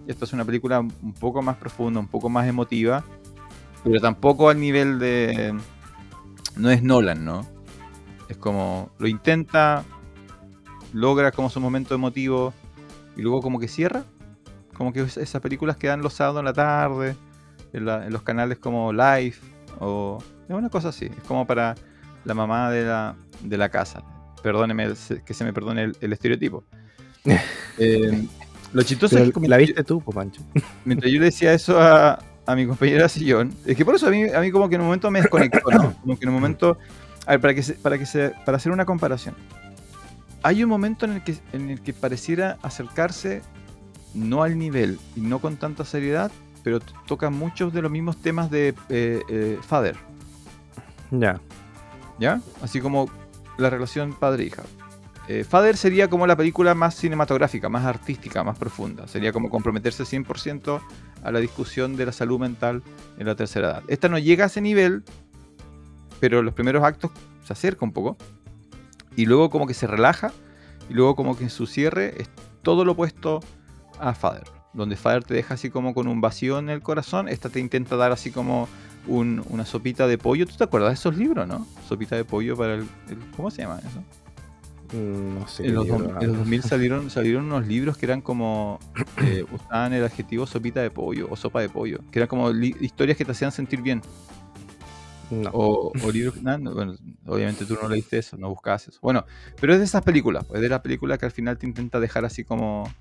Esta 0.07 0.27
es 0.27 0.33
una 0.35 0.45
película 0.45 0.81
un 0.81 1.15
poco 1.19 1.41
más 1.41 1.57
profunda, 1.57 1.99
un 1.99 2.09
poco 2.09 2.29
más 2.29 2.47
emotiva, 2.47 3.05
pero 3.85 4.01
tampoco 4.01 4.49
al 4.49 4.59
nivel 4.59 4.99
de... 4.99 5.55
No 6.57 6.71
es 6.71 6.83
Nolan, 6.83 7.25
¿no? 7.25 7.47
Es 8.29 8.37
como 8.37 8.91
lo 8.99 9.07
intenta, 9.07 9.85
logra 10.93 11.33
como 11.33 11.51
su 11.51 11.61
momento 11.61 11.95
emotivo 11.95 12.55
y 13.17 13.23
luego 13.23 13.43
como 13.43 13.61
que 13.61 13.69
cierra. 13.69 14.05
Como 14.73 14.93
que 14.93 15.03
esas 15.03 15.41
películas 15.41 15.77
quedan 15.77 16.01
los 16.01 16.15
sábados 16.15 16.41
en 16.41 16.47
la 16.47 16.53
tarde, 16.53 17.17
en, 17.73 17.85
los 17.85 18.23
canales 18.23 18.59
como 18.59 18.93
Live 18.93 19.37
o... 19.79 20.19
Es 20.49 20.55
una 20.55 20.69
cosa 20.69 20.89
así, 20.91 21.07
es 21.07 21.23
como 21.27 21.47
para 21.47 21.75
la 22.25 22.35
mamá 22.35 22.71
de 22.71 22.85
la, 22.85 23.17
de 23.43 23.57
la 23.57 23.69
casa. 23.69 24.03
Perdóneme, 24.43 24.93
que 25.25 25.35
se 25.35 25.45
me 25.45 25.53
perdone 25.53 25.93
el, 26.01 26.13
estereotipo. 26.13 26.65
eh, 27.79 28.27
lo 28.75 28.83
chistoso 28.83 29.17
es 29.19 29.33
que. 29.33 29.49
La 29.49 29.57
viste 29.57 29.83
tú, 29.85 30.03
Pancho. 30.03 30.43
Mientras 30.85 31.11
yo 31.11 31.19
le 31.19 31.27
decía 31.27 31.55
eso 31.55 31.81
a, 31.81 32.19
a 32.47 32.55
mi 32.55 32.67
compañera 32.67 33.09
sillón, 33.09 33.55
es 33.65 33.77
que 33.77 33.85
por 33.85 33.95
eso 33.95 34.07
a 34.07 34.11
mí, 34.11 34.25
a 34.29 34.41
mí 34.41 34.51
como 34.51 34.69
que 34.69 34.75
en 34.75 34.83
un 34.83 34.89
momento 34.89 35.11
me 35.11 35.21
desconectó, 35.21 35.71
¿no? 35.71 35.95
Como 36.03 36.19
que 36.19 36.25
en 36.25 36.29
un 36.29 36.35
momento. 36.35 36.79
A 37.27 37.33
ver, 37.33 37.41
para, 37.41 37.55
que 37.55 37.63
para, 37.83 37.99
que 37.99 38.07
se, 38.07 38.33
para 38.45 38.57
hacer 38.57 38.71
una 38.71 38.85
comparación. 38.85 39.35
Hay 40.43 40.63
un 40.63 40.69
momento 40.69 41.07
en 41.07 41.13
el, 41.13 41.25
que, 41.25 41.39
en 41.55 41.71
el 41.71 41.81
que 41.81 41.95
pareciera 41.95 42.59
acercarse 42.63 43.41
no 44.13 44.43
al 44.43 44.59
nivel 44.59 44.99
y 45.17 45.21
no 45.21 45.39
con 45.39 45.57
tanta 45.57 45.87
seriedad, 45.87 46.31
pero 46.63 46.81
toca 46.81 47.31
muchos 47.31 47.73
de 47.73 47.81
los 47.81 47.91
mismos 47.91 48.19
temas 48.19 48.51
de 48.51 48.75
eh, 48.91 49.23
eh, 49.29 49.59
Father. 49.63 49.97
Ya. 51.11 51.41
¿Ya? 52.19 52.43
Así 52.63 52.81
como 52.81 53.09
la 53.57 53.71
relación 53.71 54.13
padre-hija. 54.13 54.65
Eh, 55.27 55.45
Father 55.45 55.77
sería 55.77 56.09
como 56.11 56.27
la 56.27 56.37
película 56.37 56.75
más 56.75 56.95
cinematográfica, 56.97 57.69
más 57.69 57.85
artística, 57.85 58.45
más 58.45 58.59
profunda. 58.59 59.09
Sería 59.09 59.33
como 59.33 59.49
comprometerse 59.49 60.05
100% 60.05 60.81
a 61.23 61.33
la 61.33 61.41
discusión 61.41 61.97
de 61.97 62.07
la 62.07 62.13
salud 62.13 62.39
mental 62.39 62.83
en 63.19 63.27
la 63.27 63.35
tercera 63.35 63.69
edad. 63.69 63.83
Esta 63.89 64.09
no 64.09 64.19
llega 64.19 64.45
a 64.45 64.47
ese 64.49 64.61
nivel, 64.61 65.03
pero 66.21 66.43
los 66.43 66.53
primeros 66.53 66.85
actos 66.85 67.11
se 67.45 67.53
acerca 67.55 67.85
un 67.87 67.93
poco. 67.93 68.19
Y 69.17 69.27
luego 69.27 69.49
como 69.49 69.67
que 69.67 69.75
se 69.75 69.87
relaja. 69.87 70.33
Y 70.91 70.95
luego 70.95 71.17
como 71.17 71.37
que 71.37 71.45
en 71.45 71.51
su 71.51 71.67
cierre 71.67 72.21
es 72.21 72.29
todo 72.61 72.85
lo 72.85 72.93
opuesto 72.93 73.41
a 73.99 74.13
Father. 74.13 74.45
Donde 74.75 74.97
Father 74.97 75.25
te 75.25 75.33
deja 75.33 75.55
así 75.55 75.71
como 75.71 75.95
con 75.95 76.07
un 76.07 76.21
vacío 76.21 76.59
en 76.59 76.69
el 76.69 76.83
corazón. 76.83 77.29
Esta 77.29 77.49
te 77.49 77.61
intenta 77.61 77.97
dar 77.97 78.13
así 78.13 78.31
como 78.31 78.69
una 79.07 79.65
sopita 79.65 80.07
de 80.07 80.19
pollo. 80.19 80.47
¿Tú 80.47 80.57
te 80.57 80.65
acuerdas 80.65 80.91
de 80.91 80.95
esos 80.95 81.17
libros, 81.17 81.49
no? 81.49 81.67
Sopita 81.89 82.17
de 82.17 82.27
pollo 82.27 82.57
para 82.57 82.75
el 82.75 82.87
¿Cómo 83.35 83.51
se 83.51 83.63
llama 83.63 83.79
eso? 83.79 84.03
Mm, 84.93 85.39
no 85.41 85.49
sé. 85.49 85.67
En 85.67 85.75
los, 85.75 85.89
2000 85.89 86.63
salieron, 86.63 87.11
salieron 87.11 87.47
unos 87.47 87.67
libros 87.67 87.97
que 87.97 88.07
eran 88.07 88.21
como. 88.21 88.79
Eh, 89.23 89.45
usaban 89.53 89.93
el 89.93 90.05
adjetivo 90.05 90.47
sopita 90.47 90.83
de 90.83 90.91
pollo 90.91 91.29
o 91.31 91.37
sopa 91.37 91.61
de 91.61 91.69
pollo. 91.69 92.01
Que 92.11 92.19
eran 92.19 92.29
como 92.29 92.51
historias 92.51 93.17
que 93.17 93.25
te 93.25 93.33
hacían 93.33 93.53
sentir 93.53 93.83
bien. 93.83 94.03
O, 95.53 95.93
libros. 96.13 96.41
bueno, 96.43 96.95
obviamente 97.27 97.65
tú 97.65 97.77
no 97.81 97.89
leíste 97.89 98.19
eso, 98.19 98.37
no 98.37 98.49
buscabas 98.51 98.89
eso. 98.89 98.99
Bueno, 99.03 99.25
pero 99.61 99.73
es 99.73 99.79
de 99.79 99.85
esas 99.85 100.03
películas. 100.03 100.45
Es 100.53 100.61
de 100.61 100.69
la 100.69 100.83
película 100.83 101.19
que 101.19 101.27
al 101.27 101.33
final 101.33 101.59
te 101.59 101.67
intenta 101.67 102.01
dejar 102.01 102.25
así 102.25 102.45
como. 102.45 102.93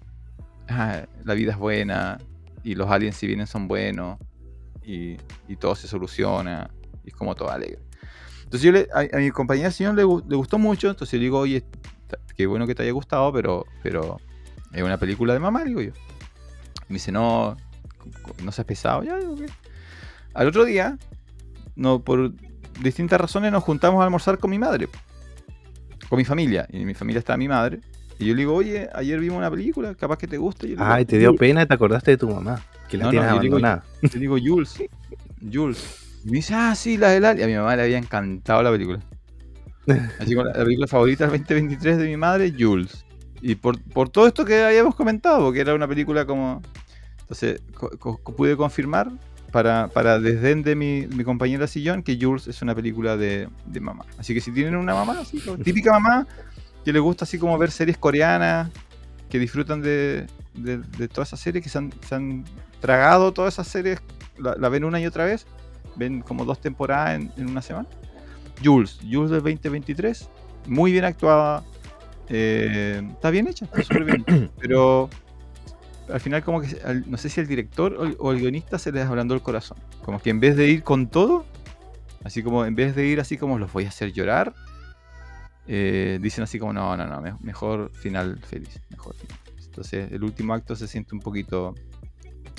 Ah, 0.67 1.05
la 1.23 1.33
vida 1.33 1.51
es 1.51 1.57
buena. 1.57 2.17
Y 2.63 2.75
los 2.75 2.89
aliens, 2.89 3.17
si 3.17 3.27
vienen, 3.27 3.47
son 3.47 3.67
buenos. 3.67 4.19
Y, 4.83 5.17
todo 5.59 5.75
se 5.75 5.87
soluciona. 5.87 6.71
Y 7.03 7.09
es 7.09 7.15
como 7.15 7.35
todo 7.35 7.49
alegre. 7.51 7.79
Entonces 8.53 8.67
yo 8.67 8.71
le, 8.71 8.87
a, 9.11 9.17
mi 9.17 9.31
compañera 9.31 9.71
señor 9.71 9.95
le, 9.95 10.03
le, 10.03 10.35
gustó 10.35 10.59
mucho, 10.59 10.87
entonces 10.87 11.19
le 11.19 11.23
digo, 11.23 11.39
oye, 11.39 11.63
qué 12.37 12.45
bueno 12.45 12.67
que 12.67 12.75
te 12.75 12.83
haya 12.83 12.91
gustado, 12.91 13.33
pero, 13.33 13.65
pero 13.81 14.19
es 14.71 14.83
una 14.83 14.99
película 14.99 15.33
de 15.33 15.39
mamá, 15.39 15.63
digo 15.63 15.81
yo. 15.81 15.89
Y 15.89 16.89
me 16.89 16.93
dice, 16.93 17.11
no, 17.11 17.57
no 18.43 18.51
seas 18.51 18.67
pesado. 18.67 19.01
Ya, 19.01 19.17
digo, 19.17 19.35
Al 20.35 20.47
otro 20.47 20.65
día, 20.65 20.99
no, 21.75 22.03
por 22.03 22.31
distintas 22.79 23.19
razones 23.19 23.51
nos 23.51 23.63
juntamos 23.63 24.01
a 24.01 24.03
almorzar 24.03 24.37
con 24.37 24.51
mi 24.51 24.59
madre, 24.59 24.87
con 26.07 26.17
mi 26.17 26.23
familia. 26.23 26.67
Y 26.69 26.81
en 26.81 26.85
mi 26.85 26.93
familia 26.93 27.17
está 27.17 27.35
mi 27.37 27.47
madre, 27.47 27.79
Y 28.19 28.25
yo 28.27 28.35
le 28.35 28.41
digo, 28.41 28.53
oye, 28.53 28.87
ayer 28.93 29.19
vimos 29.19 29.39
una 29.39 29.49
película, 29.49 29.95
capaz 29.95 30.19
que 30.19 30.27
te 30.27 30.37
guste. 30.37 30.67
Y 30.67 30.75
yo 30.75 30.77
Ay, 30.79 31.05
digo, 31.05 31.09
te 31.09 31.17
dio 31.17 31.35
pena 31.35 31.63
y 31.63 31.65
te 31.65 31.73
acordaste 31.73 32.11
de 32.11 32.17
tu 32.17 32.29
mamá, 32.29 32.61
que 32.87 32.97
la 32.97 33.05
No, 33.05 33.07
no, 33.07 33.11
tienes 33.13 33.29
yo 33.33 33.39
digo- 33.41 33.55
abandonada. 33.55 33.83
Le 34.13 34.19
digo, 34.19 34.37
Jules, 34.39 34.83
Jules. 35.51 36.02
Y 36.23 36.27
me 36.29 36.37
dice, 36.37 36.53
ah, 36.55 36.73
sí, 36.75 36.97
la 36.97 37.09
del 37.09 37.25
Ali. 37.25 37.41
Y 37.41 37.43
a 37.43 37.47
mi 37.47 37.55
mamá 37.55 37.75
le 37.75 37.83
había 37.83 37.97
encantado 37.97 38.63
la 38.63 38.71
película. 38.71 38.99
Así 40.19 40.33
como 40.33 40.45
la, 40.45 40.57
la 40.57 40.63
película 40.63 40.87
favorita 40.87 41.27
del 41.27 41.39
2023 41.41 41.97
de 41.97 42.05
mi 42.05 42.17
madre, 42.17 42.53
Jules. 42.57 43.05
Y 43.41 43.55
por, 43.55 43.81
por 43.81 44.09
todo 44.09 44.27
esto 44.27 44.45
que 44.45 44.63
habíamos 44.63 44.95
comentado, 44.95 45.39
porque 45.45 45.59
era 45.61 45.73
una 45.73 45.87
película 45.87 46.25
como... 46.25 46.61
Entonces, 47.21 47.61
co- 47.73 47.89
co- 47.97 48.35
pude 48.35 48.55
confirmar 48.55 49.11
para, 49.51 49.87
para 49.89 50.19
desdén 50.19 50.63
de 50.63 50.75
mi, 50.75 51.07
mi 51.07 51.23
compañera 51.23 51.67
Sillón 51.67 52.03
que 52.03 52.17
Jules 52.19 52.47
es 52.47 52.61
una 52.61 52.73
película 52.73 53.17
de, 53.17 53.49
de 53.65 53.79
mamá. 53.79 54.05
Así 54.17 54.33
que 54.33 54.41
si 54.41 54.51
tienen 54.51 54.75
una 54.75 54.93
mamá, 54.95 55.19
así, 55.21 55.41
típica 55.63 55.91
mamá, 55.91 56.25
que 56.85 56.93
le 56.93 56.99
gusta 56.99 57.25
así 57.25 57.37
como 57.37 57.57
ver 57.57 57.71
series 57.71 57.97
coreanas, 57.97 58.69
que 59.29 59.39
disfrutan 59.39 59.81
de, 59.81 60.27
de, 60.53 60.77
de 60.79 61.07
todas 61.07 61.29
esas 61.29 61.39
series, 61.39 61.63
que 61.63 61.69
se 61.69 61.77
han, 61.77 61.93
se 62.07 62.15
han 62.15 62.43
tragado 62.79 63.31
todas 63.33 63.53
esas 63.55 63.67
series, 63.67 63.99
la, 64.37 64.55
la 64.55 64.69
ven 64.69 64.83
una 64.83 64.99
y 64.99 65.05
otra 65.05 65.25
vez, 65.25 65.45
ven 65.95 66.21
como 66.21 66.45
dos 66.45 66.59
temporadas 66.59 67.15
en, 67.15 67.31
en 67.37 67.49
una 67.49 67.61
semana. 67.61 67.87
Jules, 68.63 68.99
Jules 69.09 69.31
del 69.31 69.41
2023, 69.41 70.29
muy 70.67 70.91
bien 70.91 71.05
actuada, 71.05 71.63
eh, 72.29 73.01
está 73.11 73.29
bien 73.29 73.47
hecha, 73.47 73.65
está 73.65 73.81
súper 73.83 74.03
bien 74.05 74.49
pero 74.59 75.09
al 76.09 76.19
final 76.19 76.43
como 76.43 76.61
que, 76.61 77.03
no 77.07 77.17
sé 77.17 77.29
si 77.29 77.39
el 77.41 77.47
director 77.47 77.93
o 77.97 78.03
el, 78.05 78.15
o 78.19 78.31
el 78.31 78.39
guionista 78.39 78.77
se 78.77 78.91
les 78.91 79.05
ablandó 79.05 79.33
el 79.33 79.41
corazón, 79.41 79.77
como 80.03 80.21
que 80.21 80.29
en 80.29 80.39
vez 80.39 80.55
de 80.55 80.67
ir 80.67 80.83
con 80.83 81.07
todo, 81.07 81.45
así 82.23 82.43
como 82.43 82.65
en 82.65 82.75
vez 82.75 82.95
de 82.95 83.05
ir 83.07 83.19
así 83.19 83.37
como 83.37 83.57
los 83.59 83.71
voy 83.73 83.85
a 83.85 83.89
hacer 83.89 84.13
llorar, 84.13 84.53
eh, 85.67 86.19
dicen 86.21 86.43
así 86.43 86.59
como 86.59 86.73
no, 86.73 86.95
no, 86.97 87.07
no, 87.07 87.21
me- 87.21 87.35
mejor 87.41 87.89
final 87.93 88.39
feliz, 88.45 88.79
mejor 88.89 89.15
final. 89.15 89.37
Entonces 89.65 90.11
el 90.11 90.23
último 90.23 90.53
acto 90.53 90.75
se 90.75 90.87
siente 90.87 91.15
un 91.15 91.21
poquito, 91.21 91.73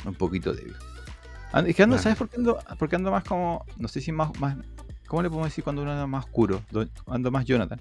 un 0.05 0.15
poquito 0.15 0.53
débil. 0.53 0.75
Ando- 1.55 1.69
es 1.71 1.77
que 1.77 1.83
ando. 1.83 1.99
¿sabes 1.99 2.19
por 2.19 2.29
qué 2.29 2.37
ando? 2.37 2.59
Porque 2.79 2.97
ando 2.97 3.11
más 3.11 3.25
como, 3.25 3.65
no 3.79 3.89
sé 3.89 4.01
si 4.01 4.11
más, 4.13 4.31
más, 4.41 4.57
¿cómo 5.07 5.23
le 5.23 5.29
podemos 5.29 5.49
decir 5.49 5.63
cuando 5.65 5.83
uno 5.83 5.93
anda 5.93 6.07
más 6.07 6.25
oscuro? 6.25 6.63
Do- 6.71 6.89
Ando 7.07 7.31
más 7.31 7.45
Jonathan. 7.45 7.81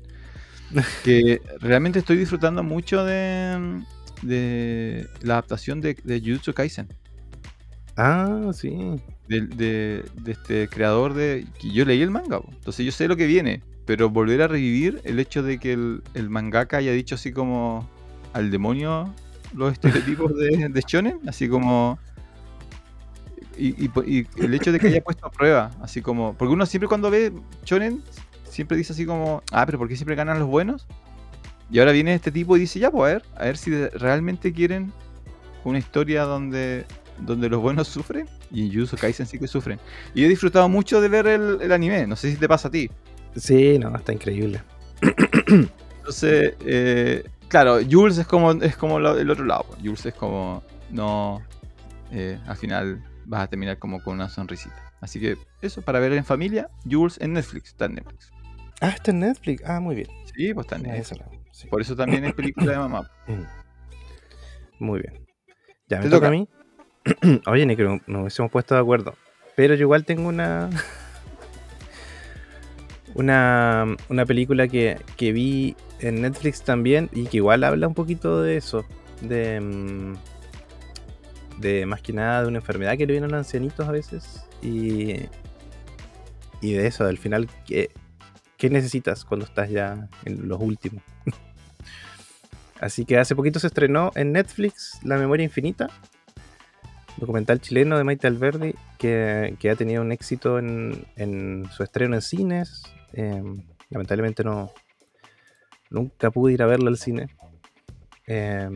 que 1.04 1.42
realmente 1.60 2.00
estoy 2.00 2.18
disfrutando 2.18 2.64
mucho 2.64 3.04
de, 3.06 3.82
de 4.22 5.08
la 5.22 5.36
adaptación 5.36 5.82
de, 5.82 5.96
de 6.04 6.20
Jujutsu 6.20 6.54
Kaisen. 6.54 6.88
Ah, 7.96 8.52
sí. 8.54 9.00
De, 9.28 9.42
de- 9.42 10.04
de 10.22 10.32
este 10.32 10.68
creador 10.68 11.14
de. 11.14 11.46
yo 11.64 11.86
leí 11.86 12.02
el 12.02 12.12
manga, 12.12 12.40
po. 12.42 12.50
entonces 12.52 12.86
yo 12.86 12.92
sé 12.92 13.08
lo 13.08 13.16
que 13.16 13.28
viene. 13.28 13.62
Pero 13.86 14.10
volver 14.10 14.42
a 14.42 14.48
revivir 14.48 15.02
el 15.04 15.20
hecho 15.20 15.44
de 15.44 15.58
que 15.60 15.74
el, 15.74 16.04
el 16.14 16.30
mangaka 16.30 16.78
haya 16.78 16.94
dicho 16.94 17.16
así 17.16 17.34
como 17.34 17.88
al 18.32 18.50
demonio 18.50 19.14
los 19.54 19.74
estereotipos 19.74 20.36
de, 20.38 20.70
de 20.70 20.84
Shonen, 20.88 21.20
así 21.28 21.48
como. 21.50 22.00
Y, 23.58 23.86
y 23.86 23.88
po- 23.90 24.04
y 24.04 24.28
el 24.38 24.54
hecho 24.54 24.72
de 24.72 24.80
que 24.80 24.88
haya 24.88 25.04
puesto 25.04 25.26
a 25.28 25.32
prueba, 25.32 25.72
así 25.82 26.02
como. 26.02 26.34
Porque 26.36 26.54
uno 26.54 26.66
siempre 26.66 26.88
cuando 26.88 27.10
ve 27.12 27.32
Shonen, 27.66 28.02
siempre 28.50 28.78
dice 28.78 28.94
así 28.94 29.06
como, 29.06 29.42
ah, 29.52 29.66
pero 29.66 29.78
¿por 29.78 29.88
qué 29.88 29.96
siempre 29.96 30.16
ganan 30.16 30.40
los 30.40 30.48
buenos? 30.48 30.88
Y 31.72 31.80
ahora 31.80 31.92
viene 31.92 32.14
este 32.14 32.32
tipo 32.32 32.56
y 32.58 32.60
dice, 32.60 32.80
ya, 32.80 32.92
pues 32.92 33.10
a 33.10 33.14
ver, 33.14 33.24
a 33.36 33.46
ver 33.46 33.58
si 33.58 33.88
realmente 33.90 34.54
quieren 34.54 34.92
una 35.64 35.80
historia 35.80 36.24
donde, 36.24 36.86
donde 37.20 37.50
los 37.50 37.62
buenos 37.62 37.88
sufren. 37.88 38.28
Y 38.52 38.68
en 38.68 38.74
Jujutsu 38.74 38.98
Kaisen 38.98 39.26
sí 39.26 39.40
que 39.40 39.48
sufren. 39.48 39.80
Y 40.14 40.24
he 40.24 40.28
disfrutado 40.28 40.70
mucho 40.70 41.02
de 41.02 41.08
ver 41.10 41.26
el, 41.26 41.60
el 41.62 41.72
anime, 41.72 42.06
no 42.06 42.16
sé 42.16 42.30
si 42.30 42.38
te 42.38 42.48
pasa 42.48 42.68
a 42.68 42.72
ti. 42.72 42.90
Sí, 43.36 43.80
no, 43.80 43.96
está 43.96 44.14
increíble. 44.14 44.62
Entonces, 46.00 46.54
eh, 46.66 47.24
claro, 47.48 47.80
Jules 47.90 48.18
es 48.18 48.28
como, 48.28 48.52
es 48.52 48.76
como 48.78 49.00
el 49.00 49.30
otro 49.30 49.46
lado. 49.46 49.66
Jules 49.84 50.06
es 50.06 50.14
como, 50.14 50.62
no, 50.92 51.42
eh, 52.12 52.38
al 52.46 52.58
final 52.58 53.02
vas 53.26 53.44
a 53.44 53.48
terminar 53.48 53.78
como 53.80 54.02
con 54.04 54.16
una 54.16 54.30
sonrisita. 54.30 54.76
Así 55.02 55.20
que 55.20 55.38
eso, 55.62 55.82
para 55.82 56.00
ver 56.00 56.14
en 56.14 56.26
familia, 56.26 56.70
Jules 56.90 57.20
en 57.22 57.34
Netflix, 57.34 57.70
está 57.70 57.86
en 57.86 57.96
Netflix. 57.96 58.32
Ah, 58.82 58.90
está 58.90 59.12
en 59.12 59.20
Netflix. 59.20 59.64
Ah, 59.66 59.80
muy 59.80 59.96
bien. 59.96 60.08
Sí, 60.36 60.54
pues 60.54 60.66
está 60.66 60.76
en 60.78 60.84
Netflix. 60.84 61.24
sí. 61.52 61.68
Por 61.68 61.82
eso 61.82 61.96
también 61.96 62.26
es 62.26 62.34
película 62.34 62.72
de 62.72 62.78
mamá. 62.78 63.10
Mm. 63.28 63.44
Muy 64.86 65.00
bien. 65.02 65.26
Ya 65.88 65.98
me 66.00 66.04
Te 66.04 66.10
toca 66.10 66.10
toca. 66.10 66.28
a 66.28 66.32
mí. 66.32 66.50
Oye, 67.48 67.66
ni 67.66 67.76
que 67.78 67.84
no- 67.84 68.02
nos 68.08 68.22
hubiésemos 68.24 68.52
puesto 68.52 68.76
de 68.76 68.82
acuerdo. 68.82 69.16
Pero 69.56 69.76
yo 69.76 69.82
igual 69.84 70.04
tengo 70.04 70.28
una. 70.28 70.70
una, 73.16 73.86
una 74.10 74.26
película 74.26 74.68
que, 74.68 75.00
que 75.18 75.32
vi 75.32 75.76
en 76.00 76.22
Netflix 76.22 76.64
también 76.64 77.10
y 77.14 77.26
que 77.28 77.38
igual 77.38 77.64
habla 77.64 77.88
un 77.88 77.94
poquito 77.94 78.42
de 78.42 78.58
eso. 78.58 78.86
De. 79.22 79.60
mm, 79.62 80.14
de 81.60 81.86
más 81.86 82.02
que 82.02 82.14
nada 82.14 82.42
de 82.42 82.48
una 82.48 82.60
enfermedad 82.60 82.98
que 82.98 83.06
le 83.06 83.14
vienen 83.14 83.34
a 83.34 83.38
ancianitos 83.38 83.88
a 83.88 83.92
veces. 83.92 84.46
Y. 84.62 85.26
Y 86.62 86.74
de 86.74 86.88
eso, 86.88 87.06
al 87.06 87.18
final, 87.18 87.50
¿qué, 87.66 87.92
qué 88.58 88.70
necesitas 88.70 89.26
cuando 89.26 89.46
estás 89.46 89.70
ya 89.70 90.08
en 90.24 90.48
los 90.48 90.62
últimos? 90.62 91.04
Así 92.80 93.06
que 93.06 93.18
hace 93.18 93.36
poquito 93.36 93.60
se 93.60 93.68
estrenó 93.68 94.12
en 94.16 94.32
Netflix 94.32 95.00
La 95.04 95.18
Memoria 95.18 95.44
Infinita, 95.44 95.90
documental 97.18 97.60
chileno 97.60 97.98
de 97.98 98.06
Maite 98.06 98.28
Alberdi, 98.28 98.76
que, 98.98 99.58
que 99.60 99.70
ha 99.70 99.76
tenido 99.76 100.02
un 100.02 100.14
éxito 100.14 100.58
en, 100.58 101.06
en 101.18 101.70
su 101.72 101.84
estreno 101.84 102.16
en 102.16 102.22
cines. 102.22 102.84
Eh, 103.12 103.44
lamentablemente 103.90 104.46
no 104.46 104.72
nunca 105.94 106.32
pude 106.32 106.54
ir 106.54 106.64
a 106.64 106.66
verlo 106.66 106.90
al 106.90 106.98
cine. 106.98 107.28
Eh, 108.28 108.70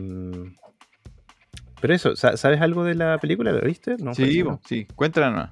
pero 1.80 1.94
eso, 1.94 2.16
sa- 2.16 2.36
¿sabes 2.36 2.60
algo 2.60 2.84
de 2.84 2.94
la 2.94 3.18
película? 3.18 3.52
¿La 3.52 3.60
viste? 3.60 3.96
No, 3.98 4.14
Sí, 4.14 4.42
no. 4.42 4.60
sí, 4.66 4.86
cuéntanos. 4.94 5.50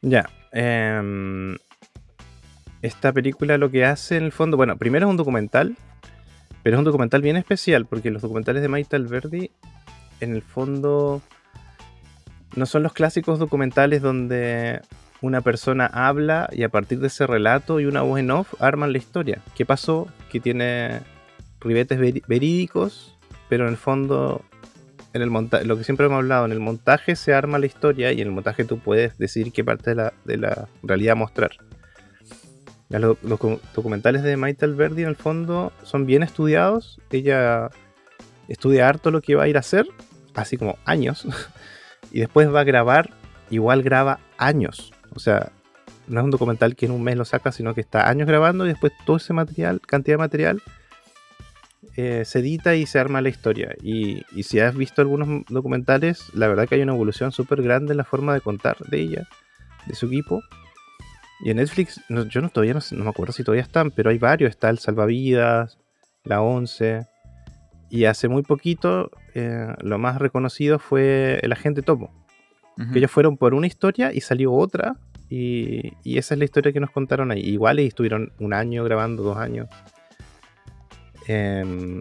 Ya. 0.00 0.28
em, 0.52 1.56
esta 2.82 3.12
película 3.12 3.56
lo 3.58 3.70
que 3.70 3.84
hace 3.84 4.16
en 4.16 4.24
el 4.24 4.32
fondo, 4.32 4.56
bueno, 4.56 4.76
primero 4.76 5.06
es 5.06 5.10
un 5.10 5.16
documental, 5.16 5.76
pero 6.62 6.76
es 6.76 6.78
un 6.78 6.84
documental 6.84 7.22
bien 7.22 7.36
especial, 7.36 7.86
porque 7.86 8.10
los 8.10 8.22
documentales 8.22 8.60
de 8.62 8.68
Maite 8.68 8.96
Alberdi, 8.96 9.50
en 10.20 10.34
el 10.34 10.42
fondo, 10.42 11.22
no 12.56 12.66
son 12.66 12.82
los 12.82 12.92
clásicos 12.92 13.38
documentales 13.38 14.02
donde 14.02 14.80
una 15.20 15.40
persona 15.40 15.86
habla 15.86 16.48
y 16.52 16.64
a 16.64 16.68
partir 16.68 16.98
de 16.98 17.06
ese 17.06 17.26
relato 17.26 17.78
y 17.78 17.86
una 17.86 18.02
voz 18.02 18.18
en 18.18 18.30
off 18.32 18.60
arman 18.60 18.90
la 18.92 18.98
historia. 18.98 19.40
¿Qué 19.54 19.64
pasó? 19.64 20.08
Que 20.30 20.40
tiene 20.40 21.00
ribetes 21.60 21.98
verídicos, 22.26 23.11
pero 23.52 23.64
en 23.64 23.72
el 23.72 23.76
fondo 23.76 24.40
en 25.12 25.20
el 25.20 25.28
montaje, 25.28 25.66
lo 25.66 25.76
que 25.76 25.84
siempre 25.84 26.06
hemos 26.06 26.16
hablado, 26.16 26.46
en 26.46 26.52
el 26.52 26.60
montaje 26.60 27.16
se 27.16 27.34
arma 27.34 27.58
la 27.58 27.66
historia 27.66 28.10
y 28.10 28.22
en 28.22 28.28
el 28.28 28.32
montaje 28.32 28.64
tú 28.64 28.78
puedes 28.78 29.18
decidir 29.18 29.52
qué 29.52 29.62
parte 29.62 29.94
de 30.24 30.38
la, 30.38 30.68
realidad 30.82 31.16
mostrar. 31.16 31.50
Los, 32.88 33.18
docu- 33.20 33.60
documentales 33.74 34.22
de 34.22 34.38
Maite 34.38 34.64
Alberdi 34.64 35.02
en 35.02 35.08
el 35.08 35.16
fondo 35.16 35.70
son 35.82 36.06
bien 36.06 36.22
estudiados. 36.22 36.98
Ella 37.10 37.68
estudia 38.48 38.88
harto 38.88 39.10
lo 39.10 39.20
que 39.20 39.34
va 39.34 39.42
a 39.42 39.48
ir 39.48 39.58
a 39.58 39.60
hacer, 39.60 39.86
así 40.34 40.56
como 40.56 40.78
años, 40.86 41.26
y 42.10 42.20
después 42.20 42.50
va 42.50 42.60
a 42.60 42.64
grabar, 42.64 43.10
igual 43.50 43.82
graba 43.82 44.18
años. 44.38 44.94
O 45.14 45.18
sea, 45.20 45.52
no 46.08 46.20
es 46.20 46.24
un 46.24 46.30
documental 46.30 46.74
que 46.74 46.86
en 46.86 46.92
un 46.92 47.04
mes 47.04 47.18
lo 47.18 47.26
saca, 47.26 47.52
sino 47.52 47.74
que 47.74 47.82
está 47.82 48.08
años 48.08 48.26
grabando 48.26 48.64
y 48.64 48.68
después 48.68 48.94
todo 49.04 49.18
ese 49.18 49.34
material, 49.34 49.82
cantidad 49.82 50.14
de 50.14 50.22
material, 50.22 50.62
eh, 51.96 52.24
se 52.24 52.38
edita 52.40 52.74
y 52.74 52.86
se 52.86 52.98
arma 52.98 53.20
la 53.20 53.28
historia. 53.28 53.74
Y, 53.82 54.22
y 54.34 54.42
si 54.44 54.60
has 54.60 54.74
visto 54.76 55.02
algunos 55.02 55.44
documentales, 55.48 56.24
la 56.34 56.48
verdad 56.48 56.68
que 56.68 56.76
hay 56.76 56.82
una 56.82 56.92
evolución 56.94 57.32
súper 57.32 57.62
grande 57.62 57.92
en 57.92 57.98
la 57.98 58.04
forma 58.04 58.34
de 58.34 58.40
contar 58.40 58.76
de 58.90 59.00
ella, 59.00 59.28
de 59.86 59.94
su 59.94 60.06
equipo. 60.06 60.40
Y 61.44 61.50
en 61.50 61.56
Netflix, 61.56 62.00
no- 62.08 62.24
yo 62.26 62.40
no, 62.40 62.48
todavía 62.50 62.74
no, 62.74 63.04
me 63.04 63.10
acuerdo 63.10 63.32
si 63.32 63.42
todavía 63.44 63.62
están, 63.62 63.90
pero 63.90 64.10
hay 64.10 64.18
varios. 64.18 64.50
Está 64.50 64.70
el 64.70 64.78
Salvavidas, 64.78 65.78
la 66.24 66.40
11. 66.40 67.06
Y 67.90 68.04
hace 68.06 68.28
muy 68.28 68.42
poquito, 68.42 69.10
eh, 69.34 69.66
lo 69.82 69.98
más 69.98 70.18
reconocido 70.18 70.78
fue 70.78 71.40
el 71.42 71.52
agente 71.52 71.82
Topo. 71.82 72.10
Que 72.92 73.00
ellos 73.00 73.10
fueron 73.10 73.36
por 73.36 73.52
una 73.54 73.66
historia 73.66 74.12
y 74.14 74.20
salió 74.22 74.52
otra. 74.52 74.96
Y, 75.28 75.92
y 76.04 76.16
esa 76.18 76.34
es 76.34 76.38
la 76.38 76.44
historia 76.46 76.72
que 76.72 76.80
nos 76.80 76.90
contaron 76.90 77.30
ahí. 77.30 77.40
Igual 77.40 77.80
y 77.80 77.86
estuvieron 77.86 78.32
un 78.38 78.54
año 78.54 78.82
grabando, 78.84 79.22
dos 79.22 79.36
años. 79.36 79.68
Em, 81.26 82.00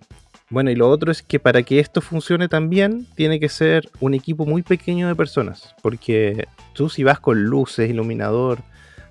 bueno, 0.49 0.69
y 0.69 0.75
lo 0.75 0.89
otro 0.89 1.11
es 1.11 1.21
que 1.21 1.39
para 1.39 1.63
que 1.63 1.79
esto 1.79 2.01
funcione 2.01 2.47
también, 2.47 3.07
tiene 3.15 3.39
que 3.39 3.49
ser 3.49 3.89
un 3.99 4.13
equipo 4.13 4.45
muy 4.45 4.63
pequeño 4.63 5.07
de 5.07 5.15
personas. 5.15 5.75
Porque 5.81 6.47
tú 6.73 6.89
si 6.89 7.03
vas 7.03 7.19
con 7.19 7.43
luces, 7.43 7.89
iluminador, 7.89 8.59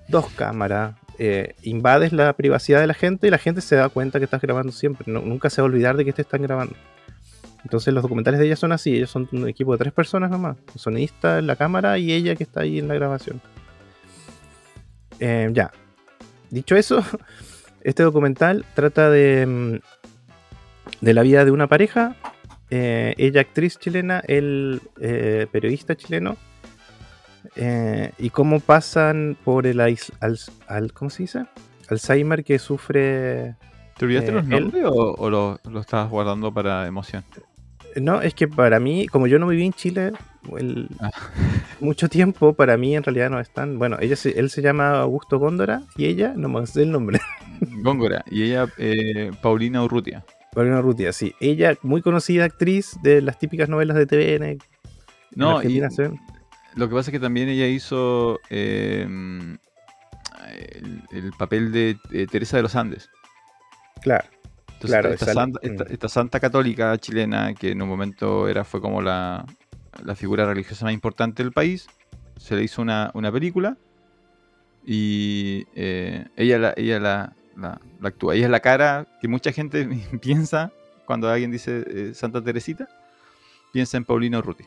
dos 0.07 0.27
cámaras, 0.31 0.95
eh, 1.17 1.55
invades 1.63 2.13
la 2.13 2.33
privacidad 2.33 2.79
de 2.79 2.87
la 2.87 2.93
gente 2.93 3.27
y 3.27 3.31
la 3.31 3.37
gente 3.37 3.61
se 3.61 3.75
da 3.75 3.89
cuenta 3.89 4.19
que 4.19 4.25
estás 4.25 4.41
grabando 4.41 4.71
siempre. 4.71 5.11
Nunca 5.11 5.49
se 5.49 5.61
va 5.61 5.67
a 5.67 5.71
olvidar 5.71 5.97
de 5.97 6.05
que 6.05 6.13
te 6.13 6.21
están 6.21 6.41
grabando. 6.41 6.75
Entonces 7.63 7.93
los 7.93 8.01
documentales 8.01 8.39
de 8.39 8.47
ella 8.47 8.55
son 8.55 8.71
así, 8.71 8.95
ellos 8.95 9.11
son 9.11 9.29
un 9.31 9.47
equipo 9.47 9.71
de 9.71 9.77
tres 9.77 9.93
personas 9.93 10.31
nomás. 10.31 10.57
Un 10.73 10.79
sonidista, 10.79 11.41
la 11.41 11.55
cámara 11.55 11.97
y 11.97 12.11
ella 12.11 12.35
que 12.35 12.43
está 12.43 12.61
ahí 12.61 12.79
en 12.79 12.87
la 12.87 12.95
grabación. 12.95 13.41
Eh, 15.19 15.49
ya. 15.53 15.71
Dicho 16.49 16.75
eso, 16.75 17.03
este 17.83 18.03
documental 18.03 18.65
trata 18.75 19.09
de, 19.09 19.45
mm, 19.45 19.79
de 21.01 21.13
la 21.13 21.21
vida 21.21 21.45
de 21.45 21.51
una 21.51 21.67
pareja, 21.67 22.15
eh, 22.69 23.13
ella 23.17 23.41
actriz 23.41 23.77
chilena, 23.77 24.21
él 24.27 24.81
eh, 25.01 25.47
periodista 25.51 25.95
chileno, 25.95 26.37
eh, 27.55 28.11
y 28.17 28.29
cómo 28.29 28.59
pasan 28.59 29.37
por 29.43 29.67
el 29.67 29.79
al, 29.81 29.97
al- 30.67 30.93
¿cómo 30.93 31.09
se 31.09 31.23
dice? 31.23 31.45
Alzheimer 31.89 32.43
que 32.43 32.59
sufre... 32.59 33.55
¿Te 33.97 34.05
olvidaste 34.05 34.31
los 34.31 34.43
él- 34.45 34.49
nombres 34.49 34.85
o, 34.85 35.13
o 35.17 35.29
lo, 35.29 35.59
lo 35.69 35.79
estabas 35.81 36.09
guardando 36.09 36.53
para 36.53 36.87
emoción? 36.87 37.23
No, 37.95 38.21
es 38.21 38.33
que 38.33 38.47
para 38.47 38.79
mí, 38.79 39.07
como 39.07 39.27
yo 39.27 39.39
no 39.39 39.47
viví 39.47 39.65
en 39.65 39.73
Chile 39.73 40.11
el- 40.57 40.89
Ah. 40.99 41.11
mucho 41.79 42.07
tiempo, 42.09 42.53
para 42.53 42.77
mí 42.77 42.95
en 42.95 43.03
realidad 43.03 43.29
no 43.29 43.39
es 43.39 43.49
tan... 43.51 43.77
Bueno, 43.79 43.97
ella 43.99 44.15
se- 44.15 44.39
él 44.39 44.49
se 44.49 44.61
llama 44.61 44.99
Augusto 45.01 45.39
Góndora 45.39 45.83
y 45.97 46.05
ella, 46.05 46.33
no 46.35 46.47
me 46.49 46.65
sé 46.67 46.83
el 46.83 46.91
nombre. 46.91 47.19
Góngora. 47.83 48.23
Y 48.29 48.43
ella, 48.43 48.67
eh, 48.77 49.31
Paulina 49.41 49.83
Urrutia. 49.83 50.23
Paulina 50.53 50.79
Urrutia, 50.79 51.13
sí. 51.13 51.33
Ella, 51.39 51.77
muy 51.81 52.01
conocida 52.01 52.45
actriz 52.45 52.97
de 53.03 53.21
las 53.21 53.39
típicas 53.39 53.69
novelas 53.69 53.97
de 53.97 54.05
TVN. 54.05 54.57
No, 55.33 55.63
y 55.63 55.79
lo 56.75 56.87
que 56.89 56.95
pasa 56.95 57.09
es 57.09 57.11
que 57.11 57.19
también 57.19 57.49
ella 57.49 57.67
hizo 57.67 58.39
eh, 58.49 59.05
el, 60.75 61.03
el 61.11 61.31
papel 61.37 61.71
de 61.71 61.97
eh, 62.11 62.27
Teresa 62.27 62.57
de 62.57 62.63
los 62.63 62.75
Andes. 62.75 63.09
Claro. 64.01 64.25
Entonces, 64.83 64.99
Claro, 64.99 65.13
esta, 65.13 65.25
esa- 65.25 65.33
santa, 65.33 65.59
esta- 65.61 65.83
mm. 65.83 65.87
esta 65.93 66.09
santa 66.09 66.39
católica 66.39 66.97
chilena, 66.97 67.53
que 67.53 67.71
en 67.71 67.81
un 67.81 67.87
momento 67.89 68.47
era, 68.47 68.63
fue 68.63 68.81
como 68.81 69.01
la, 69.01 69.45
la 70.03 70.15
figura 70.15 70.45
religiosa 70.45 70.85
más 70.85 70.93
importante 70.93 71.43
del 71.43 71.51
país, 71.51 71.87
se 72.37 72.55
le 72.55 72.63
hizo 72.63 72.81
una, 72.81 73.11
una 73.13 73.31
película 73.31 73.77
y 74.85 75.65
eh, 75.75 76.25
ella, 76.35 76.57
la, 76.57 76.73
ella 76.75 76.99
la, 76.99 77.33
la- 77.55 77.79
la 77.99 78.07
actúa. 78.09 78.33
Ella 78.35 78.45
es 78.45 78.51
la 78.51 78.59
cara 78.59 79.07
que 79.21 79.27
mucha 79.27 79.51
gente 79.51 79.87
piensa 80.21 80.71
cuando 81.05 81.29
alguien 81.29 81.51
dice 81.51 81.83
eh, 81.87 82.11
Santa 82.15 82.41
Teresita, 82.43 82.87
piensa 83.71 83.97
en 83.97 84.05
Paulino 84.05 84.39
Urruti. 84.39 84.63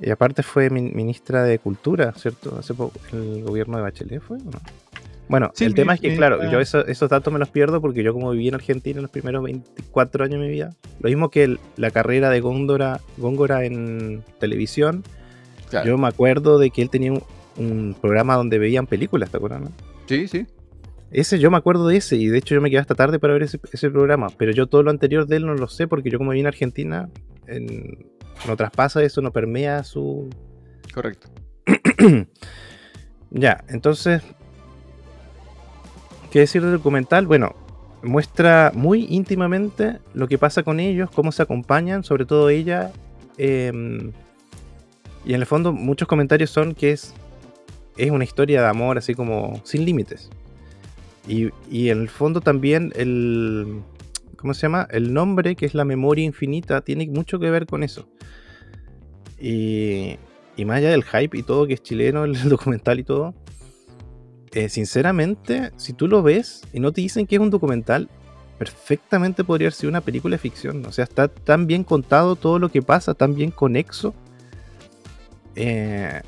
Y 0.00 0.10
aparte 0.10 0.42
fue 0.42 0.68
min- 0.70 0.92
ministra 0.94 1.42
de 1.44 1.58
Cultura, 1.58 2.12
¿cierto? 2.14 2.58
Hace 2.58 2.74
poco, 2.74 2.98
el 3.12 3.42
gobierno 3.44 3.76
de 3.76 3.82
Bachelet 3.84 4.20
fue, 4.20 4.38
¿o 4.38 4.50
no? 4.50 4.60
Bueno, 5.28 5.50
Sí, 5.54 5.64
el 5.64 5.74
tema 5.74 5.94
es 5.94 6.00
que, 6.00 6.14
claro, 6.14 6.48
yo 6.50 6.60
eso- 6.60 6.86
esos 6.86 7.10
datos 7.10 7.32
me 7.32 7.38
los 7.40 7.48
pierdo 7.48 7.80
porque 7.80 8.02
yo 8.04 8.12
como 8.12 8.30
viví 8.30 8.46
en 8.48 8.54
Argentina 8.54 8.96
en 8.98 9.02
los 9.02 9.10
primeros 9.10 9.42
24 9.42 10.24
años 10.24 10.40
de 10.40 10.46
mi 10.46 10.52
vida, 10.52 10.70
lo 11.00 11.08
mismo 11.08 11.30
que 11.30 11.42
el- 11.44 11.60
la 11.76 11.90
carrera 11.90 12.30
de 12.30 12.40
Góngora, 12.40 13.00
Góngora 13.16 13.64
en 13.64 14.22
televisión, 14.38 15.02
Claro. 15.68 15.86
yo 15.88 15.98
me 15.98 16.06
acuerdo 16.06 16.58
de 16.60 16.70
que 16.70 16.80
él 16.82 16.90
tenía 16.90 17.12
un, 17.12 17.22
un 17.56 17.96
programa 18.00 18.36
donde 18.36 18.58
veían 18.58 18.86
películas, 18.86 19.30
¿te 19.30 19.38
acuerdas? 19.38 19.62
no? 19.62 19.72
Sí, 20.06 20.28
sí. 20.28 20.46
Ese, 21.10 21.38
yo 21.40 21.50
me 21.50 21.56
acuerdo 21.56 21.88
de 21.88 21.96
ese, 21.96 22.16
y 22.16 22.26
de 22.26 22.38
hecho 22.38 22.54
yo 22.54 22.60
me 22.60 22.68
quedé 22.70 22.78
hasta 22.80 22.94
tarde 22.94 23.18
para 23.18 23.32
ver 23.32 23.42
ese, 23.44 23.58
ese 23.72 23.90
programa, 23.90 24.28
pero 24.36 24.52
yo 24.52 24.66
todo 24.68 24.82
lo 24.84 24.90
anterior 24.90 25.26
de 25.26 25.36
él 25.36 25.46
no 25.46 25.54
lo 25.54 25.66
sé 25.68 25.88
porque 25.88 26.10
yo 26.10 26.18
como 26.18 26.30
viví 26.30 26.40
en 26.40 26.46
Argentina, 26.46 27.08
en- 27.48 28.06
no 28.46 28.56
traspasa 28.56 29.02
eso, 29.02 29.20
no 29.22 29.32
permea 29.32 29.82
su, 29.82 30.28
Correcto. 30.94 31.28
ya, 33.30 33.64
entonces, 33.68 34.22
¿qué 36.36 36.40
decir 36.40 36.60
del 36.60 36.72
documental? 36.72 37.26
Bueno, 37.26 37.56
muestra 38.02 38.70
muy 38.74 39.06
íntimamente 39.08 40.00
lo 40.12 40.28
que 40.28 40.36
pasa 40.36 40.62
con 40.62 40.80
ellos, 40.80 41.08
cómo 41.10 41.32
se 41.32 41.42
acompañan, 41.42 42.04
sobre 42.04 42.26
todo 42.26 42.50
ella. 42.50 42.92
eh, 43.38 44.12
y 45.24 45.32
en 45.32 45.40
el 45.40 45.46
fondo 45.46 45.72
muchos 45.72 46.06
comentarios 46.06 46.50
son 46.50 46.74
que 46.74 46.92
es, 46.92 47.14
es 47.96 48.10
una 48.10 48.24
historia 48.24 48.60
de 48.60 48.68
amor 48.68 48.98
así 48.98 49.14
como 49.14 49.62
sin 49.64 49.86
límites. 49.86 50.28
Y, 51.26 51.48
y 51.70 51.88
en 51.88 52.02
el 52.02 52.10
fondo 52.10 52.42
también 52.42 52.92
el... 52.96 53.80
¿Cómo 54.36 54.52
se 54.52 54.60
llama? 54.60 54.86
El 54.90 55.14
nombre, 55.14 55.56
que 55.56 55.64
es 55.64 55.72
la 55.72 55.86
memoria 55.86 56.26
infinita, 56.26 56.82
tiene 56.82 57.06
mucho 57.06 57.38
que 57.38 57.48
ver 57.48 57.64
con 57.64 57.82
eso. 57.82 58.10
Y, 59.40 60.18
y 60.54 60.66
más 60.66 60.76
allá 60.76 60.90
del 60.90 61.02
hype 61.02 61.38
y 61.38 61.42
todo, 61.42 61.66
que 61.66 61.72
es 61.72 61.82
chileno 61.82 62.24
el 62.24 62.34
documental 62.50 63.00
y 63.00 63.04
todo, 63.04 63.34
eh, 64.56 64.70
sinceramente, 64.70 65.70
si 65.76 65.92
tú 65.92 66.08
lo 66.08 66.22
ves 66.22 66.62
y 66.72 66.80
no 66.80 66.90
te 66.90 67.02
dicen 67.02 67.26
que 67.26 67.36
es 67.36 67.42
un 67.42 67.50
documental, 67.50 68.08
perfectamente 68.58 69.44
podría 69.44 69.70
ser 69.70 69.90
una 69.90 70.00
película 70.00 70.36
de 70.36 70.38
ficción. 70.38 70.82
O 70.86 70.92
sea, 70.92 71.04
está 71.04 71.28
tan 71.28 71.66
bien 71.66 71.84
contado 71.84 72.36
todo 72.36 72.58
lo 72.58 72.70
que 72.70 72.80
pasa, 72.80 73.12
tan 73.12 73.34
bien 73.34 73.50
conexo, 73.50 74.14
eh, 75.56 76.22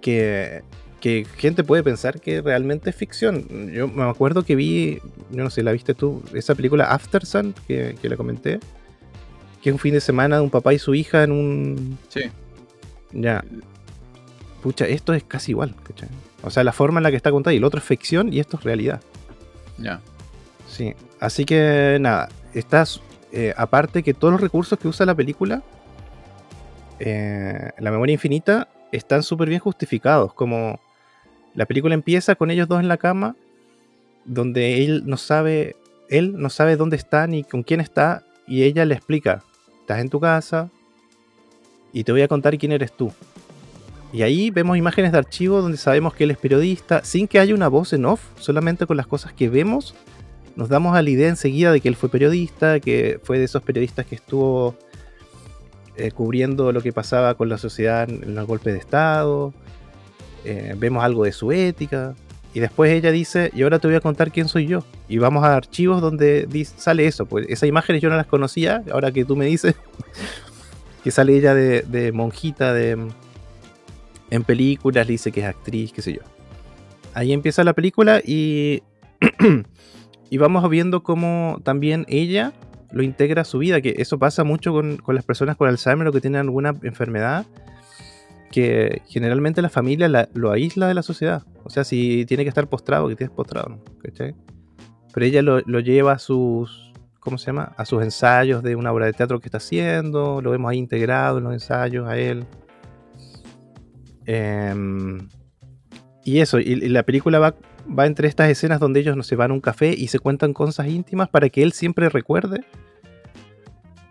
que, 0.00 0.62
que 1.00 1.26
gente 1.36 1.62
puede 1.62 1.82
pensar 1.82 2.18
que 2.18 2.40
realmente 2.40 2.88
es 2.88 2.96
ficción. 2.96 3.70
Yo 3.70 3.88
me 3.88 4.04
acuerdo 4.04 4.42
que 4.42 4.56
vi, 4.56 4.98
yo 5.30 5.44
no 5.44 5.50
sé, 5.50 5.62
¿la 5.62 5.72
viste 5.72 5.92
tú? 5.92 6.22
Esa 6.32 6.54
película 6.54 6.84
After 6.84 7.26
Sun, 7.26 7.54
que, 7.68 7.94
que 8.00 8.08
la 8.08 8.16
comenté, 8.16 8.58
que 9.60 9.68
es 9.68 9.74
un 9.74 9.78
fin 9.78 9.92
de 9.92 10.00
semana 10.00 10.36
de 10.36 10.42
un 10.42 10.50
papá 10.50 10.72
y 10.72 10.78
su 10.78 10.94
hija 10.94 11.24
en 11.24 11.32
un... 11.32 11.98
Sí. 12.08 12.22
Ya. 13.12 13.44
Pucha, 14.62 14.86
esto 14.86 15.12
es 15.12 15.24
casi 15.24 15.52
igual, 15.52 15.74
¿cachai? 15.82 16.08
O 16.42 16.50
sea, 16.50 16.64
la 16.64 16.72
forma 16.72 17.00
en 17.00 17.04
la 17.04 17.10
que 17.10 17.16
está 17.16 17.30
contada 17.30 17.54
y 17.54 17.58
el 17.58 17.64
otro 17.64 17.78
es 17.78 17.84
ficción 17.84 18.32
y 18.32 18.40
esto 18.40 18.56
es 18.56 18.64
realidad. 18.64 19.00
Ya. 19.78 20.00
Sí. 20.68 20.94
Así 21.20 21.44
que 21.44 21.98
nada, 22.00 22.28
estás. 22.54 23.00
eh, 23.32 23.54
aparte 23.56 24.02
que 24.02 24.14
todos 24.14 24.32
los 24.32 24.40
recursos 24.40 24.78
que 24.78 24.88
usa 24.88 25.06
la 25.06 25.14
película, 25.14 25.62
eh, 26.98 27.70
la 27.78 27.90
memoria 27.90 28.12
infinita, 28.12 28.68
están 28.92 29.22
súper 29.22 29.48
bien 29.48 29.60
justificados. 29.60 30.32
Como 30.34 30.80
la 31.54 31.66
película 31.66 31.94
empieza 31.94 32.34
con 32.34 32.50
ellos 32.50 32.68
dos 32.68 32.80
en 32.80 32.88
la 32.88 32.96
cama, 32.96 33.36
donde 34.24 34.84
él 34.84 35.02
no 35.06 35.16
sabe, 35.16 35.76
él 36.08 36.34
no 36.38 36.50
sabe 36.50 36.76
dónde 36.76 36.96
está 36.96 37.26
ni 37.26 37.44
con 37.44 37.62
quién 37.62 37.80
está, 37.80 38.22
y 38.46 38.64
ella 38.64 38.84
le 38.84 38.94
explica: 38.94 39.42
Estás 39.80 40.00
en 40.00 40.08
tu 40.10 40.20
casa 40.20 40.70
y 41.92 42.04
te 42.04 42.12
voy 42.12 42.22
a 42.22 42.28
contar 42.28 42.56
quién 42.58 42.72
eres 42.72 42.92
tú. 42.92 43.12
Y 44.12 44.22
ahí 44.22 44.50
vemos 44.50 44.76
imágenes 44.76 45.12
de 45.12 45.18
archivo 45.18 45.62
donde 45.62 45.76
sabemos 45.76 46.14
que 46.14 46.24
él 46.24 46.32
es 46.32 46.36
periodista, 46.36 47.04
sin 47.04 47.28
que 47.28 47.38
haya 47.38 47.54
una 47.54 47.68
voz 47.68 47.92
en 47.92 48.04
off, 48.06 48.20
solamente 48.38 48.86
con 48.86 48.96
las 48.96 49.06
cosas 49.06 49.32
que 49.32 49.48
vemos, 49.48 49.94
nos 50.56 50.68
damos 50.68 50.96
a 50.96 51.02
la 51.02 51.10
idea 51.10 51.28
enseguida 51.28 51.72
de 51.72 51.80
que 51.80 51.88
él 51.88 51.96
fue 51.96 52.08
periodista, 52.08 52.80
que 52.80 53.20
fue 53.22 53.38
de 53.38 53.44
esos 53.44 53.62
periodistas 53.62 54.06
que 54.06 54.16
estuvo 54.16 54.74
eh, 55.96 56.10
cubriendo 56.10 56.72
lo 56.72 56.82
que 56.82 56.92
pasaba 56.92 57.34
con 57.34 57.48
la 57.48 57.56
sociedad 57.56 58.08
en, 58.10 58.34
los 58.34 58.46
golpes 58.46 58.74
de 58.74 58.80
Estado. 58.80 59.54
Eh, 60.44 60.74
vemos 60.76 61.04
algo 61.04 61.24
de 61.24 61.32
su 61.32 61.52
ética. 61.52 62.14
Y 62.52 62.58
después 62.60 62.90
ella 62.90 63.12
dice, 63.12 63.50
y 63.54 63.62
ahora 63.62 63.78
te 63.78 63.86
voy 63.86 63.96
a 63.96 64.00
contar 64.00 64.32
quién 64.32 64.48
soy 64.48 64.66
yo. 64.66 64.84
Y 65.08 65.18
vamos 65.18 65.44
a 65.44 65.54
archivos 65.54 66.02
donde 66.02 66.48
sale 66.76 67.06
eso. 67.06 67.26
Pues 67.26 67.46
esas 67.48 67.68
imágenes 67.68 68.02
yo 68.02 68.10
no 68.10 68.16
las 68.16 68.26
conocía, 68.26 68.82
ahora 68.92 69.12
que 69.12 69.24
tú 69.24 69.36
me 69.36 69.46
dices 69.46 69.76
que 71.04 71.10
sale 71.12 71.36
ella 71.36 71.54
de 71.54 72.10
monjita 72.12 72.74
de, 72.74 72.98
en 74.30 74.44
películas, 74.44 75.06
le 75.06 75.12
dice 75.12 75.32
que 75.32 75.40
es 75.40 75.46
actriz, 75.46 75.92
qué 75.92 76.02
sé 76.02 76.14
yo. 76.14 76.20
Ahí 77.14 77.32
empieza 77.32 77.64
la 77.64 77.72
película 77.72 78.20
y, 78.24 78.82
y 80.30 80.38
vamos 80.38 80.68
viendo 80.70 81.02
cómo 81.02 81.60
también 81.64 82.06
ella 82.08 82.52
lo 82.92 83.02
integra 83.02 83.42
a 83.42 83.44
su 83.44 83.58
vida, 83.58 83.80
que 83.80 83.94
eso 83.98 84.18
pasa 84.18 84.44
mucho 84.44 84.72
con, 84.72 84.96
con 84.96 85.14
las 85.14 85.24
personas 85.24 85.56
con 85.56 85.68
Alzheimer 85.68 86.08
o 86.08 86.12
que 86.12 86.20
tienen 86.20 86.40
alguna 86.40 86.74
enfermedad, 86.82 87.46
que 88.50 89.02
generalmente 89.08 89.62
la 89.62 89.68
familia 89.68 90.28
lo 90.32 90.50
aísla 90.50 90.88
de 90.88 90.94
la 90.94 91.02
sociedad. 91.02 91.44
O 91.64 91.70
sea, 91.70 91.84
si 91.84 92.24
tiene 92.26 92.42
que 92.42 92.48
estar 92.48 92.68
postrado, 92.68 93.08
que 93.08 93.16
tienes 93.16 93.34
postrado. 93.34 93.78
Pero 95.12 95.26
ella 95.26 95.42
lo, 95.42 95.60
lo 95.60 95.80
lleva 95.80 96.12
a 96.12 96.18
sus, 96.18 96.92
¿cómo 97.20 97.38
se 97.38 97.46
llama? 97.46 97.72
A 97.76 97.84
sus 97.84 98.02
ensayos 98.02 98.62
de 98.62 98.74
una 98.76 98.92
obra 98.92 99.06
de 99.06 99.12
teatro 99.12 99.40
que 99.40 99.46
está 99.46 99.58
haciendo, 99.58 100.40
lo 100.42 100.50
vemos 100.50 100.70
ahí 100.70 100.78
integrado 100.78 101.38
en 101.38 101.44
los 101.44 101.52
ensayos 101.52 102.08
a 102.08 102.16
él. 102.16 102.44
Em, 104.32 105.28
y 106.24 106.38
eso, 106.38 106.60
y, 106.60 106.76
la 106.88 107.02
película 107.02 107.40
va, 107.40 107.56
va 107.86 108.06
entre 108.06 108.28
estas 108.28 108.48
escenas 108.48 108.78
donde 108.78 109.00
ellos 109.00 109.16
no 109.16 109.24
se 109.24 109.34
van 109.34 109.50
a 109.50 109.54
un 109.54 109.60
café 109.60 109.92
y 109.92 110.06
se 110.06 110.20
cuentan 110.20 110.52
cosas 110.52 110.86
íntimas 110.86 111.28
para 111.28 111.48
que 111.48 111.64
él 111.64 111.72
siempre 111.72 112.08
recuerde, 112.08 112.64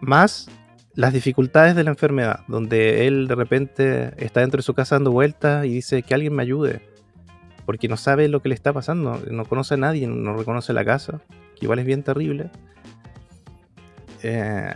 más 0.02 0.50
las 0.94 1.14
dificultades 1.14 1.74
de 1.74 1.86
la 1.86 1.92
enfermedad, 1.92 2.42
donde 2.50 3.08
él 3.08 3.30
de 3.30 3.36
repente 3.36 4.12
está 4.18 4.42
dentro 4.42 4.58
de 4.58 4.64
su 4.64 4.74
casa 4.74 4.96
dando 4.96 5.14
vueltas 5.14 5.66
y 5.66 5.70
dice 5.70 6.04
que 6.04 6.14
alguien 6.14 6.36
me 6.36 6.44
ayude, 6.44 6.82
porque 7.66 7.88
no 7.88 7.96
sabe 7.96 8.28
lo 8.28 8.42
que 8.42 8.50
le 8.50 8.56
está 8.56 8.74
pasando, 8.74 9.22
no 9.32 9.46
conoce 9.46 9.76
a 9.76 9.78
nadie, 9.78 10.06
no 10.06 10.36
reconoce 10.36 10.74
la 10.74 10.84
casa, 10.84 11.22
que 11.56 11.66
igual 11.66 11.80
es 11.80 11.86
bien 11.86 12.04
terrible. 12.04 12.50
Eh, 14.22 14.74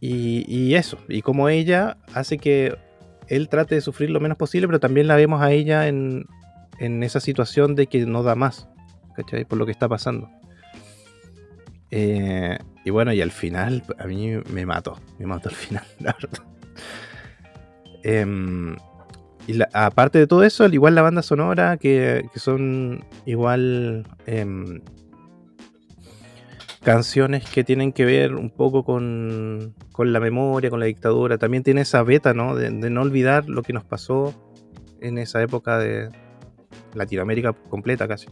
y, 0.00 0.46
y 0.48 0.74
eso, 0.74 0.96
y 1.06 1.20
como 1.20 1.50
ella 1.50 1.98
hace 2.14 2.38
que 2.38 2.87
él 3.28 3.48
trate 3.48 3.74
de 3.74 3.80
sufrir 3.80 4.10
lo 4.10 4.20
menos 4.20 4.36
posible, 4.38 4.66
pero 4.66 4.80
también 4.80 5.06
la 5.08 5.16
vemos 5.16 5.40
a 5.42 5.50
ella 5.52 5.88
en, 5.88 6.26
en 6.78 7.02
esa 7.02 7.20
situación 7.20 7.74
de 7.74 7.86
que 7.86 8.06
no 8.06 8.22
da 8.22 8.34
más, 8.34 8.68
¿cachai? 9.16 9.44
Por 9.44 9.58
lo 9.58 9.66
que 9.66 9.72
está 9.72 9.88
pasando. 9.88 10.28
Eh, 11.90 12.58
y 12.84 12.90
bueno, 12.90 13.12
y 13.12 13.20
al 13.22 13.30
final, 13.30 13.82
a 13.98 14.06
mí 14.06 14.32
me 14.52 14.66
mató, 14.66 14.98
me 15.18 15.26
mató 15.26 15.48
al 15.48 15.54
final, 15.54 15.84
la 16.00 16.14
verdad. 16.20 16.44
Em, 18.02 18.76
y 19.46 19.54
la- 19.54 19.68
aparte 19.72 20.18
de 20.18 20.26
todo 20.26 20.44
eso, 20.44 20.64
al 20.64 20.74
igual 20.74 20.94
la 20.94 21.02
banda 21.02 21.22
sonora, 21.22 21.76
que, 21.78 22.24
que 22.32 22.38
son 22.40 23.04
igual 23.26 24.06
em, 24.26 24.80
canciones 26.88 27.44
que 27.44 27.64
tienen 27.64 27.92
que 27.92 28.06
ver 28.06 28.34
un 28.34 28.48
poco 28.48 28.82
con, 28.82 29.74
con 29.92 30.10
la 30.10 30.20
memoria, 30.20 30.70
con 30.70 30.80
la 30.80 30.86
dictadura. 30.86 31.36
También 31.36 31.62
tiene 31.62 31.82
esa 31.82 32.02
beta, 32.02 32.32
¿no? 32.32 32.56
De, 32.56 32.70
de 32.70 32.88
no 32.88 33.02
olvidar 33.02 33.46
lo 33.46 33.62
que 33.62 33.74
nos 33.74 33.84
pasó 33.84 34.32
en 34.98 35.18
esa 35.18 35.42
época 35.42 35.78
de 35.78 36.08
Latinoamérica 36.94 37.52
completa 37.52 38.08
casi. 38.08 38.28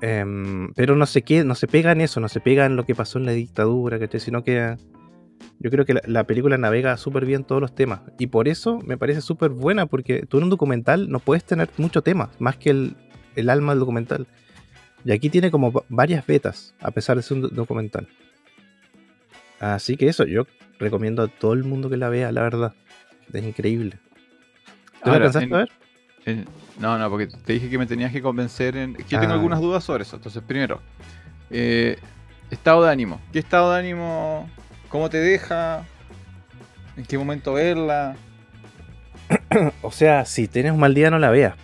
Em, 0.00 0.72
pero 0.74 0.96
no 0.96 1.06
se, 1.06 1.22
queda, 1.22 1.44
no 1.44 1.54
se 1.54 1.68
pega 1.68 1.92
en 1.92 2.00
eso, 2.00 2.18
no 2.18 2.28
se 2.28 2.40
pega 2.40 2.66
en 2.66 2.74
lo 2.74 2.84
que 2.84 2.96
pasó 2.96 3.20
en 3.20 3.26
la 3.26 3.32
dictadura, 3.32 4.00
¿cachai? 4.00 4.18
Sino 4.18 4.42
que 4.42 4.74
yo 5.60 5.70
creo 5.70 5.84
que 5.84 5.94
la, 5.94 6.02
la 6.06 6.24
película 6.24 6.58
navega 6.58 6.96
súper 6.96 7.24
bien 7.24 7.44
todos 7.44 7.60
los 7.60 7.72
temas. 7.72 8.00
Y 8.18 8.26
por 8.26 8.48
eso 8.48 8.80
me 8.84 8.98
parece 8.98 9.20
súper 9.20 9.50
buena, 9.50 9.86
porque 9.86 10.26
tú 10.26 10.38
en 10.38 10.42
un 10.44 10.50
documental 10.50 11.08
no 11.08 11.20
puedes 11.20 11.44
tener 11.44 11.70
mucho 11.76 12.02
tema, 12.02 12.30
más 12.40 12.56
que 12.56 12.70
el, 12.70 12.96
el 13.36 13.48
alma 13.48 13.74
del 13.74 13.78
documental. 13.78 14.26
Y 15.04 15.12
aquí 15.12 15.30
tiene 15.30 15.50
como 15.50 15.72
va- 15.72 15.84
varias 15.88 16.26
betas, 16.26 16.74
a 16.80 16.90
pesar 16.90 17.16
de 17.16 17.22
ser 17.22 17.36
un 17.38 17.42
do- 17.42 17.48
documental. 17.48 18.06
Así 19.58 19.96
que 19.96 20.08
eso, 20.08 20.24
yo 20.24 20.46
recomiendo 20.78 21.22
a 21.22 21.28
todo 21.28 21.52
el 21.52 21.64
mundo 21.64 21.88
que 21.90 21.96
la 21.96 22.08
vea, 22.08 22.32
la 22.32 22.42
verdad. 22.42 22.74
Es 23.32 23.44
increíble. 23.44 23.98
¿Tú 25.02 25.10
la 25.10 25.12
Ahora, 25.12 25.30
en- 25.40 25.54
a 25.54 25.56
ver? 25.58 25.68
en- 26.26 26.46
no, 26.78 26.98
no, 26.98 27.10
porque 27.10 27.26
te 27.26 27.52
dije 27.54 27.68
que 27.70 27.78
me 27.78 27.86
tenías 27.86 28.12
que 28.12 28.22
convencer 28.22 28.76
en... 28.76 28.94
que 28.94 29.04
yo 29.04 29.20
tengo 29.20 29.32
Ah. 29.32 29.36
algunas 29.36 29.60
dudas 29.60 29.84
sobre 29.84 30.02
eso. 30.02 30.16
Entonces, 30.16 30.42
primero, 30.46 30.80
eh, 31.50 31.98
estado 32.50 32.84
de 32.84 32.90
ánimo. 32.90 33.20
¿Qué 33.32 33.38
estado 33.38 33.72
de 33.72 33.78
ánimo? 33.78 34.48
¿Cómo 34.88 35.08
te 35.10 35.18
deja? 35.18 35.84
¿En 36.96 37.04
qué 37.04 37.16
momento 37.18 37.52
verla? 37.54 38.16
O 39.82 39.90
sea, 39.92 40.24
si 40.24 40.48
tienes 40.48 40.72
un 40.72 40.80
mal 40.80 40.94
día, 40.94 41.10
no 41.10 41.18
la 41.18 41.30
veas. 41.30 41.54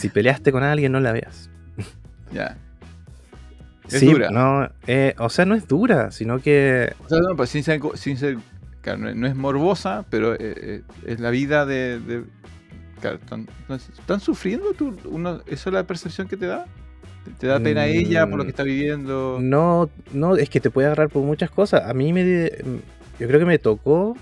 Si 0.00 0.08
peleaste 0.08 0.50
con 0.52 0.62
alguien, 0.62 0.92
no 0.92 1.00
la 1.00 1.12
veas. 1.12 1.50
Ya. 2.32 2.56
¿Es 3.88 3.98
sí, 4.00 4.06
dura? 4.06 4.30
No, 4.30 4.68
eh, 4.86 5.14
o 5.18 5.28
sea, 5.30 5.44
no 5.44 5.54
es 5.54 5.66
dura, 5.66 6.10
sino 6.12 6.38
que 6.40 6.92
O 7.04 7.08
sea, 7.08 7.18
no, 7.20 7.34
pues 7.36 7.50
sin 7.50 7.64
ser, 7.64 7.80
sin 7.94 8.16
ser- 8.16 8.38
claro, 8.82 9.12
no, 9.14 9.26
es 9.26 9.34
morbosa, 9.34 10.04
pero 10.10 10.34
eh, 10.34 10.38
eh, 10.40 10.82
es 11.06 11.18
la 11.20 11.30
vida 11.30 11.66
de... 11.66 11.98
de- 11.98 12.24
claro, 13.00 13.16
están, 13.16 13.48
están 13.68 14.20
sufriendo 14.20 14.72
tú, 14.74 14.96
uno, 15.06 15.40
¿eso 15.46 15.70
es 15.70 15.74
la 15.74 15.84
percepción 15.84 16.28
que 16.28 16.36
te 16.36 16.46
da? 16.46 16.66
¿Te, 17.24 17.30
te 17.32 17.46
da 17.48 17.58
pena 17.58 17.86
ella 17.86 18.26
por 18.28 18.38
lo 18.38 18.44
que 18.44 18.50
está 18.50 18.62
viviendo? 18.62 19.38
no, 19.40 19.90
no, 20.12 20.36
es 20.36 20.48
que 20.48 20.60
te 20.60 20.70
puede 20.70 20.86
agarrar 20.86 21.08
por 21.08 21.22
muchas 21.24 21.50
cosas. 21.50 21.82
A 21.84 21.92
mí 21.94 22.12
me, 22.12 22.50
yo 23.18 23.26
creo 23.26 23.40
que 23.40 23.44
me 23.46 23.58
tocó 23.58 24.16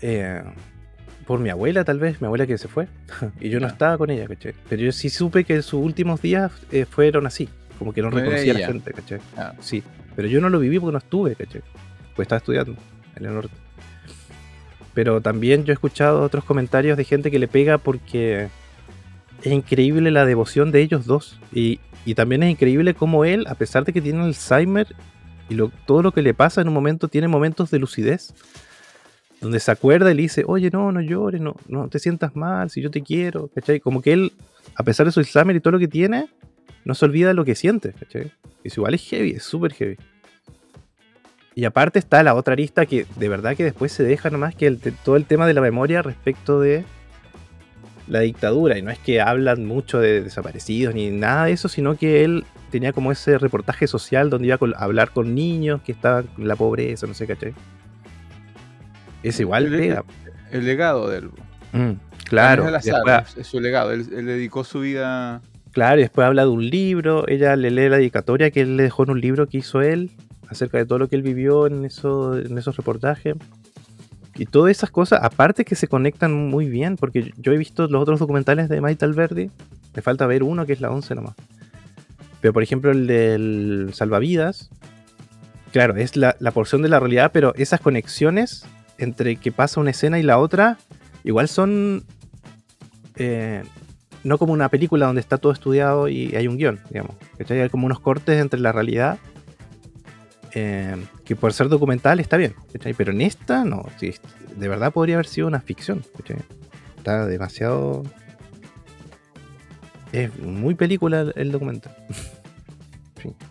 eh, 0.00 0.42
por 1.30 1.38
mi 1.38 1.48
abuela, 1.48 1.84
tal 1.84 2.00
vez, 2.00 2.20
mi 2.20 2.26
abuela 2.26 2.44
que 2.44 2.58
se 2.58 2.66
fue, 2.66 2.88
y 3.40 3.50
yo 3.50 3.60
no 3.60 3.68
estaba 3.68 3.96
con 3.96 4.10
ella, 4.10 4.26
¿cachai? 4.26 4.52
Pero 4.68 4.82
yo 4.82 4.90
sí 4.90 5.08
supe 5.10 5.44
que 5.44 5.62
sus 5.62 5.74
últimos 5.80 6.20
días 6.20 6.50
eh, 6.72 6.86
fueron 6.90 7.24
así, 7.24 7.48
como 7.78 7.92
que 7.92 8.02
no 8.02 8.10
reconocía 8.10 8.50
a 8.50 8.54
la 8.54 8.66
gente, 8.72 8.92
¿cachai? 8.92 9.20
Ah, 9.36 9.52
Sí, 9.60 9.84
pero 10.16 10.26
yo 10.26 10.40
no 10.40 10.48
lo 10.48 10.58
viví 10.58 10.80
porque 10.80 10.90
no 10.92 10.98
estuve, 10.98 11.36
¿cachai? 11.36 11.62
Pues 12.16 12.26
estaba 12.26 12.38
estudiando 12.38 12.74
en 13.14 13.24
el 13.26 13.32
norte. 13.34 13.54
Pero 14.92 15.20
también 15.20 15.64
yo 15.64 15.72
he 15.72 15.74
escuchado 15.74 16.20
otros 16.20 16.42
comentarios 16.44 16.96
de 16.96 17.04
gente 17.04 17.30
que 17.30 17.38
le 17.38 17.46
pega 17.46 17.78
porque 17.78 18.48
es 19.42 19.52
increíble 19.52 20.10
la 20.10 20.24
devoción 20.26 20.72
de 20.72 20.80
ellos 20.82 21.06
dos. 21.06 21.38
Y, 21.52 21.78
y 22.04 22.14
también 22.16 22.42
es 22.42 22.50
increíble 22.50 22.94
cómo 22.94 23.24
él, 23.24 23.46
a 23.48 23.54
pesar 23.54 23.84
de 23.84 23.92
que 23.92 24.00
tiene 24.02 24.20
Alzheimer 24.24 24.88
y 25.48 25.54
lo- 25.54 25.70
todo 25.86 26.02
lo 26.02 26.10
que 26.12 26.22
le 26.22 26.34
pasa 26.34 26.60
en 26.60 26.66
un 26.68 26.74
momento, 26.74 27.06
tiene 27.06 27.28
momentos 27.28 27.70
de 27.70 27.78
lucidez. 27.78 28.34
Donde 29.40 29.58
se 29.60 29.70
acuerda 29.70 30.10
y 30.10 30.14
le 30.14 30.22
dice, 30.22 30.44
oye, 30.46 30.70
no, 30.70 30.92
no 30.92 31.00
llores, 31.00 31.40
no, 31.40 31.56
no 31.66 31.88
te 31.88 31.98
sientas 31.98 32.36
mal, 32.36 32.68
si 32.70 32.82
yo 32.82 32.90
te 32.90 33.02
quiero, 33.02 33.48
¿cachai? 33.54 33.80
Como 33.80 34.02
que 34.02 34.12
él, 34.12 34.32
a 34.74 34.82
pesar 34.82 35.06
de 35.06 35.12
su 35.12 35.20
Alzheimer 35.20 35.56
y 35.56 35.60
todo 35.60 35.72
lo 35.72 35.78
que 35.78 35.88
tiene, 35.88 36.28
no 36.84 36.94
se 36.94 37.04
olvida 37.04 37.28
de 37.28 37.34
lo 37.34 37.44
que 37.44 37.54
siente, 37.54 37.92
¿cachai? 37.92 38.32
Es 38.64 38.76
igual 38.76 38.94
es 38.94 39.02
heavy, 39.08 39.30
es 39.30 39.42
súper 39.42 39.72
heavy. 39.72 39.96
Y 41.54 41.64
aparte 41.64 41.98
está 41.98 42.22
la 42.22 42.34
otra 42.34 42.52
arista 42.52 42.86
que 42.86 43.06
de 43.16 43.28
verdad 43.28 43.56
que 43.56 43.64
después 43.64 43.92
se 43.92 44.02
deja 44.02 44.30
nomás 44.30 44.54
que 44.54 44.70
todo 45.04 45.16
el 45.16 45.24
tema 45.24 45.46
de 45.46 45.54
la 45.54 45.60
memoria 45.60 46.00
respecto 46.02 46.60
de 46.60 46.84
la 48.06 48.20
dictadura. 48.20 48.78
Y 48.78 48.82
no 48.82 48.90
es 48.90 48.98
que 48.98 49.20
hablan 49.20 49.64
mucho 49.64 49.98
de 49.98 50.22
desaparecidos 50.22 50.94
ni 50.94 51.10
nada 51.10 51.46
de 51.46 51.52
eso, 51.52 51.68
sino 51.68 51.96
que 51.96 52.24
él 52.24 52.44
tenía 52.70 52.92
como 52.92 53.12
ese 53.12 53.38
reportaje 53.38 53.86
social 53.86 54.30
donde 54.30 54.48
iba 54.48 54.58
a 54.76 54.84
hablar 54.84 55.10
con 55.10 55.34
niños 55.34 55.82
que 55.82 55.92
estaban 55.92 56.28
en 56.38 56.48
la 56.48 56.56
pobreza, 56.56 57.06
no 57.06 57.14
sé, 57.14 57.26
¿cachai? 57.26 57.52
Es 59.22 59.38
igual 59.40 59.66
El- 59.66 59.78
pega. 59.78 60.04
el 60.50 60.64
legado 60.64 61.08
de 61.08 61.18
él. 61.18 61.30
Mm, 61.72 61.92
claro. 62.24 62.64
Es 62.76 62.84
después- 62.84 63.36
es, 63.36 63.46
su 63.46 63.60
legado. 63.60 63.92
Él, 63.92 64.06
él 64.16 64.26
dedicó 64.26 64.64
su 64.64 64.80
vida. 64.80 65.40
Claro, 65.72 65.98
y 66.00 66.02
después 66.02 66.26
habla 66.26 66.42
de 66.42 66.48
un 66.48 66.68
libro, 66.68 67.28
ella 67.28 67.54
le 67.56 67.70
lee 67.70 67.88
la 67.88 67.96
dedicatoria 67.98 68.50
que 68.50 68.62
él 68.62 68.76
le 68.76 68.82
dejó 68.84 69.04
en 69.04 69.10
un 69.10 69.20
libro 69.20 69.46
que 69.46 69.58
hizo 69.58 69.82
él, 69.82 70.10
acerca 70.48 70.78
de 70.78 70.84
todo 70.86 70.98
lo 70.98 71.08
que 71.08 71.14
él 71.16 71.22
vivió 71.22 71.66
en, 71.68 71.84
eso, 71.84 72.36
en 72.36 72.58
esos 72.58 72.76
reportajes. 72.76 73.36
Y 74.34 74.46
todas 74.46 74.70
esas 74.72 74.90
cosas, 74.90 75.20
aparte 75.22 75.64
que 75.64 75.76
se 75.76 75.86
conectan 75.86 76.32
muy 76.48 76.68
bien, 76.68 76.96
porque 76.96 77.32
yo 77.36 77.52
he 77.52 77.58
visto 77.58 77.86
los 77.86 78.02
otros 78.02 78.18
documentales 78.18 78.68
de 78.68 78.80
Maite 78.80 79.04
Alberdi, 79.04 79.50
me 79.94 80.02
falta 80.02 80.26
ver 80.26 80.42
uno 80.42 80.66
que 80.66 80.72
es 80.72 80.80
la 80.80 80.90
11 80.90 81.14
nomás. 81.14 81.34
Pero 82.40 82.52
por 82.52 82.62
ejemplo 82.62 82.90
el 82.90 83.06
del 83.06 83.90
Salvavidas, 83.92 84.70
claro, 85.72 85.94
es 85.96 86.16
la, 86.16 86.34
la 86.40 86.50
porción 86.52 86.80
de 86.82 86.88
la 86.88 86.98
realidad, 86.98 87.30
pero 87.32 87.54
esas 87.56 87.80
conexiones 87.80 88.64
entre 89.00 89.36
que 89.36 89.50
pasa 89.52 89.80
una 89.80 89.90
escena 89.90 90.18
y 90.18 90.22
la 90.22 90.38
otra, 90.38 90.78
igual 91.24 91.48
son... 91.48 92.04
eh, 93.16 93.62
no 94.22 94.36
como 94.36 94.52
una 94.52 94.68
película 94.68 95.06
donde 95.06 95.20
está 95.22 95.38
todo 95.38 95.50
estudiado 95.52 96.06
y 96.08 96.36
hay 96.36 96.46
un 96.46 96.58
guion, 96.58 96.78
digamos. 96.90 97.16
¿cachai? 97.38 97.62
Hay 97.62 97.70
como 97.70 97.86
unos 97.86 98.00
cortes 98.00 98.38
entre 98.40 98.60
la 98.60 98.70
realidad. 98.72 99.18
eh, 100.52 100.96
que 101.24 101.36
por 101.36 101.52
ser 101.52 101.68
documental 101.68 102.20
está 102.20 102.36
bien. 102.36 102.54
¿cachai? 102.72 102.92
Pero 102.92 103.12
en 103.12 103.22
esta, 103.22 103.64
no. 103.64 103.86
sí, 103.98 104.14
de 104.56 104.68
verdad 104.68 104.92
podría 104.92 105.16
haber 105.16 105.26
sido 105.26 105.46
una 105.46 105.60
ficción. 105.60 106.04
¿cachai? 106.18 106.36
Está 106.98 107.26
demasiado. 107.26 108.02
Es 110.12 110.36
muy 110.38 110.74
película 110.74 111.20
el, 111.20 111.32
el 111.36 111.52
documental. 111.52 111.94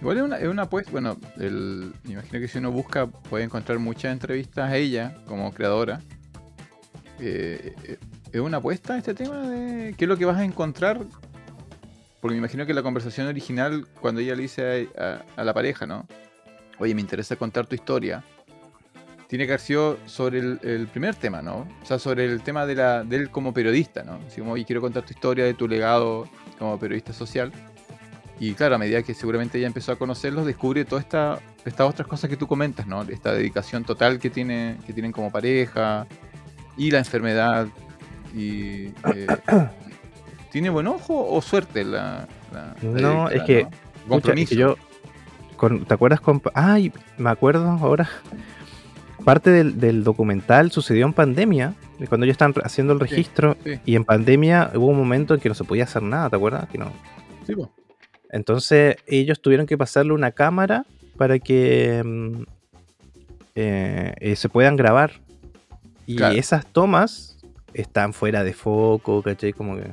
Igual 0.00 0.18
es 0.18 0.22
una, 0.22 0.36
es 0.38 0.48
una 0.48 0.62
apuesta. 0.62 0.90
Bueno, 0.90 1.16
me 1.36 2.12
imagino 2.12 2.40
que 2.40 2.48
si 2.48 2.58
uno 2.58 2.70
busca 2.70 3.06
puede 3.06 3.44
encontrar 3.44 3.78
muchas 3.78 4.12
entrevistas 4.12 4.70
a 4.70 4.76
ella 4.76 5.16
como 5.26 5.52
creadora. 5.52 6.00
Eh, 7.18 7.74
eh, 7.84 7.98
¿Es 8.32 8.40
una 8.40 8.58
apuesta 8.58 8.98
este 8.98 9.14
tema 9.14 9.48
de 9.48 9.94
qué 9.96 10.04
es 10.04 10.08
lo 10.08 10.18
que 10.18 10.26
vas 10.26 10.36
a 10.36 10.44
encontrar? 10.44 11.00
Porque 12.20 12.34
me 12.34 12.38
imagino 12.38 12.66
que 12.66 12.74
la 12.74 12.82
conversación 12.82 13.26
original, 13.26 13.86
cuando 14.00 14.20
ella 14.20 14.34
le 14.34 14.42
dice 14.42 14.88
a, 14.98 15.44
la 15.44 15.54
pareja, 15.54 15.86
¿no? 15.86 16.06
Oye, 16.78 16.94
me 16.94 17.00
interesa 17.00 17.36
contar 17.36 17.66
tu 17.66 17.74
historia. 17.74 18.22
Tiene 19.28 19.46
que 19.46 19.52
haber 19.52 19.60
sido 19.60 19.98
sobre 20.06 20.40
el, 20.40 20.60
el 20.62 20.86
primer 20.88 21.14
tema, 21.14 21.40
¿no? 21.40 21.66
O 21.82 21.86
sea, 21.86 21.98
sobre 21.98 22.26
el 22.26 22.42
tema 22.42 22.66
de, 22.66 22.74
la, 22.74 23.02
de 23.04 23.16
él 23.16 23.30
como 23.30 23.54
periodista, 23.54 24.02
¿no? 24.04 24.20
Así 24.26 24.40
como, 24.40 24.52
oye, 24.52 24.64
quiero 24.64 24.80
contar 24.80 25.04
tu 25.04 25.12
historia 25.12 25.44
de 25.44 25.54
tu 25.54 25.66
legado 25.66 26.28
como 26.58 26.78
periodista 26.78 27.12
social. 27.12 27.52
Y 28.38 28.52
claro, 28.54 28.74
a 28.74 28.78
medida 28.78 29.02
que 29.02 29.14
seguramente 29.14 29.56
ella 29.58 29.66
empezó 29.66 29.92
a 29.92 29.96
conocerlos, 29.96 30.44
descubre 30.44 30.84
todas 30.84 31.04
esta, 31.04 31.38
estas 31.64 31.88
otras 31.88 32.06
cosas 32.06 32.28
que 32.28 32.36
tú 32.36 32.46
comentas, 32.46 32.86
¿no? 32.86 33.02
Esta 33.02 33.32
dedicación 33.32 33.84
total 33.84 34.18
que, 34.18 34.28
tiene, 34.28 34.76
que 34.86 34.92
tienen 34.92 35.10
como 35.12 35.30
pareja 35.30 36.06
y 36.76 36.90
la 36.90 36.98
enfermedad. 36.98 37.66
Y, 38.34 38.88
eh, 39.14 39.26
¿Tiene 40.52 40.68
buen 40.70 40.86
ojo 40.86 41.26
o 41.28 41.40
suerte 41.42 41.84
la, 41.84 42.26
la- 42.52 42.74
la 42.82 43.00
No, 43.00 43.28
es 43.30 43.42
que, 43.44 43.66
Compromiso. 44.08 44.44
es 44.44 44.48
que 44.50 44.56
yo. 44.56 44.76
con- 45.56 45.84
¿Te 45.86 45.94
acuerdas 45.94 46.20
con.? 46.20 46.42
Ay, 46.54 46.92
me 47.18 47.30
acuerdo 47.30 47.68
ahora. 47.70 48.08
Parte 49.24 49.50
del, 49.50 49.80
del 49.80 50.04
documental 50.04 50.70
sucedió 50.70 51.04
en 51.06 51.12
pandemia. 51.12 51.74
de 51.98 52.06
Cuando 52.06 52.24
ellos 52.24 52.34
estaban 52.34 52.54
haciendo 52.64 52.92
el 52.92 53.00
registro. 53.00 53.56
sí. 53.64 53.80
Y 53.84 53.96
en 53.96 54.04
pandemia 54.04 54.70
hubo 54.74 54.86
un 54.88 54.98
momento 54.98 55.34
en 55.34 55.40
que 55.40 55.48
no 55.48 55.54
se 55.54 55.64
podía 55.64 55.84
hacer 55.84 56.02
nada, 56.02 56.30
¿te 56.30 56.36
acuerdas? 56.36 56.68
Que 56.68 56.78
no. 56.78 56.92
Sí, 57.46 57.54
po. 57.54 57.70
Entonces 58.36 58.96
ellos 59.06 59.40
tuvieron 59.40 59.66
que 59.66 59.78
pasarle 59.78 60.12
una 60.12 60.30
cámara 60.30 60.84
para 61.16 61.38
que 61.38 62.02
mm, 62.04 62.42
eh, 63.54 64.14
eh, 64.20 64.36
se 64.36 64.48
puedan 64.50 64.76
grabar. 64.76 65.12
Y 66.06 66.16
Claro. 66.16 66.36
esas 66.36 66.66
tomas 66.66 67.38
están 67.72 68.12
fuera 68.12 68.44
de 68.44 68.52
foco, 68.52 69.22
¿cachai? 69.22 69.52
Como 69.52 69.76
que 69.76 69.90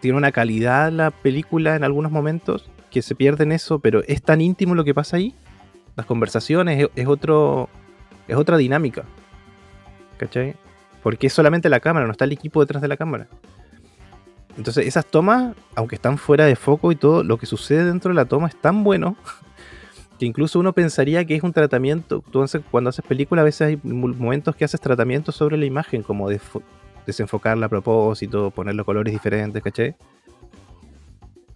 tiene 0.00 0.16
una 0.16 0.32
calidad 0.32 0.90
la 0.90 1.10
película 1.10 1.76
en 1.76 1.84
algunos 1.84 2.10
momentos 2.10 2.70
que 2.90 3.02
se 3.02 3.14
pierde 3.14 3.44
en 3.44 3.52
eso, 3.52 3.78
pero 3.78 4.02
es 4.06 4.22
tan 4.22 4.40
íntimo 4.40 4.74
lo 4.74 4.82
que 4.84 4.94
pasa 4.94 5.18
ahí. 5.18 5.34
Las 5.96 6.06
conversaciones 6.06 6.82
es, 6.82 6.88
es 6.96 7.06
otro 7.06 7.68
es 8.26 8.36
otra 8.36 8.56
dinámica. 8.56 9.04
¿Cachai? 10.16 10.54
Porque 11.02 11.26
es 11.26 11.32
solamente 11.34 11.68
la 11.68 11.80
cámara, 11.80 12.06
no 12.06 12.12
está 12.12 12.24
el 12.24 12.32
equipo 12.32 12.60
detrás 12.60 12.80
de 12.80 12.88
la 12.88 12.96
cámara. 12.96 13.28
Entonces, 14.56 14.86
esas 14.86 15.06
tomas, 15.06 15.54
aunque 15.74 15.94
están 15.96 16.18
fuera 16.18 16.44
de 16.44 16.56
foco 16.56 16.92
y 16.92 16.96
todo, 16.96 17.24
lo 17.24 17.38
que 17.38 17.46
sucede 17.46 17.84
dentro 17.84 18.10
de 18.10 18.14
la 18.16 18.26
toma 18.26 18.48
es 18.48 18.56
tan 18.60 18.84
bueno 18.84 19.16
que 20.18 20.26
incluso 20.26 20.58
uno 20.60 20.72
pensaría 20.72 21.24
que 21.24 21.34
es 21.34 21.42
un 21.42 21.52
tratamiento. 21.52 22.22
Haces- 22.34 22.62
cuando 22.70 22.90
haces 22.90 23.04
película, 23.04 23.40
a 23.42 23.44
veces 23.44 23.62
hay 23.62 23.80
mo- 23.82 24.08
momentos 24.08 24.54
que 24.54 24.64
haces 24.64 24.80
tratamiento 24.80 25.32
sobre 25.32 25.56
la 25.56 25.64
imagen, 25.64 26.02
como 26.02 26.28
de 26.28 26.40
desenfocarla 27.06 27.66
a 27.66 27.68
propósito, 27.68 28.50
ponerle 28.50 28.84
colores 28.84 29.12
diferentes, 29.12 29.62
¿cachai? 29.62 29.96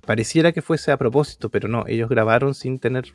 pareciera 0.04 0.52
que 0.52 0.62
fuese 0.62 0.92
a 0.92 0.96
propósito, 0.96 1.48
pero 1.48 1.66
no, 1.68 1.84
ellos 1.88 2.08
grabaron 2.08 2.54
sin 2.54 2.78
tener 2.78 3.12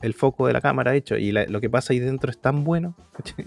el 0.00 0.14
foco 0.14 0.46
de 0.46 0.54
la 0.54 0.60
cámara 0.62 0.94
hecho 0.94 1.16
y 1.18 1.32
la- 1.32 1.44
lo 1.46 1.60
que 1.60 1.68
pasa 1.68 1.92
ahí 1.92 1.98
dentro 1.98 2.30
es 2.30 2.38
tan 2.38 2.64
bueno. 2.64 2.94
¿cachai? 3.12 3.44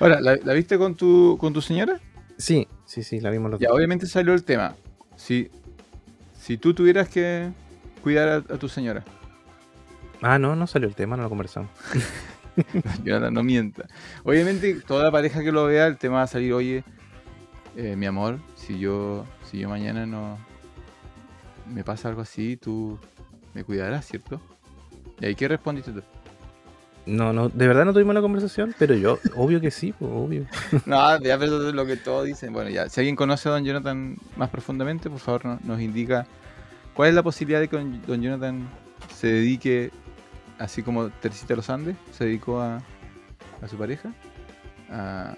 Ahora, 0.00 0.20
¿la, 0.20 0.36
la 0.42 0.52
viste 0.54 0.78
con 0.78 0.94
tu, 0.94 1.36
con 1.38 1.52
tu 1.52 1.60
señora? 1.60 2.00
Sí, 2.38 2.68
sí, 2.84 3.02
sí, 3.02 3.20
la 3.20 3.30
vimos 3.30 3.50
los 3.50 3.60
Ya, 3.60 3.68
dos. 3.68 3.76
obviamente 3.76 4.06
salió 4.06 4.32
el 4.34 4.44
tema. 4.44 4.74
Si, 5.16 5.50
si 6.38 6.58
tú 6.58 6.74
tuvieras 6.74 7.08
que 7.08 7.50
cuidar 8.02 8.28
a, 8.28 8.36
a 8.36 8.58
tu 8.58 8.68
señora, 8.68 9.04
Ah, 10.22 10.38
no, 10.38 10.56
no 10.56 10.66
salió 10.66 10.88
el 10.88 10.94
tema, 10.94 11.16
no 11.16 11.22
lo 11.24 11.28
conversamos. 11.28 11.70
Jonathan, 13.04 13.34
no 13.34 13.42
mienta. 13.42 13.86
Obviamente, 14.24 14.74
toda 14.80 15.10
pareja 15.12 15.42
que 15.42 15.52
lo 15.52 15.66
vea, 15.66 15.86
el 15.86 15.98
tema 15.98 16.16
va 16.16 16.22
a 16.22 16.26
salir, 16.26 16.54
oye, 16.54 16.84
eh, 17.76 17.96
mi 17.96 18.06
amor, 18.06 18.38
si 18.54 18.78
yo, 18.78 19.26
si 19.50 19.58
yo 19.58 19.68
mañana 19.68 20.06
no 20.06 20.38
me 21.70 21.84
pasa 21.84 22.08
algo 22.08 22.22
así, 22.22 22.56
tú 22.56 22.98
me 23.52 23.62
cuidarás, 23.62 24.06
¿cierto? 24.06 24.40
¿Y 25.20 25.26
ahí 25.26 25.34
qué 25.34 25.48
respondiste 25.48 25.92
tú? 25.92 26.02
No, 27.06 27.32
no, 27.32 27.48
de 27.48 27.68
verdad 27.68 27.84
no 27.84 27.92
tuvimos 27.92 28.14
la 28.16 28.20
conversación, 28.20 28.74
pero 28.78 28.94
yo, 28.96 29.18
obvio 29.36 29.60
que 29.60 29.70
sí, 29.70 29.92
pues, 29.96 30.10
obvio. 30.12 30.46
No, 30.86 31.18
ya 31.20 31.38
pero 31.38 31.68
es 31.68 31.74
lo 31.74 31.86
que 31.86 31.96
todos 31.96 32.24
dicen. 32.26 32.52
Bueno, 32.52 32.68
ya, 32.70 32.88
si 32.88 33.00
alguien 33.00 33.14
conoce 33.16 33.48
a 33.48 33.52
Don 33.52 33.64
Jonathan 33.64 34.16
más 34.36 34.50
profundamente, 34.50 35.08
por 35.08 35.20
favor 35.20 35.44
no- 35.44 35.58
nos 35.62 35.80
indica 35.80 36.26
cuál 36.94 37.10
es 37.10 37.14
la 37.14 37.22
posibilidad 37.22 37.60
de 37.60 37.68
que 37.68 37.76
Don 38.06 38.20
Jonathan 38.22 38.68
se 39.14 39.28
dedique, 39.28 39.92
así 40.58 40.82
como 40.82 41.10
Teresita 41.10 41.54
los 41.54 41.70
Andes, 41.70 41.96
se 42.10 42.24
dedicó 42.24 42.60
a, 42.60 42.78
a 43.62 43.68
su 43.68 43.76
pareja. 43.76 44.12
A- 44.90 45.36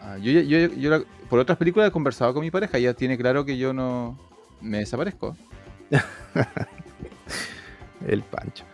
a- 0.00 0.16
yo, 0.18 0.32
ya- 0.32 0.40
yo, 0.42 0.72
yo 0.74 0.90
la- 0.90 1.02
por 1.28 1.38
otras 1.40 1.58
películas 1.58 1.88
he 1.88 1.92
conversado 1.92 2.32
con 2.32 2.42
mi 2.42 2.50
pareja, 2.50 2.78
ella 2.78 2.94
tiene 2.94 3.18
claro 3.18 3.44
que 3.44 3.58
yo 3.58 3.74
no 3.74 4.18
me 4.62 4.78
desaparezco. 4.78 5.36
El 8.06 8.22
pancho. 8.22 8.64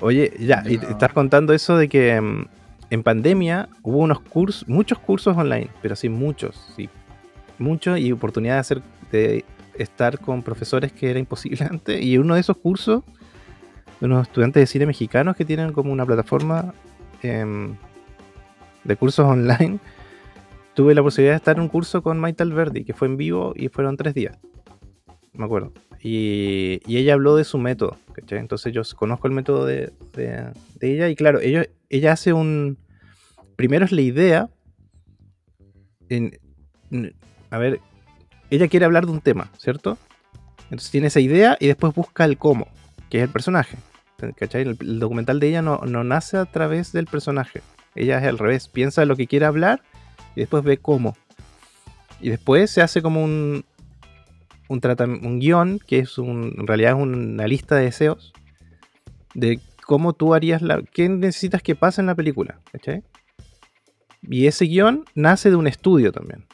Oye, 0.00 0.32
ya, 0.38 0.62
y 0.66 0.78
te 0.78 0.90
estás 0.90 1.12
contando 1.12 1.52
eso 1.52 1.76
de 1.76 1.88
que 1.88 2.20
mm, 2.20 2.46
en 2.90 3.02
pandemia 3.02 3.68
hubo 3.82 3.98
unos 3.98 4.20
cursos, 4.20 4.68
muchos 4.68 4.98
cursos 4.98 5.36
online, 5.36 5.68
pero 5.82 5.96
sí 5.96 6.08
muchos, 6.08 6.72
sí. 6.76 6.88
Muchos 7.58 7.98
y 7.98 8.12
oportunidad 8.12 8.54
de 8.54 8.60
hacer, 8.60 8.82
de 9.10 9.44
estar 9.74 10.18
con 10.18 10.42
profesores 10.42 10.92
que 10.92 11.10
era 11.10 11.18
imposible 11.18 11.64
antes. 11.70 12.02
Y 12.02 12.18
uno 12.18 12.34
de 12.34 12.40
esos 12.40 12.56
cursos, 12.56 13.02
de 14.00 14.06
unos 14.06 14.26
estudiantes 14.26 14.60
de 14.60 14.66
cine 14.66 14.86
mexicanos 14.86 15.36
que 15.36 15.44
tienen 15.44 15.72
como 15.72 15.92
una 15.92 16.04
plataforma 16.04 16.74
em, 17.22 17.74
de 18.84 18.96
cursos 18.96 19.24
online, 19.24 19.78
tuve 20.74 20.94
la 20.94 21.02
posibilidad 21.02 21.32
de 21.32 21.38
estar 21.38 21.56
en 21.56 21.62
un 21.62 21.68
curso 21.68 22.02
con 22.02 22.18
Maite 22.18 22.42
Alberdi, 22.42 22.84
que 22.84 22.92
fue 22.92 23.08
en 23.08 23.16
vivo 23.16 23.54
y 23.56 23.68
fueron 23.68 23.96
tres 23.96 24.12
días. 24.12 24.38
Me 25.36 25.44
acuerdo. 25.44 25.72
Y, 26.02 26.80
y 26.86 26.98
ella 26.98 27.14
habló 27.14 27.36
de 27.36 27.44
su 27.44 27.58
método, 27.58 27.96
¿cachai? 28.12 28.38
Entonces 28.38 28.72
yo 28.72 28.82
conozco 28.96 29.26
el 29.26 29.34
método 29.34 29.66
de, 29.66 29.92
de- 30.14 30.52
de 30.80 30.92
ella 30.94 31.08
y 31.08 31.16
claro, 31.16 31.40
ella, 31.40 31.66
ella 31.88 32.12
hace 32.12 32.32
un... 32.32 32.78
Primero 33.56 33.84
es 33.84 33.92
la 33.92 34.02
idea. 34.02 34.48
a 37.50 37.58
ver, 37.58 37.80
ella 38.50 38.68
quiere 38.68 38.84
hablar 38.86 39.06
de 39.06 39.12
un 39.12 39.20
tema, 39.20 39.50
¿cierto? 39.58 39.98
Entonces 40.64 40.90
tiene 40.90 41.08
esa 41.08 41.20
idea 41.20 41.56
y 41.60 41.66
después 41.66 41.94
busca 41.94 42.24
el 42.24 42.38
cómo, 42.38 42.68
que 43.10 43.18
es 43.18 43.24
el 43.24 43.30
personaje. 43.30 43.76
¿Cachai? 44.36 44.62
El, 44.62 44.76
el 44.80 44.98
documental 44.98 45.40
de 45.40 45.48
ella 45.48 45.62
no, 45.62 45.78
no 45.86 46.02
nace 46.04 46.38
a 46.38 46.46
través 46.46 46.92
del 46.92 47.06
personaje. 47.06 47.62
Ella 47.94 48.18
es 48.18 48.24
al 48.24 48.38
revés, 48.38 48.68
piensa 48.68 49.04
lo 49.04 49.16
que 49.16 49.26
quiere 49.26 49.46
hablar 49.46 49.82
y 50.34 50.40
después 50.40 50.64
ve 50.64 50.78
cómo. 50.78 51.16
Y 52.20 52.30
después 52.30 52.70
se 52.70 52.80
hace 52.82 53.02
como 53.02 53.22
un, 53.22 53.64
un, 54.68 54.80
un 55.24 55.38
guion, 55.38 55.78
que 55.86 56.00
es 56.00 56.18
un, 56.18 56.54
en 56.58 56.66
realidad 56.66 56.96
es 56.96 57.02
una 57.02 57.46
lista 57.46 57.76
de 57.76 57.84
deseos, 57.84 58.32
de 59.34 59.60
cómo 59.84 60.12
tú 60.12 60.34
harías 60.34 60.62
la... 60.62 60.82
¿Qué 60.82 61.08
necesitas 61.08 61.62
que 61.62 61.74
pase 61.74 62.00
en 62.00 62.06
la 62.06 62.14
película? 62.14 62.58
¿cachai? 62.72 63.02
Y 64.22 64.46
ese 64.46 64.64
guion 64.64 65.04
nace 65.14 65.50
de 65.50 65.56
un 65.56 65.66
estudio 65.66 66.12
también. 66.12 66.44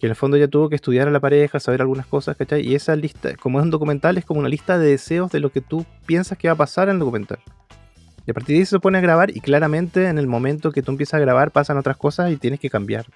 Que 0.00 0.06
en 0.06 0.10
el 0.10 0.16
fondo 0.16 0.36
ella 0.36 0.48
tuvo 0.48 0.68
que 0.68 0.74
estudiar 0.74 1.06
a 1.06 1.12
la 1.12 1.20
pareja, 1.20 1.60
saber 1.60 1.80
algunas 1.80 2.06
cosas, 2.06 2.36
¿cachai? 2.36 2.66
Y 2.66 2.74
esa 2.74 2.96
lista, 2.96 3.36
como 3.36 3.60
es 3.60 3.64
un 3.64 3.70
documental, 3.70 4.18
es 4.18 4.24
como 4.24 4.40
una 4.40 4.48
lista 4.48 4.78
de 4.78 4.88
deseos 4.88 5.30
de 5.30 5.38
lo 5.38 5.52
que 5.52 5.60
tú 5.60 5.86
piensas 6.06 6.36
que 6.36 6.48
va 6.48 6.54
a 6.54 6.56
pasar 6.56 6.88
en 6.88 6.94
el 6.94 6.98
documental. 6.98 7.38
Y 8.26 8.30
a 8.30 8.34
partir 8.34 8.54
de 8.54 8.60
ahí 8.60 8.66
se 8.66 8.80
pone 8.80 8.98
a 8.98 9.00
grabar 9.00 9.36
y 9.36 9.40
claramente 9.40 10.08
en 10.08 10.18
el 10.18 10.26
momento 10.26 10.72
que 10.72 10.82
tú 10.82 10.92
empiezas 10.92 11.14
a 11.14 11.20
grabar 11.20 11.50
pasan 11.50 11.78
otras 11.78 11.96
cosas 11.96 12.30
y 12.30 12.36
tienes 12.36 12.60
que 12.60 12.70
cambiar. 12.70 13.06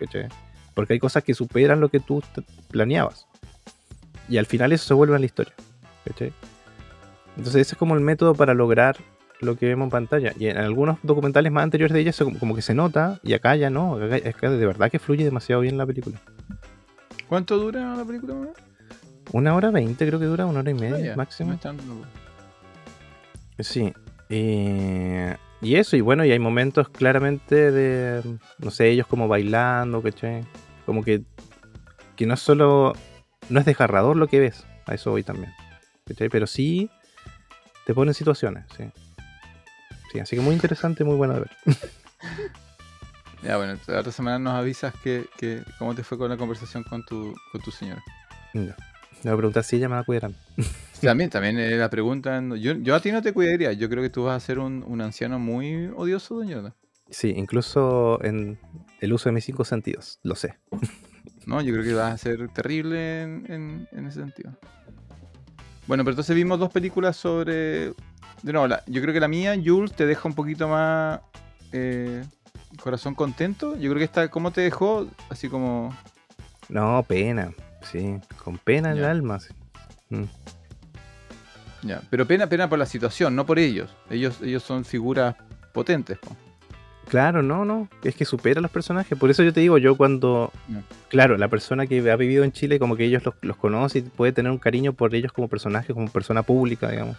Porque 0.75 0.93
hay 0.93 0.99
cosas 0.99 1.25
que 1.25 1.35
superan 1.35 1.81
lo 1.81 1.89
que 1.89 2.01
tú 2.01 2.23
planeabas. 2.71 3.27
Y 4.29 4.39
al 4.39 4.47
final 4.47 4.72
eso 4.72 4.87
se 4.87 4.95
vuelve 4.95 5.14
en 5.14 5.22
la 5.22 5.27
historia. 5.27 5.55
¿cachai? 6.05 6.33
Entonces 7.37 7.62
ese 7.62 7.74
es 7.74 7.79
como 7.79 7.95
el 7.95 8.01
método 8.01 8.35
para 8.35 8.55
lograr 8.55 8.97
lo 9.41 9.57
que 9.57 9.66
vemos 9.66 9.87
en 9.87 9.91
pantalla. 9.91 10.33
Y 10.39 10.47
en 10.47 10.57
algunos 10.57 10.99
documentales 11.03 11.53
más 11.53 11.64
anteriores 11.64 11.93
de 11.95 12.01
ella 12.01 12.12
como, 12.39 12.55
que 12.55 12.62
se 12.62 12.74
nota 12.74 13.20
y 13.22 13.35
acá 13.35 13.57
ya 13.57 13.70
no. 13.70 13.97
Acá, 13.97 14.16
es 14.16 14.35
que 14.37 14.49
de 14.49 14.66
verdad 14.66 14.91
que 14.91 14.99
fluye 14.99 15.24
demasiado 15.24 15.61
bien 15.62 15.77
la 15.77 15.87
película. 15.87 16.20
¿Cuánto 17.29 17.59
dura 17.59 17.95
la 17.97 18.05
película? 18.05 18.35
Una 19.33 19.55
hora 19.55 19.70
veinte 19.70 20.07
creo 20.07 20.18
que 20.20 20.27
dura, 20.27 20.47
una 20.47 20.61
hora 20.61 20.70
y 20.70 20.74
Ah, 20.74 20.81
media 20.81 21.11
no 21.11 21.16
máximo. 21.16 21.59
Sí. 23.59 23.93
eh, 24.29 25.37
y 25.62 25.77
eso, 25.77 25.97
y 25.97 26.01
bueno, 26.03 26.24
y 26.24 26.31
hay 26.31 26.39
momentos 26.39 26.89
claramente 26.91 27.72
de, 27.72 28.22
no 28.59 28.70
sé, 28.70 28.89
ellos 28.91 29.07
como 29.07 29.27
bailando, 29.27 30.03
¿cachai? 30.03 30.45
Como 30.85 31.03
que, 31.03 31.22
que 32.14 32.27
no 32.27 32.35
es 32.35 32.41
solo, 32.41 32.93
no 33.49 33.61
es 33.61 33.66
desgarrador 33.66 34.16
lo 34.16 34.28
que 34.28 34.40
ves, 34.40 34.66
a 34.86 34.94
eso 34.94 35.11
voy 35.11 35.22
también, 35.22 35.53
¿cachai? 36.07 36.28
Pero 36.28 36.47
sí 36.47 36.90
te 37.86 37.94
pone 37.94 38.11
en 38.11 38.14
situaciones, 38.14 38.64
sí. 38.76 38.84
Sí, 40.12 40.20
así 40.20 40.36
que 40.36 40.42
muy 40.42 40.55
interesante, 40.55 41.05
muy 41.05 41.16
bueno 41.16 41.34
de 41.34 41.40
ver. 41.40 41.51
Ya, 43.42 43.59
bueno, 43.59 43.78
la 43.86 44.01
otra 44.01 44.11
semana 44.11 44.40
nos 44.40 44.55
avisas 44.55 44.92
que, 45.05 45.26
que 45.38 45.62
cómo 45.78 45.94
te 45.94 46.03
fue 46.03 46.18
con 46.18 46.28
la 46.28 46.36
conversación 46.36 46.82
con 46.82 47.05
tu, 47.05 47.32
con 47.53 47.61
tu 47.61 47.70
señora. 47.70 48.03
Ya. 48.55 48.61
Le 48.62 48.74
voy 49.22 49.32
a 49.32 49.36
preguntar 49.36 49.62
si 49.62 49.76
ella 49.76 49.88
me 49.88 49.94
va 49.94 50.01
a 50.01 50.05
cuidar. 50.05 50.24
a 50.24 50.28
mí. 50.30 50.34
También, 51.01 51.28
también 51.28 51.59
eh, 51.59 51.76
la 51.76 51.90
pregunta, 51.90 52.42
yo, 52.59 52.72
yo 52.72 52.94
a 52.94 53.01
ti 53.01 53.12
no 53.12 53.20
te 53.20 53.34
cuidaría, 53.34 53.72
yo 53.74 53.90
creo 53.90 54.03
que 54.03 54.09
tú 54.09 54.24
vas 54.24 54.42
a 54.42 54.44
ser 54.44 54.59
un, 54.59 54.82
un 54.86 55.03
anciano 55.03 55.38
muy 55.38 55.90
odioso, 55.94 56.36
doña. 56.36 56.74
Sí, 57.11 57.34
incluso 57.36 58.18
en 58.24 58.59
el 59.01 59.12
uso 59.12 59.28
de 59.28 59.34
mis 59.34 59.44
cinco 59.44 59.64
sentidos, 59.64 60.18
lo 60.22 60.34
sé. 60.34 60.59
No, 61.47 61.61
yo 61.62 61.72
creo 61.72 61.84
que 61.84 61.94
vas 61.94 62.12
a 62.12 62.18
ser 62.18 62.49
terrible 62.49 63.22
en, 63.22 63.47
en- 63.49 63.88
en 63.92 64.07
ese 64.07 64.20
sentido. 64.20 64.51
Bueno, 65.86 66.03
pero 66.05 66.12
entonces 66.12 66.34
vimos 66.36 66.59
dos 66.59 66.70
películas 66.72 67.16
sobre... 67.16 67.92
De 68.42 68.53
nuevo, 68.53 68.66
la- 68.66 68.82
yo 68.86 69.01
creo 69.01 69.14
que 69.14 69.20
la 69.20 69.28
mía, 69.28 69.55
Jules, 69.64 69.92
te 69.94 70.05
deja 70.07 70.28
un 70.28 70.34
poquito 70.34 70.68
más 70.68 71.20
eh, 71.72 72.24
corazón 72.82 73.14
contento. 73.14 73.74
Yo 73.76 73.90
creo 73.90 73.99
que 73.99 74.05
esta, 74.05 74.28
¿cómo 74.28 74.51
te 74.51 74.61
dejó? 74.61 75.07
Así 75.30 75.49
como... 75.49 75.97
No, 76.68 77.05
pena, 77.07 77.53
sí, 77.92 78.18
con 78.42 78.59
pena 78.59 78.90
en 78.90 78.99
el 78.99 79.05
alma. 79.05 79.38
sí. 79.38 79.55
Mm. 80.11 80.24
Ya, 81.82 82.03
pero 82.11 82.26
pena, 82.26 82.49
pena 82.49 82.68
por 82.68 82.78
la 82.80 82.86
situación, 82.86 83.36
no 83.36 83.47
por 83.47 83.61
ellos. 83.61 83.94
Ellos, 84.11 84.40
ellos 84.42 84.64
son 84.64 84.84
figuras 84.84 85.36
potentes. 85.72 86.18
po. 86.18 86.36
Claro, 87.09 87.41
no, 87.43 87.65
no. 87.65 87.89
Es 88.03 88.17
que 88.17 88.25
supera 88.25 88.59
a 88.59 88.63
los 88.63 88.71
personajes. 88.71 89.17
Por 89.19 89.31
eso 89.31 89.43
yo 89.45 89.53
te 89.53 89.61
digo, 89.61 89.79
yo 89.79 89.97
cuando. 89.97 90.53
Claro, 91.09 91.37
la 91.37 91.49
persona 91.49 91.87
que 91.87 92.11
ha 92.11 92.17
vivido 92.17 92.43
en 92.43 92.53
Chile, 92.53 92.79
como 92.81 92.97
que 92.97 93.05
ellos 93.05 93.25
los, 93.25 93.35
los 93.43 93.57
conoce 93.57 93.99
y 93.99 94.03
puede 94.03 94.33
tener 94.33 94.51
un 94.51 94.59
cariño 94.59 94.93
por 94.93 95.15
ellos 95.15 95.33
como 95.33 95.49
personaje, 95.49 95.95
como 95.95 96.09
persona 96.09 96.43
pública, 96.43 96.91
digamos. 96.91 97.17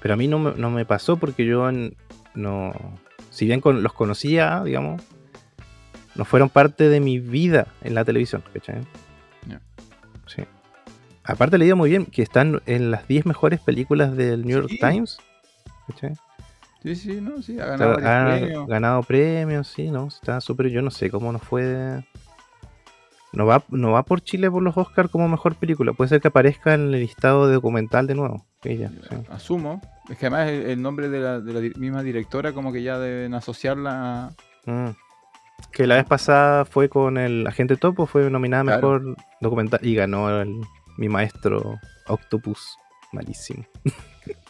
Pero 0.00 0.14
a 0.14 0.16
mí 0.16 0.26
no 0.28 0.38
me, 0.38 0.52
no 0.56 0.70
me 0.70 0.84
pasó 0.84 1.16
porque 1.16 1.44
yo 1.46 1.68
en- 1.68 1.96
no. 2.34 2.72
Si 3.30 3.46
bien 3.46 3.60
con- 3.60 3.82
los 3.82 3.92
conocía, 3.92 4.62
digamos, 4.64 5.00
no 6.16 6.24
fueron 6.24 6.48
parte 6.48 6.88
de 6.88 6.98
mi 7.00 7.18
vida 7.20 7.68
en 7.82 7.94
la 7.94 8.04
televisión, 8.04 8.42
¿cachai? 8.52 8.80
Sí. 10.26 10.42
Aparte, 11.22 11.56
le 11.58 11.66
digo 11.66 11.76
muy 11.76 11.90
bien 11.90 12.04
que 12.06 12.22
están 12.22 12.60
en 12.66 12.90
las 12.90 13.06
10 13.06 13.26
mejores 13.26 13.60
películas 13.60 14.16
del 14.16 14.44
New 14.44 14.56
York 14.58 14.70
Sí. 14.70 14.78
Times. 14.78 15.18
¿cachai? 15.86 16.14
Sí, 16.86 16.94
sí, 16.94 17.20
no, 17.20 17.42
sí, 17.42 17.58
ha 17.58 17.64
O 17.64 17.68
ganado 17.70 17.98
sea, 17.98 18.22
ha 18.22 18.38
premios. 18.38 18.66
ganado 18.68 19.02
premios, 19.02 19.66
sí, 19.66 19.90
¿no? 19.90 20.06
Está 20.06 20.40
súper, 20.40 20.68
yo 20.68 20.82
no 20.82 20.90
sé 20.92 21.10
cómo 21.10 21.32
nos 21.32 21.42
fue. 21.42 21.64
de- 21.64 22.04
No 23.32 23.44
va, 23.44 23.64
no 23.70 23.90
va 23.90 24.04
por 24.04 24.20
Chile 24.20 24.48
por 24.50 24.62
los 24.62 24.76
Oscars 24.76 25.10
como 25.10 25.28
mejor 25.28 25.56
película. 25.56 25.92
Puede 25.92 26.08
ser 26.10 26.20
que 26.20 26.28
aparezca 26.28 26.74
en 26.74 26.82
el 26.94 27.00
listado 27.00 27.48
de 27.48 27.54
documental 27.54 28.06
de 28.06 28.14
nuevo. 28.14 28.46
Ella, 28.62 28.90
sí. 29.10 29.16
Asumo. 29.30 29.80
Es 30.08 30.16
que 30.16 30.26
además 30.26 30.48
el, 30.48 30.62
el 30.70 30.80
nombre 30.80 31.08
de 31.08 31.18
la, 31.20 31.40
de 31.40 31.52
la 31.52 31.60
di- 31.60 31.72
misma 31.76 32.02
directora 32.04 32.52
como 32.52 32.72
que 32.72 32.82
ya 32.84 32.98
deben 32.98 33.34
asociarla 33.34 34.26
a... 34.66 34.70
Mm. 34.70 34.90
Que 35.72 35.86
la 35.88 35.96
vez 35.96 36.04
pasada 36.04 36.64
fue 36.66 36.88
con 36.88 37.18
el 37.18 37.46
Agente 37.46 37.76
Topo, 37.76 38.06
fue 38.06 38.30
nominada 38.30 38.62
Claro. 38.62 39.00
mejor 39.00 39.16
documental 39.40 39.80
y 39.82 39.94
ganó 39.96 40.40
el- 40.40 40.60
mi 40.98 41.08
maestro 41.08 41.78
Octopus. 42.06 42.78
Malísimo. 43.12 43.64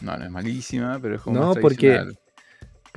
No, 0.01 0.17
no 0.17 0.23
es 0.25 0.31
malísima, 0.31 0.99
pero 1.01 1.15
es 1.15 1.21
como 1.21 1.39
No, 1.39 1.53
porque- 1.55 1.89
tradicional. 1.89 2.19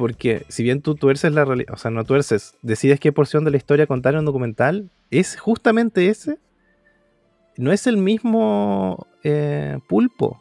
Porque 0.01 0.47
si 0.49 0.63
bien 0.63 0.81
tú 0.81 0.95
tuerces 0.95 1.31
la 1.35 1.45
realidad, 1.45 1.75
o 1.75 1.77
sea, 1.77 1.91
no 1.91 2.05
tuerces, 2.05 2.55
decides 2.63 2.99
qué 3.01 3.13
porción 3.13 3.45
de 3.45 3.51
la 3.51 3.59
historia 3.59 3.87
contar 3.87 4.15
en 4.15 4.21
un 4.21 4.25
documental, 4.25 4.89
es 5.11 5.39
justamente 5.39 6.09
ese. 6.09 6.39
No 7.59 7.71
es 7.71 7.87
el 7.87 7.99
mismo 7.99 9.07
eh, 9.25 9.79
pulpo. 9.91 10.41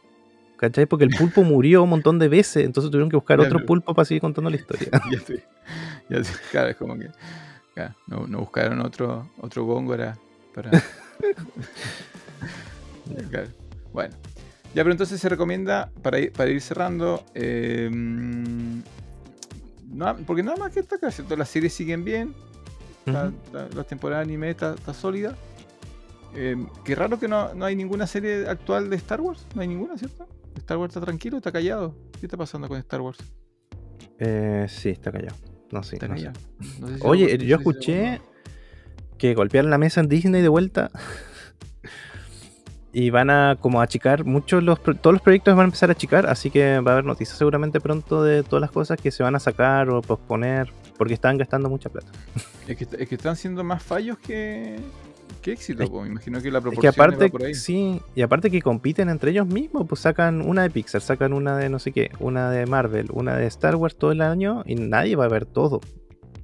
¿Cachai? 0.56 0.86
Porque 0.86 1.04
el 1.04 1.10
pulpo 1.10 1.42
murió 1.44 1.82
un 1.82 1.90
montón 1.90 2.18
de 2.18 2.28
veces, 2.28 2.64
entonces 2.64 2.90
tuvieron 2.90 3.10
que 3.10 3.16
buscar 3.16 3.38
Ya, 3.38 3.44
otro 3.44 3.60
pulpo 3.66 3.92
para 3.94 4.06
seguir 4.06 4.22
contando 4.22 4.48
la 4.48 4.56
historia. 4.56 4.88
ya 5.10 5.18
estoy- 5.18 5.42
ya 6.08 6.16
estoy- 6.16 6.40
claro, 6.50 6.68
es 6.70 6.76
como 6.76 6.96
que 6.98 7.10
claro, 7.74 7.94
no, 8.06 8.26
no 8.26 8.38
buscaron 8.38 8.80
otro, 8.80 9.28
otro 9.42 9.64
góngora 9.66 10.16
para. 10.54 10.70
Claro, 13.30 13.48
Bueno, 13.92 14.14
ya, 14.74 14.82
pero 14.84 14.92
entonces 14.92 15.20
se 15.20 15.28
recomienda 15.28 15.90
para 16.02 16.18
ir, 16.18 16.32
para 16.32 16.50
ir 16.50 16.62
cerrando. 16.62 17.22
eh, 17.34 17.90
no- 19.90 20.16
porque 20.26 20.42
nada 20.42 20.56
más 20.56 20.72
que 20.72 20.80
está 20.80 20.96
acá, 20.96 21.10
¿cierto? 21.10 21.36
Las 21.36 21.48
series 21.48 21.72
siguen 21.74 22.04
bien, 22.04 22.34
la, 23.06 23.26
Ujú. 23.28 23.34
la- 23.52 23.68
la 23.68 23.84
temporada 23.84 24.20
de 24.20 24.24
anime 24.28 24.50
está, 24.50 24.74
está 24.74 24.94
sólida. 24.94 25.36
Eh, 26.34 26.56
qué 26.84 26.94
raro 26.94 27.18
que 27.18 27.26
no, 27.28 27.52
no 27.54 27.64
hay 27.64 27.74
ninguna 27.74 28.06
serie 28.06 28.46
actual 28.48 28.88
de 28.88 28.96
Star 28.96 29.20
Wars. 29.20 29.46
No 29.54 29.62
hay 29.62 29.68
ninguna, 29.68 29.98
¿cierto? 29.98 30.28
Star 30.56 30.78
Wars 30.78 30.90
está 30.94 31.04
tranquilo, 31.04 31.36
está 31.38 31.50
callado. 31.52 31.94
¿Qué 32.20 32.26
está 32.26 32.36
pasando 32.36 32.68
con 32.68 32.78
Star 32.78 33.00
Wars? 33.00 33.18
Eh, 34.18 34.66
sí, 34.68 34.90
está 34.90 35.10
callado. 35.10 35.34
No, 35.72 35.82
sí, 35.82 35.96
Está 35.96 36.08
no 36.08 36.16
sé. 36.16 36.24
callado. 36.24 36.40
No 36.80 36.88
sé 36.88 36.94
si 36.96 37.00
Oye, 37.06 37.38
yo 37.38 37.56
escuché 37.56 38.20
que 39.18 39.34
golpearon 39.34 39.70
la 39.70 39.78
mesa 39.78 40.00
en 40.00 40.08
Disney 40.08 40.42
de 40.42 40.48
vuelta. 40.48 40.90
Y 42.92 43.10
van 43.10 43.30
a 43.30 43.56
como 43.60 43.80
achicar 43.80 44.24
muchos 44.24 44.64
los 44.64 44.82
todos 44.82 45.12
los 45.12 45.22
proyectos 45.22 45.54
van 45.54 45.62
a 45.62 45.66
empezar 45.66 45.90
a 45.90 45.92
achicar, 45.92 46.26
así 46.26 46.50
que 46.50 46.80
va 46.80 46.90
a 46.90 46.94
haber 46.94 47.04
noticias 47.04 47.38
seguramente 47.38 47.80
pronto 47.80 48.24
de 48.24 48.42
todas 48.42 48.60
las 48.60 48.72
cosas 48.72 49.00
que 49.00 49.12
se 49.12 49.22
van 49.22 49.36
a 49.36 49.38
sacar 49.38 49.88
o 49.90 50.02
posponer 50.02 50.72
porque 50.98 51.14
están 51.14 51.38
gastando 51.38 51.68
mucha 51.70 51.88
plata. 51.88 52.10
Es 52.68 52.76
que, 52.76 52.86
es 52.98 53.08
que 53.08 53.14
están 53.16 53.34
siendo 53.36 53.64
más 53.64 53.82
fallos 53.82 54.16
que, 54.18 54.76
que 55.42 55.52
éxito. 55.52 55.82
Es- 55.82 55.90
po. 55.90 56.02
Me 56.02 56.08
imagino 56.08 56.40
que 56.40 56.50
la 56.50 56.58
Es 56.58 56.62
proporción 56.62 56.82
que 56.92 57.00
aparte, 57.00 57.24
va 57.24 57.30
por 57.30 57.42
ahí. 57.44 57.54
sí, 57.54 58.00
y 58.14 58.22
aparte 58.22 58.48
que 58.50 58.60
compiten 58.62 59.08
entre 59.08 59.30
ellos 59.32 59.46
mismos, 59.46 59.86
pues 59.88 60.00
sacan 60.00 60.40
una 60.40 60.62
de 60.62 60.70
Pixar, 60.70 61.00
sacan 61.00 61.32
una 61.32 61.56
de 61.56 61.68
no 61.68 61.78
sé 61.80 61.90
qué, 61.92 62.10
una 62.20 62.50
de 62.50 62.66
Marvel, 62.66 63.08
una 63.12 63.36
de 63.36 63.46
Star 63.46 63.74
Wars 63.76 63.96
todo 63.96 64.12
el 64.12 64.20
año 64.20 64.62
y 64.66 64.74
nadie 64.76 65.16
va 65.16 65.24
a 65.24 65.28
ver 65.28 65.46
todo. 65.46 65.80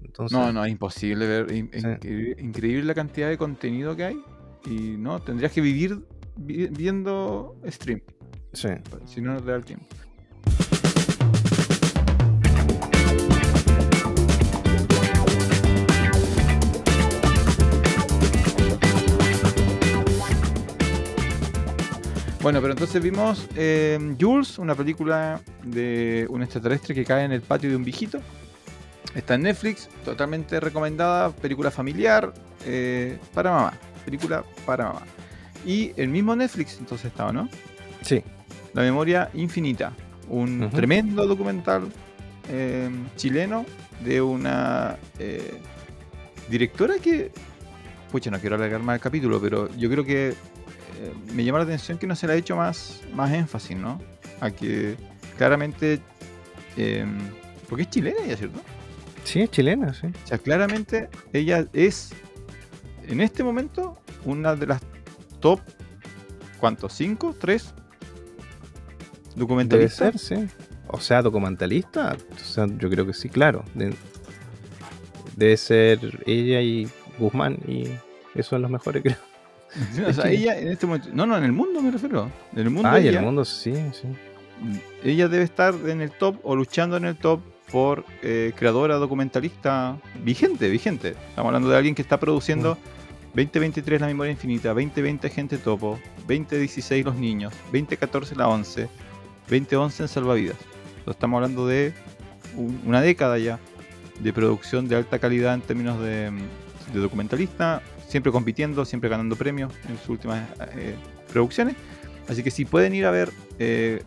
Entonces, 0.04 0.36
No, 0.36 0.52
no, 0.52 0.64
es 0.64 0.70
imposible 0.72 1.26
ver. 1.26 1.52
in- 1.52 1.70
Sí. 1.72 1.78
increíble, 1.86 2.36
increíble 2.40 2.84
la 2.84 2.94
cantidad 2.94 3.28
de 3.28 3.36
contenido 3.38 3.94
que 3.94 4.04
hay. 4.04 4.20
Y 4.64 4.96
no, 4.98 5.20
tendrías 5.20 5.52
que 5.52 5.60
vivir 5.60 6.00
vi- 6.36 6.68
viendo 6.68 7.56
stream. 7.68 8.00
sí. 8.52 8.68
Si 9.06 9.20
no, 9.20 9.34
no 9.34 9.40
te 9.40 9.50
da 9.50 9.56
el 9.56 9.64
tiempo. 9.64 9.86
Bueno, 22.40 22.60
pero 22.60 22.74
entonces 22.74 23.02
vimos 23.02 23.48
eh, 23.56 23.98
Jules, 24.20 24.58
una 24.58 24.74
película 24.76 25.40
de 25.64 26.26
un 26.30 26.42
extraterrestre 26.42 26.94
que 26.94 27.04
cae 27.04 27.24
en 27.24 27.32
el 27.32 27.40
patio 27.40 27.70
de 27.70 27.76
un 27.76 27.82
viejito. 27.84 28.20
Está 29.16 29.34
en 29.34 29.42
Netflix, 29.42 29.88
totalmente 30.04 30.60
recomendada, 30.60 31.30
película 31.30 31.70
familiar 31.70 32.32
eh, 32.64 33.18
para 33.34 33.50
mamá. 33.50 33.72
Película 34.04 34.44
para 34.64 34.84
mamá. 34.88 35.02
Y 35.66 35.92
el 35.96 36.08
mismo 36.08 36.34
Netflix 36.36 36.78
entonces 36.78 37.06
estaba, 37.06 37.32
¿no? 37.32 37.48
Sí. 38.02 38.22
La 38.72 38.82
memoria 38.82 39.30
infinita. 39.34 39.92
Un 40.28 40.70
tremendo 40.70 41.26
documental 41.26 41.88
eh, 42.48 42.88
chileno 43.16 43.66
de 44.04 44.22
una 44.22 44.96
eh, 45.18 45.60
directora 46.48 46.94
que. 47.02 47.32
Pucha, 48.10 48.30
no 48.30 48.38
quiero 48.38 48.54
alargar 48.56 48.82
más 48.82 48.94
el 48.94 49.00
capítulo, 49.00 49.40
pero 49.40 49.68
yo 49.76 49.90
creo 49.90 50.04
que 50.04 50.28
eh, 50.28 50.34
me 51.34 51.44
llama 51.44 51.58
la 51.58 51.64
atención 51.64 51.98
que 51.98 52.06
no 52.06 52.14
se 52.14 52.26
le 52.28 52.34
ha 52.34 52.36
hecho 52.36 52.56
más, 52.56 53.02
más 53.12 53.32
énfasis, 53.32 53.76
¿no? 53.76 54.00
A 54.40 54.50
que 54.50 54.96
claramente. 55.36 56.00
eh, 56.76 57.04
porque 57.68 57.82
es 57.82 57.90
chilena 57.90 58.16
ella, 58.24 58.36
¿cierto? 58.36 58.60
Sí, 59.24 59.40
es 59.40 59.50
chilena, 59.50 59.92
sí. 59.92 60.06
O 60.06 60.26
sea, 60.26 60.38
claramente 60.38 61.08
ella 61.32 61.66
es, 61.72 62.12
en 63.08 63.20
este 63.20 63.42
momento, 63.42 63.98
una 64.24 64.54
de 64.54 64.68
las 64.68 64.80
top, 65.46 65.60
¿cuántos? 66.58 66.92
¿Cinco? 66.92 67.34
¿Tres? 67.38 67.72
Debe 69.28 69.34
Documentalistas. 69.36 70.20
ser, 70.20 70.38
sí. 70.38 70.48
O 70.88 70.98
sea, 71.00 71.22
documentalista. 71.22 72.16
O 72.34 72.38
sea, 72.44 72.66
yo 72.66 72.88
creo 72.90 73.06
que 73.06 73.12
sí, 73.12 73.28
claro. 73.28 73.64
De- 73.74 73.94
debe 75.36 75.56
ser 75.56 76.22
ella 76.26 76.60
y 76.62 76.88
Guzmán 77.18 77.58
y 77.68 77.84
esos 78.34 78.46
son 78.50 78.62
los 78.62 78.70
mejores, 78.70 79.02
creo. 79.04 79.16
Sí, 79.92 80.02
o 80.02 80.12
sea, 80.12 80.30
ella 80.30 80.58
en 80.58 80.68
este 80.68 80.86
momento. 80.86 81.10
No, 81.12 81.26
no, 81.26 81.36
en 81.36 81.44
el 81.44 81.52
mundo 81.52 81.80
me 81.82 81.90
refiero. 81.90 82.30
En 82.52 82.58
el 82.58 82.70
mundo. 82.70 82.88
Ah, 82.88 82.98
y 82.98 83.08
ella, 83.08 83.18
el 83.20 83.24
mundo 83.24 83.44
sí, 83.44 83.72
sí. 83.92 84.08
ella 85.04 85.28
debe 85.28 85.44
estar 85.44 85.74
en 85.86 86.00
el 86.00 86.10
top 86.10 86.38
o 86.42 86.56
luchando 86.56 86.96
en 86.96 87.04
el 87.04 87.16
top 87.16 87.40
por 87.70 88.04
eh, 88.22 88.52
creadora 88.56 88.96
documentalista 88.96 89.98
vigente, 90.24 90.68
vigente. 90.70 91.10
Estamos 91.28 91.48
hablando 91.48 91.68
de 91.68 91.76
alguien 91.76 91.94
que 91.94 92.02
está 92.02 92.18
produciendo 92.18 92.78
2023 93.36 94.00
La 94.00 94.06
Memoria 94.06 94.32
Infinita, 94.32 94.70
2020 94.70 95.28
Gente 95.28 95.58
Topo, 95.58 95.98
2016 96.26 97.04
Los 97.04 97.16
Niños, 97.16 97.52
2014 97.66 98.34
La 98.34 98.48
11, 98.48 98.88
2011 99.50 100.02
en 100.04 100.08
Salvavidas. 100.08 100.56
Entonces, 100.88 101.14
estamos 101.16 101.36
hablando 101.36 101.66
de 101.66 101.92
un- 102.56 102.80
una 102.86 103.02
década 103.02 103.36
ya 103.38 103.58
de 104.20 104.32
producción 104.32 104.88
de 104.88 104.96
alta 104.96 105.18
calidad 105.18 105.52
en 105.52 105.60
términos 105.60 106.00
de, 106.00 106.30
mm, 106.30 106.94
documentalista, 106.98 107.82
siempre 108.08 108.32
compitiendo, 108.32 108.86
siempre 108.86 109.10
ganando 109.10 109.36
premios 109.36 109.70
en 109.86 109.98
sus 109.98 110.08
últimas 110.08 110.48
eh, 110.74 110.94
producciones. 111.30 111.76
Así 112.28 112.42
que 112.42 112.50
si 112.50 112.64
pueden 112.64 112.94
ir 112.94 113.04
a 113.04 113.10
ver, 113.10 113.30
eh, 113.58 114.02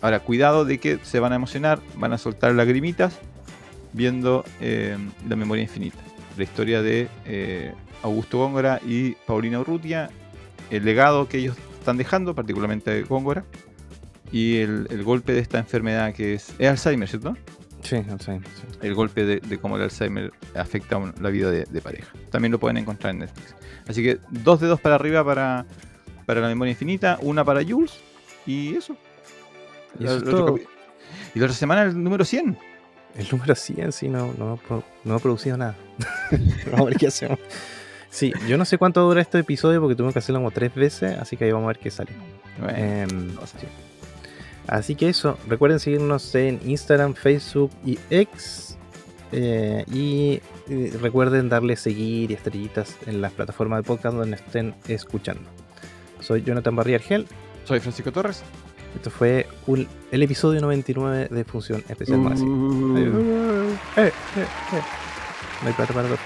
ahora 0.00 0.18
cuidado 0.20 0.64
de 0.64 0.78
que 0.78 0.98
se 1.04 1.20
van 1.20 1.32
a 1.32 1.36
emocionar, 1.36 1.78
van 1.94 2.12
a 2.12 2.18
soltar 2.18 2.52
lagrimitas 2.54 3.20
viendo 3.92 4.44
eh, 4.60 4.96
La 5.28 5.36
Memoria 5.36 5.62
Infinita, 5.62 5.98
la 6.36 6.44
historia 6.44 6.82
de 6.82 7.08
eh, 7.24 7.72
Augusto 8.02 8.38
Góngora 8.38 8.80
y 8.86 9.12
Paulina 9.26 9.60
Urrutia, 9.60 10.10
el 10.70 10.84
legado 10.84 11.28
que 11.28 11.38
ellos 11.38 11.56
están 11.78 11.96
dejando, 11.96 12.34
particularmente 12.34 13.02
Góngora, 13.02 13.44
y 14.32 14.56
el, 14.58 14.86
el 14.90 15.02
golpe 15.04 15.32
de 15.32 15.40
esta 15.40 15.58
enfermedad 15.58 16.12
que 16.14 16.34
es, 16.34 16.54
es 16.58 16.68
Alzheimer, 16.68 17.08
¿cierto? 17.08 17.36
Sí, 17.82 18.02
sé, 18.18 18.40
sí. 18.40 18.78
el 18.82 18.94
golpe 18.94 19.24
de, 19.24 19.38
de 19.38 19.58
cómo 19.58 19.76
el 19.76 19.82
Alzheimer 19.82 20.32
afecta 20.56 20.98
la 21.20 21.30
vida 21.30 21.50
de, 21.50 21.64
de 21.64 21.80
pareja. 21.80 22.12
También 22.30 22.50
lo 22.50 22.58
pueden 22.58 22.78
encontrar 22.78 23.12
en 23.12 23.20
Netflix. 23.20 23.54
Así 23.86 24.02
que 24.02 24.18
dos 24.30 24.60
dedos 24.60 24.80
para 24.80 24.96
arriba 24.96 25.24
para, 25.24 25.64
para 26.26 26.40
la 26.40 26.48
memoria 26.48 26.72
infinita, 26.72 27.18
una 27.22 27.44
para 27.44 27.62
Jules 27.64 27.92
y 28.44 28.74
eso. 28.74 28.96
Y 30.00 30.04
La- 30.04 30.10
eso 30.10 30.18
es 30.18 30.24
la 30.24 30.30
todo. 30.32 30.58
y 31.34 31.38
la 31.38 31.44
otra 31.44 31.56
semana 31.56 31.82
el 31.84 32.02
número 32.02 32.24
100. 32.24 32.58
El 33.18 33.26
número 33.30 33.54
100 33.54 33.92
sí 33.92 34.08
no, 34.08 34.32
no, 34.38 34.58
no 35.04 35.14
ha 35.14 35.18
producido 35.18 35.56
nada. 35.56 35.74
vamos 36.66 36.80
a 36.80 36.84
ver 36.84 36.96
qué 36.96 37.06
hacemos. 37.06 37.38
Sí, 38.10 38.32
yo 38.48 38.56
no 38.58 38.64
sé 38.64 38.78
cuánto 38.78 39.00
dura 39.02 39.20
este 39.20 39.38
episodio 39.38 39.80
porque 39.80 39.94
tuvimos 39.94 40.12
que 40.14 40.20
hacerlo 40.20 40.38
como 40.40 40.50
tres 40.50 40.74
veces, 40.74 41.18
así 41.18 41.36
que 41.36 41.44
ahí 41.44 41.52
vamos 41.52 41.66
a 41.66 41.68
ver 41.68 41.78
qué 41.78 41.90
sale. 41.90 42.12
Bueno, 42.58 42.78
Em, 42.78 43.34
no 43.34 43.46
sé. 43.46 43.58
sí. 43.60 43.66
Así 44.66 44.94
que 44.96 45.08
eso, 45.08 45.38
recuerden 45.48 45.78
seguirnos 45.80 46.34
en 46.34 46.60
Instagram, 46.64 47.14
Facebook 47.14 47.70
y 47.84 47.98
X. 48.10 48.76
eh, 49.32 49.84
y 49.92 50.40
recuerden 51.00 51.48
darle 51.48 51.76
seguir 51.76 52.30
y 52.30 52.34
estrellitas 52.34 52.96
en 53.06 53.20
las 53.20 53.32
plataformas 53.32 53.80
de 53.82 53.86
podcast 53.86 54.16
donde 54.16 54.36
estén 54.36 54.74
escuchando. 54.88 55.42
Soy 56.20 56.42
Jonathan 56.42 56.74
Barrier 56.74 57.00
Gel. 57.02 57.26
Soy 57.64 57.80
Francisco 57.80 58.12
Torres. 58.12 58.42
Esto 58.94 59.10
fue 59.10 59.46
un- 59.66 59.86
el 60.10 60.22
episodio 60.22 60.60
99 60.60 61.28
de 61.30 61.44
Función 61.44 61.82
Especial. 61.88 62.20
Uh. 62.20 62.26
Adiós. 62.96 63.14
Eh, 63.96 64.06
eh, 64.06 64.10
eh. 64.38 64.82
No 65.62 65.68
hay 65.68 65.74
plata 65.74 65.92
para 65.92 66.08
los. 66.08 66.18